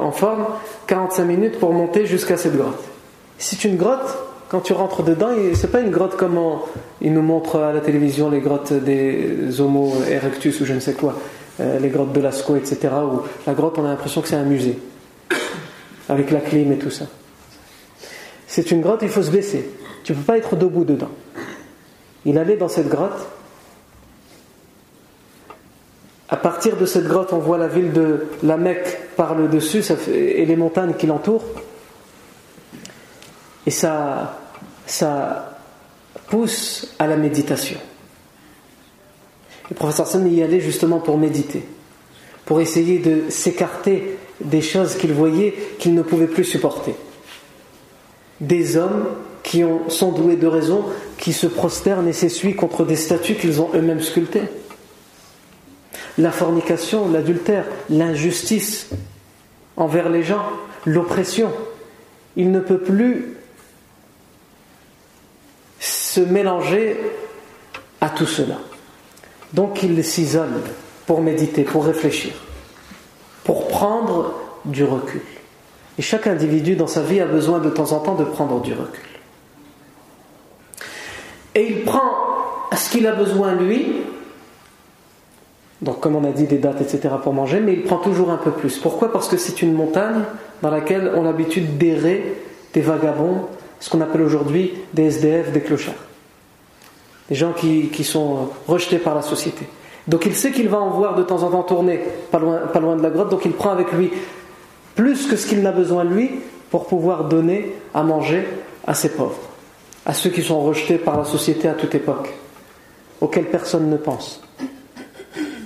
en, 0.00 0.10
forme, 0.10 0.46
45 0.88 1.24
minutes 1.24 1.58
pour 1.58 1.72
monter 1.72 2.06
jusqu'à 2.06 2.36
cette 2.36 2.56
grotte. 2.56 2.82
C'est 3.38 3.64
une 3.64 3.76
grotte, 3.76 4.16
quand 4.48 4.60
tu 4.60 4.72
rentres 4.72 5.04
dedans, 5.04 5.30
c'est 5.54 5.70
pas 5.70 5.80
une 5.80 5.90
grotte 5.90 6.16
comme 6.16 6.38
ils 7.00 7.12
nous 7.12 7.22
montrent 7.22 7.60
à 7.60 7.72
la 7.72 7.80
télévision 7.80 8.28
les 8.28 8.40
grottes 8.40 8.72
des 8.72 9.60
Homo 9.60 9.92
erectus 10.10 10.60
ou 10.60 10.64
je 10.64 10.72
ne 10.72 10.80
sais 10.80 10.94
quoi, 10.94 11.16
euh, 11.60 11.78
les 11.78 11.90
grottes 11.90 12.12
de 12.12 12.20
Lascaux, 12.20 12.56
etc. 12.56 12.88
La 13.46 13.54
grotte, 13.54 13.78
on 13.78 13.84
a 13.84 13.88
l'impression 13.88 14.20
que 14.20 14.28
c'est 14.28 14.36
un 14.36 14.44
musée, 14.44 14.78
avec 16.08 16.32
la 16.32 16.40
clim 16.40 16.72
et 16.72 16.78
tout 16.78 16.90
ça. 16.90 17.04
C'est 18.46 18.70
une 18.70 18.80
grotte, 18.80 19.00
il 19.02 19.08
faut 19.08 19.22
se 19.22 19.30
baisser. 19.30 19.68
Tu 20.04 20.12
ne 20.12 20.18
peux 20.18 20.24
pas 20.24 20.38
être 20.38 20.56
debout 20.56 20.84
dedans. 20.84 21.10
Il 22.24 22.38
allait 22.38 22.56
dans 22.56 22.68
cette 22.68 22.88
grotte. 22.88 23.26
À 26.28 26.36
partir 26.36 26.76
de 26.76 26.86
cette 26.86 27.06
grotte, 27.06 27.32
on 27.32 27.38
voit 27.38 27.58
la 27.58 27.68
ville 27.68 27.92
de 27.92 28.26
la 28.42 28.56
Mecque 28.56 28.98
par 29.16 29.34
le 29.34 29.48
dessus 29.48 29.82
et 30.12 30.44
les 30.44 30.56
montagnes 30.56 30.94
qui 30.94 31.06
l'entourent. 31.06 31.44
Et 33.64 33.70
ça, 33.70 34.40
ça 34.86 35.58
pousse 36.28 36.94
à 36.98 37.06
la 37.06 37.16
méditation. 37.16 37.78
Le 39.70 39.74
professeur 39.74 40.06
Sam 40.06 40.26
y 40.26 40.42
allait 40.42 40.60
justement 40.60 41.00
pour 41.00 41.18
méditer, 41.18 41.64
pour 42.44 42.60
essayer 42.60 42.98
de 42.98 43.28
s'écarter 43.28 44.18
des 44.40 44.60
choses 44.60 44.96
qu'il 44.96 45.12
voyait 45.12 45.54
qu'il 45.78 45.94
ne 45.94 46.02
pouvait 46.02 46.28
plus 46.28 46.44
supporter 46.44 46.94
des 48.40 48.76
hommes 48.76 49.06
qui 49.42 49.64
ont, 49.64 49.88
sont 49.88 50.12
doués 50.12 50.36
de 50.36 50.46
raison, 50.46 50.84
qui 51.18 51.32
se 51.32 51.46
prosternent 51.46 52.08
et 52.08 52.12
s'essuient 52.12 52.56
contre 52.56 52.84
des 52.84 52.96
statues 52.96 53.34
qu'ils 53.34 53.60
ont 53.60 53.70
eux-mêmes 53.74 54.02
sculptées. 54.02 54.42
La 56.18 56.32
fornication, 56.32 57.10
l'adultère, 57.10 57.64
l'injustice 57.90 58.88
envers 59.76 60.08
les 60.08 60.22
gens, 60.22 60.42
l'oppression. 60.84 61.52
Il 62.36 62.50
ne 62.50 62.60
peut 62.60 62.80
plus 62.80 63.36
se 65.78 66.20
mélanger 66.20 66.98
à 68.00 68.08
tout 68.08 68.26
cela. 68.26 68.58
Donc 69.52 69.82
il 69.82 70.02
s'isole 70.04 70.60
pour 71.06 71.20
méditer, 71.20 71.62
pour 71.62 71.84
réfléchir, 71.84 72.32
pour 73.44 73.68
prendre 73.68 74.34
du 74.64 74.84
recul. 74.84 75.20
Et 75.98 76.02
chaque 76.02 76.26
individu 76.26 76.76
dans 76.76 76.86
sa 76.86 77.02
vie 77.02 77.20
a 77.20 77.26
besoin 77.26 77.58
de 77.58 77.70
temps 77.70 77.92
en 77.92 78.00
temps 78.00 78.14
de 78.14 78.24
prendre 78.24 78.60
du 78.60 78.72
recul. 78.72 79.02
Et 81.54 81.66
il 81.70 81.84
prend 81.84 82.10
ce 82.76 82.90
qu'il 82.90 83.06
a 83.06 83.12
besoin 83.12 83.54
lui, 83.54 84.02
donc 85.80 86.00
comme 86.00 86.16
on 86.16 86.24
a 86.24 86.32
dit 86.32 86.44
des 86.44 86.58
dates, 86.58 86.80
etc. 86.80 87.14
pour 87.22 87.32
manger, 87.32 87.60
mais 87.60 87.72
il 87.72 87.82
prend 87.82 87.96
toujours 87.96 88.30
un 88.30 88.36
peu 88.36 88.50
plus. 88.50 88.76
Pourquoi? 88.78 89.10
Parce 89.10 89.28
que 89.28 89.38
c'est 89.38 89.62
une 89.62 89.72
montagne 89.72 90.22
dans 90.62 90.70
laquelle 90.70 91.12
on 91.14 91.22
a 91.22 91.24
l'habitude 91.24 91.78
d'errer 91.78 92.34
des 92.74 92.82
vagabonds, 92.82 93.46
ce 93.80 93.88
qu'on 93.88 94.00
appelle 94.02 94.22
aujourd'hui 94.22 94.74
des 94.92 95.04
SDF, 95.04 95.52
des 95.52 95.60
clochards. 95.60 95.94
Des 97.30 97.34
gens 97.34 97.52
qui, 97.52 98.04
sont 98.04 98.50
rejetés 98.68 98.98
par 98.98 99.14
la 99.14 99.22
société. 99.22 99.66
Donc 100.06 100.26
il 100.26 100.34
sait 100.34 100.52
qu'il 100.52 100.68
va 100.68 100.78
en 100.78 100.90
voir 100.90 101.16
de 101.16 101.22
temps 101.22 101.42
en 101.42 101.50
temps 101.50 101.62
tourner 101.62 102.00
pas 102.30 102.38
loin 102.38 102.96
de 102.96 103.02
la 103.02 103.10
grotte, 103.10 103.30
donc 103.30 103.44
il 103.44 103.52
prend 103.52 103.70
avec 103.70 103.92
lui 103.92 104.10
plus 104.96 105.26
que 105.26 105.36
ce 105.36 105.46
qu'il 105.46 105.62
n'a 105.62 105.70
besoin 105.70 106.02
lui 106.02 106.30
pour 106.70 106.86
pouvoir 106.86 107.24
donner 107.24 107.74
à 107.94 108.02
manger 108.02 108.48
à 108.86 108.94
ses 108.94 109.10
pauvres, 109.10 109.38
à 110.04 110.12
ceux 110.12 110.30
qui 110.30 110.42
sont 110.42 110.60
rejetés 110.60 110.98
par 110.98 111.18
la 111.18 111.24
société 111.24 111.68
à 111.68 111.74
toute 111.74 111.94
époque, 111.94 112.32
auxquels 113.20 113.44
personne 113.44 113.88
ne 113.90 113.96
pense. 113.96 114.42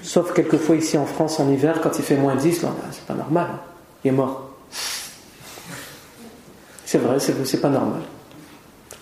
Sauf 0.02 0.34
quelquefois 0.34 0.76
ici 0.76 0.98
en 0.98 1.06
France 1.06 1.38
en 1.38 1.48
hiver, 1.48 1.80
quand 1.80 1.96
il 1.98 2.04
fait 2.04 2.16
moins 2.16 2.34
10, 2.34 2.66
c'est 2.90 3.06
pas 3.06 3.14
normal, 3.14 3.48
il 4.04 4.08
est 4.08 4.12
mort. 4.12 4.50
C'est 6.84 6.98
vrai, 6.98 7.20
c'est 7.20 7.60
pas 7.60 7.68
normal. 7.68 8.00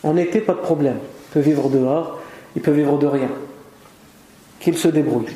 En 0.03 0.17
été, 0.17 0.41
pas 0.41 0.53
de 0.53 0.59
problème. 0.59 0.99
Il 0.99 1.33
peut 1.33 1.41
vivre 1.41 1.71
dehors, 1.71 2.19
il 2.55 2.61
peut 2.61 2.71
vivre 2.71 2.99
de 2.99 3.07
rien. 3.07 3.31
Qu'il 4.61 4.77
se 4.77 4.89
débrouille. 4.89 5.35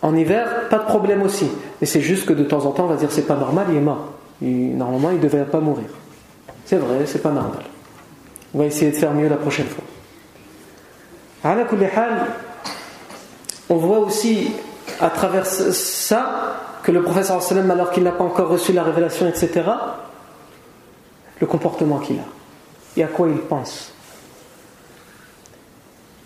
En 0.00 0.16
hiver, 0.16 0.68
pas 0.70 0.78
de 0.78 0.84
problème 0.84 1.22
aussi. 1.22 1.48
Mais 1.80 1.86
c'est 1.86 2.00
juste 2.00 2.24
que 2.24 2.32
de 2.32 2.44
temps 2.44 2.64
en 2.64 2.70
temps, 2.70 2.84
on 2.84 2.88
va 2.88 2.96
dire 2.96 3.12
c'est 3.12 3.26
pas 3.26 3.36
normal, 3.36 3.66
il 3.70 3.76
est 3.76 3.80
mort 3.80 4.11
normalement, 4.50 5.10
il 5.10 5.18
ne 5.18 5.22
devrait 5.22 5.46
pas 5.46 5.60
mourir. 5.60 5.86
C'est 6.64 6.76
vrai, 6.76 7.06
c'est 7.06 7.22
pas 7.22 7.30
normal. 7.30 7.62
On 8.54 8.58
va 8.58 8.66
essayer 8.66 8.90
de 8.90 8.96
faire 8.96 9.12
mieux 9.12 9.28
la 9.28 9.36
prochaine 9.36 9.66
fois. 9.66 9.84
On 13.68 13.76
voit 13.76 13.98
aussi 13.98 14.52
à 15.00 15.10
travers 15.10 15.46
ça 15.46 16.56
que 16.82 16.92
le 16.92 17.02
professeur 17.02 17.40
alors 17.70 17.90
qu'il 17.90 18.02
n'a 18.02 18.12
pas 18.12 18.24
encore 18.24 18.48
reçu 18.48 18.72
la 18.72 18.82
révélation, 18.82 19.26
etc., 19.28 19.62
le 21.40 21.46
comportement 21.46 21.98
qu'il 21.98 22.18
a 22.18 22.24
et 22.96 23.02
à 23.02 23.08
quoi 23.08 23.28
il 23.28 23.38
pense. 23.38 23.92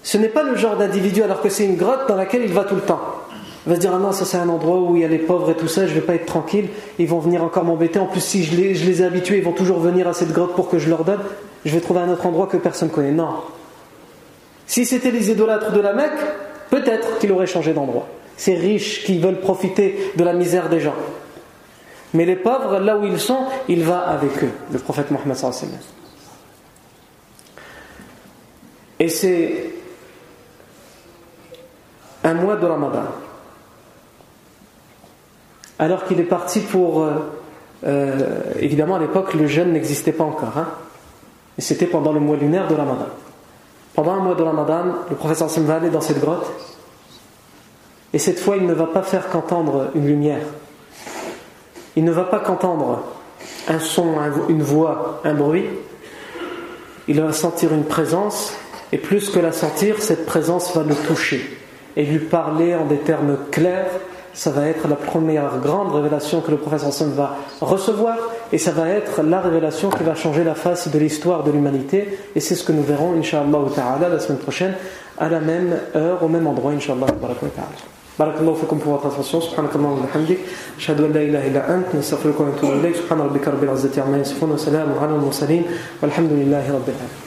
Ce 0.02 0.18
n'est 0.18 0.28
pas 0.28 0.42
le 0.42 0.56
genre 0.56 0.76
d'individu 0.76 1.22
alors 1.22 1.40
que 1.40 1.48
c'est 1.48 1.64
une 1.64 1.76
grotte 1.76 2.08
dans 2.08 2.16
laquelle 2.16 2.42
il 2.42 2.52
va 2.52 2.64
tout 2.64 2.74
le 2.74 2.80
temps. 2.80 3.00
Il 3.66 3.70
va 3.70 3.74
se 3.74 3.80
dire 3.80 3.92
Ah 3.94 3.98
non, 3.98 4.12
ça 4.12 4.24
c'est 4.24 4.36
un 4.36 4.48
endroit 4.48 4.78
où 4.78 4.94
il 4.94 5.02
y 5.02 5.04
a 5.04 5.08
les 5.08 5.18
pauvres 5.18 5.50
et 5.50 5.56
tout 5.56 5.66
ça, 5.66 5.86
je 5.86 5.94
vais 5.94 6.00
pas 6.00 6.14
être 6.14 6.26
tranquille, 6.26 6.68
ils 6.98 7.08
vont 7.08 7.18
venir 7.18 7.42
encore 7.42 7.64
m'embêter. 7.64 7.98
En 7.98 8.06
plus, 8.06 8.20
si 8.20 8.44
je 8.44 8.54
les, 8.54 9.02
ai 9.02 9.04
habitués, 9.04 9.38
ils 9.38 9.44
vont 9.44 9.52
toujours 9.52 9.80
venir 9.80 10.06
à 10.06 10.12
cette 10.12 10.32
grotte 10.32 10.54
pour 10.54 10.68
que 10.68 10.78
je 10.78 10.88
leur 10.88 11.04
donne. 11.04 11.20
Je 11.64 11.72
vais 11.72 11.80
trouver 11.80 12.00
un 12.00 12.08
autre 12.08 12.26
endroit 12.26 12.46
que 12.46 12.56
personne 12.56 12.88
ne 12.88 12.94
connaît. 12.94 13.10
Non. 13.10 13.28
Si 14.68 14.86
c'était 14.86 15.10
les 15.10 15.30
idolâtres 15.30 15.72
de 15.72 15.80
la 15.80 15.94
Mecque, 15.94 16.12
peut-être 16.70 17.18
qu'il 17.18 17.32
aurait 17.32 17.46
changé 17.46 17.72
d'endroit. 17.72 18.06
Ces 18.36 18.54
riches 18.54 19.04
qui 19.04 19.18
veulent 19.18 19.40
profiter 19.40 20.12
de 20.14 20.22
la 20.22 20.32
misère 20.32 20.68
des 20.68 20.80
gens. 20.80 20.94
Mais 22.14 22.24
les 22.24 22.36
pauvres, 22.36 22.78
là 22.78 22.96
où 22.96 23.04
ils 23.04 23.18
sont, 23.18 23.46
il 23.68 23.82
va 23.82 23.98
avec 23.98 24.44
eux, 24.44 24.50
le 24.72 24.78
prophète 24.78 25.10
Mohammed 25.10 25.36
Et 29.00 29.08
c'est 29.08 29.70
un 32.22 32.34
mois 32.34 32.56
de 32.56 32.66
Ramadan 32.66 33.04
alors 35.78 36.04
qu'il 36.04 36.20
est 36.20 36.24
parti 36.24 36.60
pour... 36.60 37.02
Euh, 37.02 37.12
euh, 37.84 38.40
évidemment, 38.58 38.96
à 38.96 38.98
l'époque, 38.98 39.34
le 39.34 39.46
jeûne 39.46 39.72
n'existait 39.72 40.12
pas 40.12 40.24
encore. 40.24 40.56
Hein, 40.56 40.68
et 41.58 41.60
c'était 41.60 41.86
pendant 41.86 42.12
le 42.12 42.20
mois 42.20 42.36
lunaire 42.36 42.68
de 42.68 42.74
Ramadan. 42.74 43.06
Pendant 43.94 44.12
un 44.12 44.20
mois 44.20 44.34
de 44.34 44.42
Ramadan, 44.42 44.84
le 45.08 45.16
professeur 45.16 45.48
Sim 45.48 45.62
va 45.62 45.76
aller 45.76 45.90
dans 45.90 46.00
cette 46.00 46.20
grotte. 46.20 46.50
Et 48.12 48.18
cette 48.18 48.38
fois, 48.38 48.56
il 48.56 48.66
ne 48.66 48.74
va 48.74 48.86
pas 48.86 49.02
faire 49.02 49.28
qu'entendre 49.28 49.90
une 49.94 50.06
lumière. 50.06 50.42
Il 51.96 52.04
ne 52.04 52.12
va 52.12 52.24
pas 52.24 52.40
qu'entendre 52.40 53.02
un 53.68 53.78
son, 53.78 54.14
une 54.48 54.62
voix, 54.62 55.20
un 55.24 55.34
bruit. 55.34 55.66
Il 57.08 57.20
va 57.20 57.32
sentir 57.32 57.72
une 57.72 57.84
présence. 57.84 58.54
Et 58.92 58.98
plus 58.98 59.30
que 59.30 59.38
la 59.38 59.52
sentir, 59.52 60.02
cette 60.02 60.26
présence 60.26 60.74
va 60.76 60.82
le 60.82 60.94
toucher 60.94 61.58
et 61.96 62.04
lui 62.04 62.18
parler 62.18 62.74
en 62.74 62.84
des 62.84 62.98
termes 62.98 63.36
clairs 63.50 63.90
ça 64.36 64.50
va 64.50 64.66
être 64.66 64.86
la 64.86 64.96
première 64.96 65.58
grande 65.58 65.94
révélation 65.94 66.42
que 66.42 66.50
le 66.50 66.58
professeur 66.58 66.92
Sam 66.92 67.10
va 67.12 67.36
recevoir 67.60 68.16
et 68.52 68.58
ça 68.58 68.70
va 68.70 68.88
être 68.90 69.22
la 69.22 69.40
révélation 69.40 69.88
qui 69.88 70.04
va 70.04 70.14
changer 70.14 70.44
la 70.44 70.54
face 70.54 70.88
de 70.88 70.98
l'histoire 70.98 71.42
de 71.42 71.50
l'humanité 71.50 72.18
et 72.34 72.40
c'est 72.40 72.54
ce 72.54 72.62
que 72.62 72.72
nous 72.72 72.82
verrons 72.82 73.14
inshallah 73.18 73.58
ta'ala 73.74 74.10
la 74.10 74.20
semaine 74.20 74.38
prochaine 74.38 74.74
à 75.18 75.30
la 75.30 75.40
même 75.40 75.78
heure 75.94 76.22
au 76.22 76.28
même 76.28 76.46
endroit 76.46 76.72
inshallah 76.72 77.06
barakallahu 78.18 78.56
fikum 78.56 78.78
pour 78.78 78.92
votre 78.92 79.08
attention. 79.08 79.40
Subhanakallah 79.40 79.88
wa 79.88 80.06
bihamdik. 80.06 80.38
Ashhadu 80.78 81.04
an 81.04 81.12
la 81.12 81.22
ilaha 81.22 81.46
illa 81.46 81.64
ant. 81.68 81.94
Nastaghfiruka 81.94 82.40
wa 82.40 82.50
natubu 82.50 82.72
ilayk. 82.80 82.96
Subhana 82.96 83.24
rabbika 83.24 83.50
rabbil 83.50 83.70
izzati 83.74 84.00
amma 84.00 84.18
yasifun 84.18 84.50
wa 84.50 84.56
salamun 84.56 84.96
ala 84.98 85.14
al 85.14 85.20
mursalin 85.20 85.64
walhamdulillahi 86.02 86.72
rabbil 86.72 86.94
alamin. 86.94 87.25